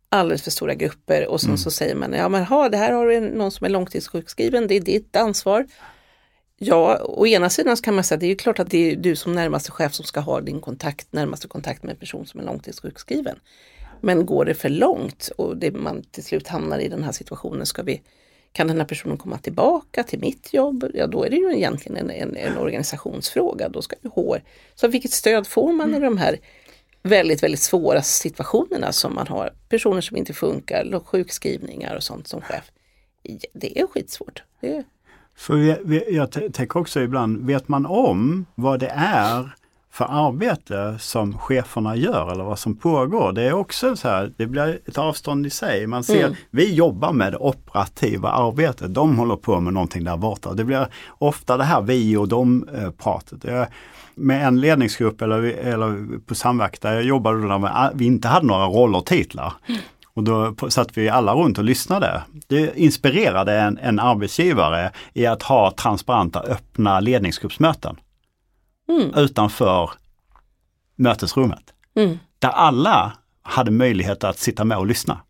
alldeles 0.09 0.43
för 0.43 0.51
stora 0.51 0.75
grupper 0.75 1.27
och 1.27 1.41
sen 1.41 1.51
mm. 1.51 1.59
så 1.59 1.71
säger 1.71 1.95
man, 1.95 2.13
ja 2.13 2.29
men 2.29 2.45
ha, 2.45 2.69
det 2.69 2.77
här 2.77 2.93
har 2.93 3.07
du 3.07 3.21
någon 3.21 3.51
som 3.51 3.65
är 3.65 3.71
långtidssjukskriven, 3.71 4.67
det 4.67 4.75
är 4.75 4.81
ditt 4.81 5.17
ansvar. 5.17 5.67
Ja, 6.59 7.05
å 7.05 7.27
ena 7.27 7.51
sidan 7.51 7.77
kan 7.77 7.95
man 7.95 8.05
säga 8.05 8.19
det 8.19 8.27
är 8.27 8.35
klart 8.35 8.59
att 8.59 8.71
det 8.71 8.93
är 8.93 8.97
du 8.97 9.17
som 9.17 9.35
närmaste 9.35 9.71
chef 9.71 9.95
som 9.95 10.05
ska 10.05 10.21
ha 10.21 10.41
din 10.41 10.61
kontakt, 10.61 11.13
närmaste 11.13 11.49
kontakt 11.49 11.83
med 11.83 11.93
en 11.93 11.99
person 11.99 12.27
som 12.27 12.41
är 12.41 12.45
långtidssjukskriven. 12.45 13.37
Men 14.01 14.27
går 14.27 14.45
det 14.45 14.55
för 14.55 14.69
långt 14.69 15.31
och 15.37 15.57
det, 15.57 15.71
man 15.71 16.03
till 16.03 16.25
slut 16.25 16.49
hamnar 16.49 16.79
i 16.79 16.89
den 16.89 17.05
här 17.05 17.13
situationen, 17.13 17.67
ska 17.67 17.83
vi, 17.83 18.03
kan 18.53 18.69
den 18.69 18.79
här 18.79 18.85
personen 18.85 19.17
komma 19.17 19.39
tillbaka 19.39 20.03
till 20.03 20.19
mitt 20.19 20.55
jobb? 20.55 20.91
Ja, 20.95 21.07
då 21.07 21.25
är 21.25 21.31
det 21.31 21.37
ju 21.37 21.57
egentligen 21.57 21.97
en, 21.97 22.11
en, 22.11 22.37
en 22.37 22.59
organisationsfråga. 22.59 23.69
Då 23.69 23.83
ska 23.83 23.97
ju 24.03 24.09
HR, 24.09 24.43
så 24.75 24.89
vilket 24.89 25.13
stöd 25.13 25.47
får 25.47 25.73
man 25.73 25.95
i 25.95 26.01
de 26.01 26.19
här 26.19 26.39
väldigt, 27.03 27.43
väldigt 27.43 27.61
svåra 27.61 28.03
situationerna 28.03 28.93
som 28.93 29.15
man 29.15 29.27
har? 29.27 29.53
Personer 29.69 30.01
som 30.01 30.17
inte 30.17 30.35
funkar, 30.35 31.01
sjukskrivningar 31.05 31.97
och 31.97 32.03
sånt 32.03 32.29
som 32.29 32.41
chef. 32.41 32.71
Det 33.53 33.81
är 33.81 33.87
skitsvårt. 33.87 34.43
Det 34.61 34.77
är... 34.77 34.85
För 35.37 35.55
vi, 35.55 35.77
vi, 35.85 36.17
jag 36.17 36.31
tänker 36.53 36.77
också 36.77 37.01
ibland, 37.01 37.47
vet 37.47 37.69
man 37.69 37.87
om 37.87 38.47
vad 38.55 38.81
det 38.81 38.93
är 38.95 39.55
för 39.95 40.05
arbete 40.29 40.97
som 40.99 41.39
cheferna 41.39 41.97
gör 41.97 42.33
eller 42.33 42.45
vad 42.45 42.59
som 42.59 42.77
pågår. 42.77 43.33
Det 43.33 43.43
är 43.43 43.53
också 43.53 43.97
så 43.97 44.09
här, 44.09 44.33
det 44.37 44.47
blir 44.47 44.79
ett 44.87 44.99
avstånd 44.99 45.47
i 45.47 45.51
sig. 45.51 45.87
Man 45.87 46.05
ser, 46.05 46.25
mm. 46.25 46.37
vi 46.51 46.75
jobbar 46.75 47.13
med 47.13 47.33
det 47.33 47.39
operativa 47.39 48.31
arbetet, 48.31 48.95
de 48.95 49.19
håller 49.19 49.37
på 49.37 49.61
med 49.61 49.73
någonting 49.73 50.05
där 50.05 50.17
borta. 50.17 50.55
Det 50.55 50.65
blir 50.65 50.87
ofta 51.19 51.57
det 51.57 51.65
här 51.65 51.83
vi 51.83 52.17
och 52.17 52.29
de 52.29 52.69
eh, 53.45 53.65
med 54.15 54.47
en 54.47 54.61
ledningsgrupp 54.61 55.23
eller, 55.23 55.43
eller 55.43 56.19
på 56.19 56.35
samverkan 56.35 56.79
där 56.83 56.95
jag 56.95 57.05
jobbade 57.05 57.49
där 57.49 57.91
vi 57.95 58.05
inte 58.05 58.29
hade 58.29 58.47
några 58.47 58.67
roller 58.67 58.99
och 58.99 59.07
titlar. 59.07 59.53
Mm. 59.67 59.81
Och 60.15 60.25
då 60.25 60.55
satt 60.69 60.99
vi 60.99 61.09
alla 61.09 61.35
runt 61.35 61.59
och 61.59 61.65
lyssnade. 61.65 62.23
Det 62.49 62.79
inspirerade 62.79 63.61
en, 63.61 63.79
en 63.79 63.99
arbetsgivare 63.99 64.91
i 65.13 65.27
att 65.27 65.43
ha 65.43 65.71
transparenta, 65.71 66.41
öppna 66.41 67.01
ledningsgruppsmöten 67.01 67.97
mm. 68.89 69.15
utanför 69.15 69.91
mötesrummet. 70.97 71.75
Mm. 71.97 72.19
Där 72.39 72.49
alla 72.49 73.13
hade 73.43 73.71
möjlighet 73.71 74.25
att 74.25 74.39
sitta 74.39 74.65
med 74.65 74.79
och 74.79 74.87
lyssna. 74.87 75.21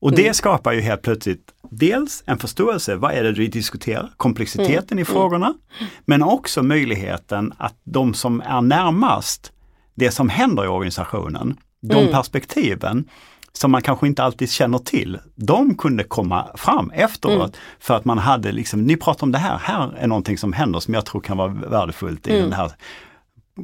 Och 0.00 0.12
det 0.12 0.22
mm. 0.22 0.34
skapar 0.34 0.72
ju 0.72 0.80
helt 0.80 1.02
plötsligt 1.02 1.54
dels 1.70 2.22
en 2.26 2.38
förståelse, 2.38 2.96
vad 2.96 3.12
är 3.12 3.22
det 3.22 3.32
vi 3.32 3.46
diskuterar, 3.46 4.12
komplexiteten 4.16 4.98
i 4.98 5.02
mm. 5.02 5.12
frågorna, 5.12 5.46
mm. 5.46 5.90
men 6.04 6.22
också 6.22 6.62
möjligheten 6.62 7.52
att 7.58 7.76
de 7.84 8.14
som 8.14 8.40
är 8.40 8.60
närmast 8.60 9.52
det 9.94 10.10
som 10.10 10.28
händer 10.28 10.64
i 10.64 10.68
organisationen, 10.68 11.56
de 11.80 12.08
perspektiven 12.12 13.08
som 13.52 13.70
man 13.70 13.82
kanske 13.82 14.06
inte 14.06 14.22
alltid 14.22 14.50
känner 14.50 14.78
till, 14.78 15.18
de 15.34 15.74
kunde 15.74 16.04
komma 16.04 16.46
fram 16.56 16.90
efteråt 16.90 17.40
mm. 17.40 17.50
för 17.80 17.94
att 17.94 18.04
man 18.04 18.18
hade 18.18 18.52
liksom, 18.52 18.82
ni 18.82 18.96
pratar 18.96 19.26
om 19.26 19.32
det 19.32 19.38
här, 19.38 19.58
här 19.58 19.94
är 19.98 20.06
någonting 20.06 20.38
som 20.38 20.52
händer 20.52 20.80
som 20.80 20.94
jag 20.94 21.06
tror 21.06 21.20
kan 21.20 21.36
vara 21.36 21.48
värdefullt 21.48 22.26
i 22.26 22.30
mm. 22.30 22.42
den 22.42 22.52
här 22.52 22.72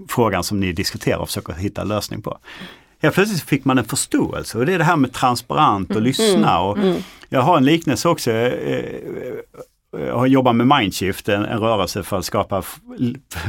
frågan 0.09 0.45
som 0.45 0.61
ni 0.61 0.73
diskuterar 0.73 1.19
och 1.19 1.29
försöker 1.29 1.53
hitta 1.53 1.85
lösning 1.85 2.23
på. 2.23 2.39
Helt 3.03 3.15
plötsligt 3.15 3.43
fick 3.43 3.65
man 3.65 3.79
en 3.79 3.85
förståelse 3.85 4.59
och 4.59 4.67
det 4.67 4.75
är 4.75 4.79
det 4.79 4.85
här 4.85 4.97
med 4.97 5.13
transparent 5.13 5.91
och 5.91 5.97
mm. 5.97 6.05
lyssna. 6.05 6.61
Och 6.61 6.79
mm. 6.79 7.03
Jag 7.29 7.43
har 7.43 7.57
en 7.57 7.65
liknelse 7.65 8.09
också. 8.09 8.31
Eh, 9.99 10.19
har 10.19 10.27
jobbat 10.27 10.57
med 10.57 10.67
Mindshift, 10.67 11.29
en, 11.29 11.45
en 11.45 11.59
rörelse 11.59 12.03
för 12.03 12.19
att 12.19 12.25
skapa 12.25 12.63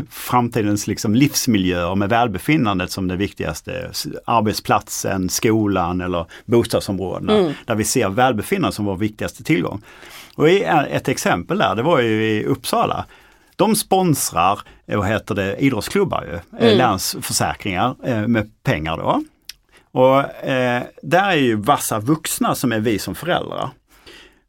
framtidens 0.09 0.87
liksom 0.87 1.15
livsmiljöer 1.15 1.95
med 1.95 2.09
välbefinnandet 2.09 2.91
som 2.91 3.07
det 3.07 3.15
viktigaste. 3.15 3.91
Arbetsplatsen, 4.25 5.29
skolan 5.29 6.01
eller 6.01 6.25
bostadsområdena. 6.45 7.37
Mm. 7.37 7.53
Där 7.65 7.75
vi 7.75 7.83
ser 7.83 8.09
välbefinnande 8.09 8.75
som 8.75 8.85
vår 8.85 8.97
viktigaste 8.97 9.43
tillgång. 9.43 9.81
Och 10.35 10.49
ett 10.49 11.07
exempel 11.07 11.57
där, 11.57 11.75
det 11.75 11.83
var 11.83 11.99
ju 11.99 12.23
i 12.23 12.43
Uppsala. 12.43 13.05
De 13.55 13.75
sponsrar 13.75 14.59
vad 14.85 15.07
heter 15.07 15.35
det, 15.35 15.55
idrottsklubbar, 15.55 16.23
ju, 16.23 16.33
eh, 16.33 16.65
mm. 16.65 16.77
länsförsäkringar 16.77 17.95
eh, 18.03 18.27
med 18.27 18.63
pengar 18.63 18.97
då. 18.97 19.23
Och 19.91 20.45
eh, 20.45 20.83
där 21.01 21.29
är 21.29 21.35
ju 21.35 21.55
vassa 21.55 21.99
vuxna 21.99 22.55
som 22.55 22.71
är 22.71 22.79
vi 22.79 22.99
som 22.99 23.15
föräldrar. 23.15 23.69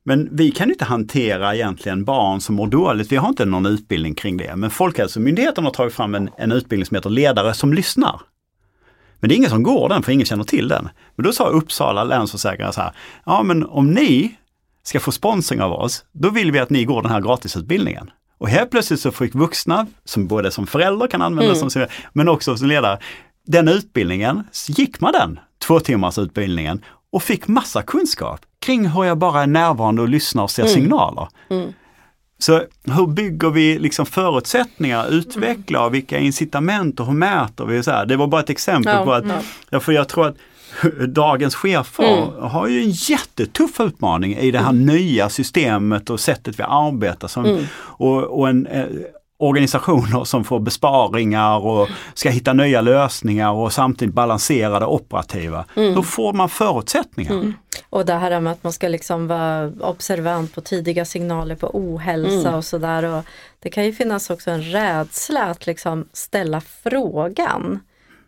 Men 0.09 0.29
vi 0.33 0.51
kan 0.51 0.71
inte 0.71 0.85
hantera 0.85 1.55
egentligen 1.55 2.05
barn 2.05 2.41
som 2.41 2.55
mår 2.55 2.67
dåligt. 2.67 3.13
Vi 3.13 3.17
har 3.17 3.29
inte 3.29 3.45
någon 3.45 3.67
utbildning 3.67 4.15
kring 4.15 4.37
det. 4.37 4.57
Men 4.57 4.71
Folkhälsomyndigheten 4.71 5.65
har 5.65 5.71
tagit 5.71 5.95
fram 5.95 6.15
en, 6.15 6.31
en 6.39 6.53
utbildning 6.53 6.87
som 6.87 6.95
heter 6.95 7.11
Ledare 7.11 7.55
som 7.55 7.73
lyssnar. 7.73 8.21
Men 9.21 9.29
det 9.29 9.35
är 9.35 9.37
ingen 9.37 9.51
som 9.51 9.63
går 9.63 9.89
den 9.89 10.03
för 10.03 10.13
ingen 10.13 10.27
känner 10.27 10.45
till 10.45 10.69
den. 10.69 10.89
Men 11.17 11.25
då 11.25 11.33
sa 11.33 11.49
Uppsala 11.49 12.05
länsförsäkringar 12.05 12.73
så 12.73 12.81
här, 12.81 12.93
ja 13.27 13.43
men 13.43 13.67
om 13.67 13.91
ni 13.91 14.37
ska 14.83 15.01
få 15.01 15.13
sponsring 15.13 15.63
av 15.63 15.73
oss, 15.73 16.05
då 16.13 16.31
vill 16.31 16.53
vi 16.53 16.59
att 16.59 16.71
ni 16.71 16.85
går 16.85 17.03
den 17.03 17.11
här 17.11 17.21
gratisutbildningen. 17.21 18.11
Och 18.39 18.49
helt 18.49 18.71
plötsligt 18.71 19.01
så 19.01 19.11
fick 19.11 19.35
vuxna, 19.35 19.87
som 20.05 20.27
både 20.27 20.51
som 20.51 20.67
förälder 20.67 21.07
kan 21.07 21.23
använda 21.23 21.55
mm. 21.55 21.71
som 21.71 21.87
men 22.13 22.29
också 22.29 22.57
som 22.57 22.69
ledare, 22.69 22.99
den 23.47 23.69
utbildningen, 23.69 24.45
gick 24.69 25.01
man 25.01 25.13
den, 25.13 25.39
två 25.67 25.81
timmars 25.81 26.19
utbildningen 26.19 26.85
och 27.13 27.23
fick 27.23 27.49
massa 27.49 27.83
kunskap 27.83 28.41
kring 28.69 28.89
hur 28.89 29.05
jag 29.05 29.19
bara 29.19 29.43
är 29.43 29.47
närvarande 29.47 30.03
och 30.03 30.09
lyssnar 30.09 30.43
och 30.43 30.51
ser 30.51 30.63
mm. 30.63 30.75
signaler. 30.75 31.29
Mm. 31.51 31.73
Så 32.39 32.63
hur 32.85 33.07
bygger 33.07 33.51
vi 33.51 33.79
liksom 33.79 34.07
förutsättningar, 34.07 35.09
utvecklar, 35.11 35.81
mm. 35.81 35.93
vilka 35.93 36.19
incitament 36.19 37.01
och 37.01 37.07
hur 37.07 37.13
mäter 37.13 37.65
vi? 37.65 37.83
Så 37.83 37.91
här. 37.91 38.07
Det 38.07 38.17
var 38.17 38.27
bara 38.27 38.41
ett 38.41 38.51
exempel 38.51 38.95
ja, 38.97 39.05
på 39.05 39.13
att, 39.13 39.25
ja. 39.71 39.81
för 39.81 39.93
jag 39.93 40.09
tror 40.09 40.27
att 40.27 40.37
dagens 41.09 41.55
chefer 41.55 42.19
mm. 42.19 42.51
har 42.51 42.67
ju 42.67 42.83
en 42.83 42.91
jättetuff 42.91 43.81
utmaning 43.81 44.37
i 44.37 44.51
det 44.51 44.59
här 44.59 44.71
mm. 44.71 44.87
nya 44.87 45.29
systemet 45.29 46.11
och 46.11 46.21
sättet 46.21 46.59
vi 46.59 46.63
arbetar. 46.63 47.29
Som, 47.29 47.45
mm. 47.45 47.65
och, 47.75 48.41
och 48.41 48.49
en, 48.49 48.67
eh, 48.67 48.87
organisationer 49.39 50.25
som 50.25 50.45
får 50.45 50.61
besparingar 50.61 51.67
och 51.67 51.89
ska 52.15 52.31
hitta 52.31 52.53
nya 52.53 52.81
lösningar 52.81 53.53
och 53.53 53.73
samtidigt 53.73 54.15
balansera 54.15 54.79
det 54.79 54.87
operativa. 54.87 55.65
Mm. 55.77 55.95
Då 55.95 56.03
får 56.03 56.33
man 56.33 56.49
förutsättningar. 56.49 57.33
Mm. 57.33 57.55
Och 57.91 58.07
det 58.07 58.15
här 58.15 58.41
med 58.41 58.53
att 58.53 58.63
man 58.63 58.73
ska 58.73 58.89
liksom 58.89 59.27
vara 59.27 59.73
observant 59.81 60.55
på 60.55 60.61
tidiga 60.61 61.05
signaler 61.05 61.55
på 61.55 61.71
ohälsa 61.73 62.49
mm. 62.49 62.55
och 62.55 62.65
sådär. 62.65 63.23
Det 63.61 63.71
kan 63.71 63.85
ju 63.85 63.93
finnas 63.93 64.31
också 64.31 64.51
en 64.51 64.63
rädsla 64.63 65.45
att 65.45 65.67
liksom 65.67 66.09
ställa 66.13 66.61
frågan. 66.61 67.81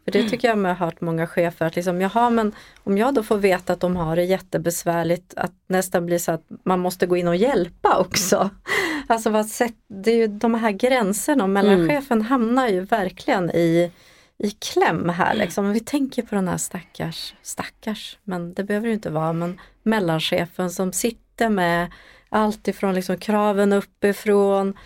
För 0.04 0.12
det 0.12 0.28
tycker 0.28 0.48
jag 0.48 0.58
mig 0.58 0.72
ha 0.74 0.86
hört 0.86 1.00
många 1.00 1.26
chefer 1.26 1.66
att 1.66 1.76
liksom, 1.76 2.00
jaha, 2.00 2.30
men 2.30 2.52
om 2.84 2.98
jag 2.98 3.14
då 3.14 3.22
får 3.22 3.38
veta 3.38 3.72
att 3.72 3.80
de 3.80 3.96
har 3.96 4.16
det 4.16 4.24
jättebesvärligt 4.24 5.34
att 5.36 5.52
nästan 5.66 6.06
blir 6.06 6.18
så 6.18 6.32
att 6.32 6.44
man 6.64 6.80
måste 6.80 7.06
gå 7.06 7.16
in 7.16 7.28
och 7.28 7.36
hjälpa 7.36 7.98
också. 7.98 8.50
Alltså 9.06 9.30
vad 9.30 9.46
sätt, 9.46 9.74
det 9.88 10.10
är 10.10 10.16
ju 10.16 10.26
de 10.26 10.54
här 10.54 10.70
gränserna 10.70 11.44
och 11.44 11.50
mellanchefen 11.50 12.18
mm. 12.18 12.26
hamnar 12.26 12.68
ju 12.68 12.80
verkligen 12.80 13.50
i, 13.50 13.92
i 14.38 14.50
kläm 14.50 15.08
här. 15.08 15.34
Liksom. 15.34 15.72
Vi 15.72 15.80
tänker 15.80 16.22
på 16.22 16.34
den 16.34 16.48
här 16.48 16.56
stackars, 16.56 17.34
stackars, 17.42 18.18
men 18.24 18.54
det 18.54 18.64
behöver 18.64 18.86
det 18.86 18.94
inte 18.94 19.10
vara, 19.10 19.32
men 19.32 19.60
mellanchefen 19.82 20.70
som 20.70 20.92
sitter 20.92 21.48
med 21.48 21.92
allt 22.28 22.68
ifrån 22.68 22.94
liksom 22.94 23.16
kraven 23.16 23.72
uppifrån, 23.72 24.78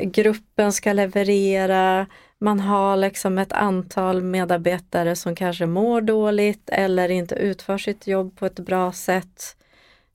gruppen 0.00 0.72
ska 0.72 0.92
leverera, 0.92 2.06
man 2.38 2.60
har 2.60 2.96
liksom 2.96 3.38
ett 3.38 3.52
antal 3.52 4.22
medarbetare 4.22 5.16
som 5.16 5.36
kanske 5.36 5.66
mår 5.66 6.00
dåligt 6.00 6.70
eller 6.70 7.08
inte 7.08 7.34
utför 7.34 7.78
sitt 7.78 8.06
jobb 8.06 8.36
på 8.38 8.46
ett 8.46 8.58
bra 8.60 8.92
sätt. 8.92 9.56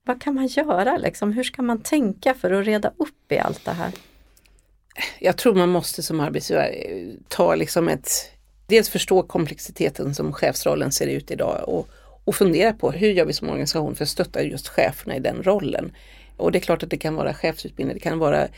Vad 0.04 0.22
kan 0.22 0.34
man 0.34 0.46
göra 0.46 0.96
liksom? 0.96 1.32
Hur 1.32 1.44
ska 1.44 1.62
man 1.62 1.80
tänka 1.80 2.34
för 2.34 2.52
att 2.52 2.66
reda 2.66 2.88
upp 2.96 3.32
i 3.32 3.38
allt 3.38 3.64
det 3.64 3.72
här? 3.72 3.92
Jag 5.18 5.36
tror 5.36 5.54
man 5.54 5.68
måste 5.68 6.02
som 6.02 6.20
arbetsgivare 6.20 6.68
eh, 6.68 7.08
ta 7.28 7.54
liksom 7.54 7.88
ett, 7.88 8.10
dels 8.66 8.88
förstå 8.88 9.22
komplexiteten 9.22 10.14
som 10.14 10.32
chefsrollen 10.32 10.92
ser 10.92 11.06
ut 11.06 11.30
idag 11.30 11.64
och, 11.68 11.88
och 12.24 12.34
fundera 12.34 12.72
på 12.72 12.90
hur 12.90 13.10
gör 13.10 13.24
vi 13.24 13.32
som 13.32 13.48
organisation 13.48 13.94
för 13.94 14.04
att 14.04 14.08
stötta 14.08 14.42
just 14.42 14.68
cheferna 14.68 15.16
i 15.16 15.20
den 15.20 15.42
rollen. 15.42 15.92
Och 16.36 16.52
det 16.52 16.58
är 16.58 16.60
klart 16.60 16.82
att 16.82 16.90
det 16.90 16.96
kan 16.96 17.14
vara 17.14 17.34
chefsutbildning, 17.34 17.94
det 17.94 18.00
kan 18.00 18.18
vara 18.18 18.48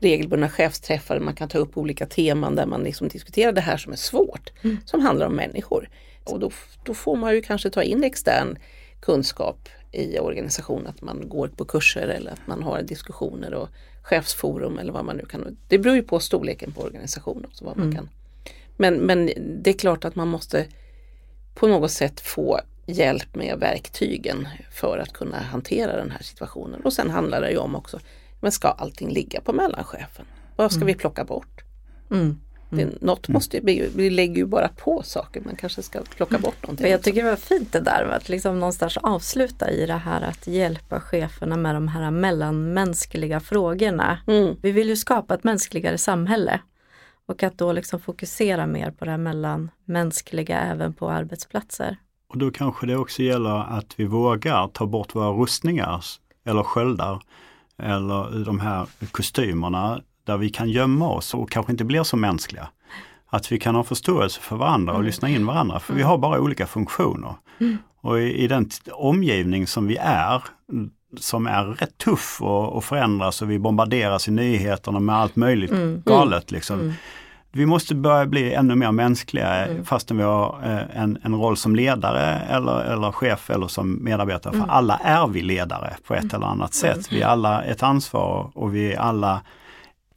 regelbundna 0.00 0.48
chefsträffar, 0.48 1.20
man 1.20 1.34
kan 1.34 1.48
ta 1.48 1.58
upp 1.58 1.78
olika 1.78 2.06
teman 2.06 2.54
där 2.54 2.66
man 2.66 2.82
liksom 2.82 3.08
diskuterar 3.08 3.52
det 3.52 3.60
här 3.60 3.76
som 3.76 3.92
är 3.92 3.96
svårt, 3.96 4.52
mm. 4.62 4.78
som 4.84 5.00
handlar 5.00 5.26
om 5.26 5.36
människor. 5.36 5.88
Och 6.24 6.40
då, 6.40 6.50
då 6.84 6.94
får 6.94 7.16
man 7.16 7.34
ju 7.34 7.42
kanske 7.42 7.70
ta 7.70 7.82
in 7.82 8.04
extern 8.04 8.58
kunskap 9.00 9.68
i 9.92 10.18
organisationen, 10.18 10.86
att 10.86 11.02
man 11.02 11.28
går 11.28 11.48
på 11.48 11.64
kurser 11.64 12.08
eller 12.08 12.30
att 12.30 12.46
man 12.46 12.62
har 12.62 12.82
diskussioner 12.82 13.54
och 13.54 13.68
chefsforum 14.02 14.78
eller 14.78 14.92
vad 14.92 15.04
man 15.04 15.16
nu 15.16 15.26
kan. 15.26 15.56
Det 15.68 15.78
beror 15.78 15.96
ju 15.96 16.02
på 16.02 16.20
storleken 16.20 16.72
på 16.72 16.82
organisationen 16.82 17.44
också. 17.44 17.64
Vad 17.64 17.76
man 17.76 17.86
mm. 17.86 17.96
kan. 17.96 18.08
Men, 18.76 18.94
men 18.94 19.30
det 19.62 19.70
är 19.70 19.78
klart 19.78 20.04
att 20.04 20.14
man 20.14 20.28
måste 20.28 20.66
på 21.54 21.66
något 21.66 21.90
sätt 21.90 22.20
få 22.20 22.60
hjälp 22.86 23.34
med 23.34 23.58
verktygen 23.58 24.48
för 24.70 24.98
att 24.98 25.12
kunna 25.12 25.38
hantera 25.38 25.96
den 25.96 26.10
här 26.10 26.22
situationen. 26.22 26.80
Och 26.80 26.92
sen 26.92 27.10
handlar 27.10 27.40
det 27.40 27.50
ju 27.50 27.56
om 27.56 27.74
också 27.74 27.98
men 28.44 28.52
ska 28.52 28.68
allting 28.68 29.08
ligga 29.08 29.40
på 29.40 29.52
mellanchefen? 29.52 30.26
Vad 30.56 30.72
ska 30.72 30.78
mm. 30.78 30.86
vi 30.86 30.94
plocka 30.94 31.24
bort? 31.24 31.64
Mm. 32.10 32.40
Mm. 32.72 32.88
Det, 32.90 33.06
något 33.06 33.28
måste 33.28 33.60
vi, 33.60 33.90
vi 33.96 34.10
lägger 34.10 34.36
ju 34.36 34.46
bara 34.46 34.68
på 34.68 35.02
saker, 35.02 35.40
man 35.40 35.56
kanske 35.56 35.82
ska 35.82 36.02
plocka 36.16 36.38
bort 36.38 36.62
någonting. 36.62 36.90
Jag 36.90 37.02
tycker 37.02 37.22
det 37.24 37.30
var 37.30 37.36
fint 37.36 37.72
det 37.72 37.80
där 37.80 38.04
att 38.04 38.28
liksom 38.28 38.60
någonstans 38.60 38.96
avsluta 38.96 39.70
i 39.70 39.86
det 39.86 39.94
här 39.94 40.22
att 40.22 40.46
hjälpa 40.46 41.00
cheferna 41.00 41.56
med 41.56 41.74
de 41.74 41.88
här 41.88 42.10
mellanmänskliga 42.10 43.40
frågorna. 43.40 44.18
Mm. 44.26 44.56
Vi 44.62 44.72
vill 44.72 44.88
ju 44.88 44.96
skapa 44.96 45.34
ett 45.34 45.44
mänskligare 45.44 45.98
samhälle 45.98 46.60
och 47.26 47.42
att 47.42 47.58
då 47.58 47.72
liksom 47.72 48.00
fokusera 48.00 48.66
mer 48.66 48.90
på 48.90 49.04
det 49.04 49.18
mellanmänskliga 49.18 50.60
även 50.60 50.92
på 50.94 51.10
arbetsplatser. 51.10 51.96
Och 52.28 52.38
då 52.38 52.50
kanske 52.50 52.86
det 52.86 52.96
också 52.96 53.22
gäller 53.22 53.78
att 53.78 53.94
vi 53.96 54.04
vågar 54.04 54.68
ta 54.68 54.86
bort 54.86 55.14
våra 55.14 55.30
rustningar 55.30 56.04
eller 56.44 56.62
sköldar 56.62 57.20
eller 57.82 58.44
de 58.44 58.60
här 58.60 58.86
kostymerna 59.10 60.00
där 60.24 60.36
vi 60.36 60.50
kan 60.50 60.70
gömma 60.70 61.08
oss 61.08 61.34
och 61.34 61.50
kanske 61.50 61.72
inte 61.72 61.84
blir 61.84 62.02
så 62.02 62.16
mänskliga. 62.16 62.68
Att 63.26 63.52
vi 63.52 63.58
kan 63.58 63.74
ha 63.74 63.84
förståelse 63.84 64.40
för 64.40 64.56
varandra 64.56 64.92
och 64.92 64.98
mm. 64.98 65.06
lyssna 65.06 65.28
in 65.28 65.46
varandra, 65.46 65.80
för 65.80 65.94
vi 65.94 66.02
har 66.02 66.18
bara 66.18 66.40
olika 66.40 66.66
funktioner. 66.66 67.34
Mm. 67.60 67.78
Och 68.00 68.20
i, 68.20 68.44
i, 68.44 68.46
den 68.48 68.70
omgivning 68.92 69.66
som 69.66 69.86
vi 69.86 69.96
är, 70.00 70.42
som 71.18 71.46
är 71.46 71.64
rätt 71.64 71.98
tuff 71.98 72.42
och, 72.42 72.72
och 72.72 72.84
förändras 72.84 73.42
och 73.42 73.50
vi 73.50 73.58
bombarderas 73.58 74.28
i 74.28 74.30
nyheterna 74.30 75.00
med 75.00 75.16
allt 75.16 75.36
möjligt 75.36 75.70
mm. 75.70 76.02
galet. 76.04 76.50
Liksom. 76.50 76.94
Mm 77.54 77.64
vi 77.64 77.66
måste 77.66 77.94
börja 77.94 78.26
bli 78.26 78.54
ännu 78.54 78.74
mer 78.74 78.92
mänskliga 78.92 79.66
mm. 79.66 79.84
fastän 79.84 80.16
vi 80.16 80.22
har 80.22 80.60
eh, 80.64 81.02
en, 81.02 81.18
en 81.22 81.34
roll 81.34 81.56
som 81.56 81.76
ledare 81.76 82.40
eller, 82.50 82.80
eller 82.80 83.12
chef 83.12 83.50
eller 83.50 83.68
som 83.68 84.04
medarbetare. 84.04 84.54
Mm. 84.54 84.66
För 84.66 84.72
alla 84.72 84.96
är 84.96 85.26
vi 85.26 85.42
ledare 85.42 85.96
på 86.06 86.14
ett 86.14 86.22
mm. 86.22 86.34
eller 86.36 86.46
annat 86.46 86.74
sätt. 86.74 86.94
Mm. 86.94 87.04
Vi 87.10 87.20
är 87.20 87.26
alla 87.26 87.62
ett 87.62 87.82
ansvar 87.82 88.50
och 88.54 88.74
vi 88.74 88.92
är 88.92 88.98
alla 88.98 89.40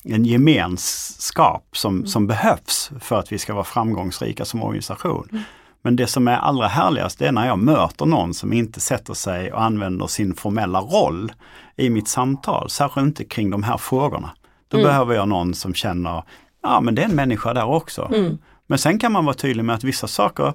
en 0.04 0.26
gemenskap 0.26 1.68
som, 1.72 1.96
mm. 1.96 2.08
som 2.08 2.28
behövs 2.28 2.92
för 3.00 3.20
att 3.20 3.32
vi 3.32 3.38
ska 3.38 3.54
vara 3.54 3.64
framgångsrika 3.64 4.46
som 4.46 4.64
organisation. 4.64 5.28
Mm. 5.32 5.44
Men 5.82 5.96
det 5.96 6.08
som 6.08 6.28
är 6.28 6.38
allra 6.38 6.68
härligast 6.68 7.22
är 7.22 7.32
när 7.32 7.48
jag 7.48 7.60
möter 7.60 8.06
någon 8.06 8.34
som 8.34 8.54
inte 8.54 8.80
sätter 8.80 9.14
sig 9.14 9.54
och 9.54 9.64
använder 9.64 10.08
sin 10.08 10.36
formella 10.36 10.80
roll 10.80 11.32
i 11.76 11.90
mitt 11.90 12.08
samtal, 12.08 12.70
särskilt 12.70 13.06
inte 13.06 13.24
kring 13.24 13.50
de 13.50 13.64
här 13.64 13.78
frågorna. 13.78 14.30
Då 14.68 14.78
behöver 14.78 15.16
jag 15.16 15.28
någon 15.28 15.54
som 15.54 15.74
känner 15.74 16.24
ja 16.68 16.82
men 16.82 16.96
det 16.96 17.02
är 17.02 17.06
en 17.06 17.16
människa 17.16 17.54
där 17.54 17.66
också. 17.66 18.12
Mm. 18.16 18.38
Men 18.68 18.78
sen 18.78 19.00
kan 19.00 19.12
man 19.12 19.26
vara 19.26 19.36
tydlig 19.36 19.66
med 19.66 19.76
att 19.76 19.84
vissa 19.84 20.08
saker 20.08 20.54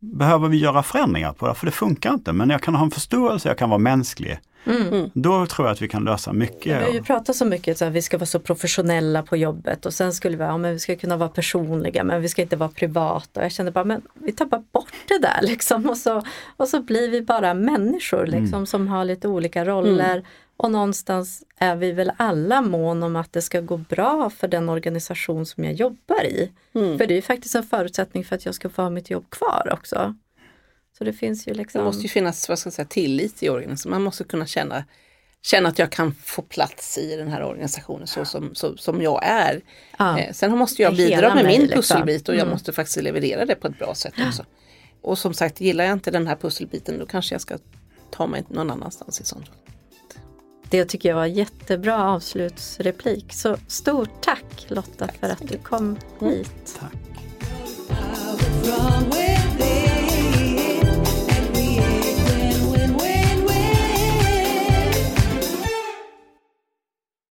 behöver 0.00 0.48
vi 0.48 0.56
göra 0.56 0.82
förändringar 0.82 1.32
på, 1.32 1.54
för 1.54 1.66
det 1.66 1.72
funkar 1.72 2.14
inte. 2.14 2.32
Men 2.32 2.50
jag 2.50 2.62
kan 2.62 2.74
ha 2.74 2.84
en 2.84 2.90
förståelse, 2.90 3.48
jag 3.48 3.58
kan 3.58 3.70
vara 3.70 3.78
mänsklig. 3.78 4.38
Mm. 4.64 4.88
mm. 4.88 5.10
Då 5.14 5.46
tror 5.46 5.68
jag 5.68 5.72
att 5.72 5.82
vi 5.82 5.88
kan 5.88 6.04
lösa 6.04 6.32
mycket. 6.32 6.80
Vi 6.80 6.84
har 6.84 6.92
ju 6.92 7.02
pratat 7.02 7.36
så 7.36 7.44
mycket 7.44 7.82
om 7.82 7.88
att 7.88 7.94
vi 7.94 8.02
ska 8.02 8.18
vara 8.18 8.26
så 8.26 8.40
professionella 8.40 9.22
på 9.22 9.36
jobbet 9.36 9.86
och 9.86 9.94
sen 9.94 10.12
skulle 10.12 10.36
vi, 10.36 10.42
ja, 10.42 10.58
men 10.58 10.72
vi 10.72 10.78
ska 10.78 10.96
kunna 10.96 11.16
vara 11.16 11.28
personliga 11.28 12.04
men 12.04 12.22
vi 12.22 12.28
ska 12.28 12.42
inte 12.42 12.56
vara 12.56 12.68
privata. 12.68 13.40
Och 13.40 13.44
jag 13.44 13.52
kände 13.52 13.72
bara, 13.72 13.84
men 13.84 14.02
vi 14.14 14.32
tar 14.32 14.46
bara 14.46 14.62
bort 14.72 14.92
det 15.08 15.18
där 15.18 15.38
liksom 15.42 15.90
och 15.90 15.96
så, 15.96 16.22
och 16.56 16.68
så 16.68 16.82
blir 16.82 17.10
vi 17.10 17.22
bara 17.22 17.54
människor 17.54 18.26
liksom 18.26 18.54
mm. 18.54 18.66
som 18.66 18.88
har 18.88 19.04
lite 19.04 19.28
olika 19.28 19.64
roller. 19.64 20.12
Mm. 20.12 20.24
Och 20.56 20.70
någonstans 20.70 21.44
är 21.56 21.76
vi 21.76 21.92
väl 21.92 22.12
alla 22.16 22.62
mån 22.62 23.02
om 23.02 23.16
att 23.16 23.32
det 23.32 23.42
ska 23.42 23.60
gå 23.60 23.76
bra 23.76 24.30
för 24.30 24.48
den 24.48 24.68
organisation 24.68 25.46
som 25.46 25.64
jag 25.64 25.72
jobbar 25.72 26.24
i. 26.24 26.52
Mm. 26.74 26.98
För 26.98 27.06
det 27.06 27.14
är 27.14 27.22
faktiskt 27.22 27.54
en 27.54 27.62
förutsättning 27.62 28.24
för 28.24 28.36
att 28.36 28.46
jag 28.46 28.54
ska 28.54 28.68
få 28.68 28.82
ha 28.82 28.90
mitt 28.90 29.10
jobb 29.10 29.30
kvar 29.30 29.68
också. 29.72 30.14
Så 30.98 31.04
det 31.04 31.12
finns 31.12 31.48
ju 31.48 31.54
liksom... 31.54 31.78
Det 31.78 31.84
måste 31.84 32.02
ju 32.02 32.08
finnas 32.08 32.48
vad 32.48 32.58
ska 32.58 32.66
jag 32.66 32.74
säga, 32.74 32.86
tillit 32.86 33.42
i 33.42 33.48
organisationen. 33.48 33.96
Man 33.96 34.02
måste 34.02 34.24
kunna 34.24 34.46
känna, 34.46 34.84
känna 35.42 35.68
att 35.68 35.78
jag 35.78 35.92
kan 35.92 36.14
få 36.14 36.42
plats 36.42 36.98
i 36.98 37.16
den 37.16 37.28
här 37.28 37.44
organisationen 37.44 38.06
så 38.06 38.24
som, 38.24 38.54
så, 38.54 38.76
som 38.76 39.02
jag 39.02 39.24
är. 39.24 39.60
Ja. 39.98 40.18
Eh, 40.18 40.32
sen 40.32 40.58
måste 40.58 40.82
jag 40.82 40.96
bidra 40.96 41.34
med 41.34 41.44
min 41.44 41.60
liksom. 41.60 41.76
pusselbit 41.76 42.28
och 42.28 42.34
jag 42.34 42.40
mm. 42.40 42.52
måste 42.52 42.72
faktiskt 42.72 43.02
leverera 43.02 43.44
det 43.44 43.54
på 43.54 43.66
ett 43.66 43.78
bra 43.78 43.94
sätt 43.94 44.14
också. 44.26 44.44
Och 45.02 45.18
som 45.18 45.34
sagt, 45.34 45.60
gillar 45.60 45.84
jag 45.84 45.92
inte 45.92 46.10
den 46.10 46.26
här 46.26 46.36
pusselbiten 46.36 46.98
då 46.98 47.06
kanske 47.06 47.34
jag 47.34 47.40
ska 47.40 47.58
ta 48.10 48.26
mig 48.26 48.44
någon 48.48 48.70
annanstans 48.70 49.20
i 49.20 49.24
sånt 49.24 49.48
fall. 49.48 49.56
Det 50.72 50.84
tycker 50.84 51.08
jag 51.08 51.16
var 51.16 51.26
jättebra 51.26 52.04
avslutsreplik. 52.04 53.32
Så 53.32 53.56
stort 53.68 54.10
tack 54.20 54.66
Lotta 54.68 55.06
tack 55.06 55.16
för 55.20 55.28
att 55.28 55.48
du 55.48 55.58
kom 55.58 55.96
hit. 56.20 56.78
Tack. 56.80 56.92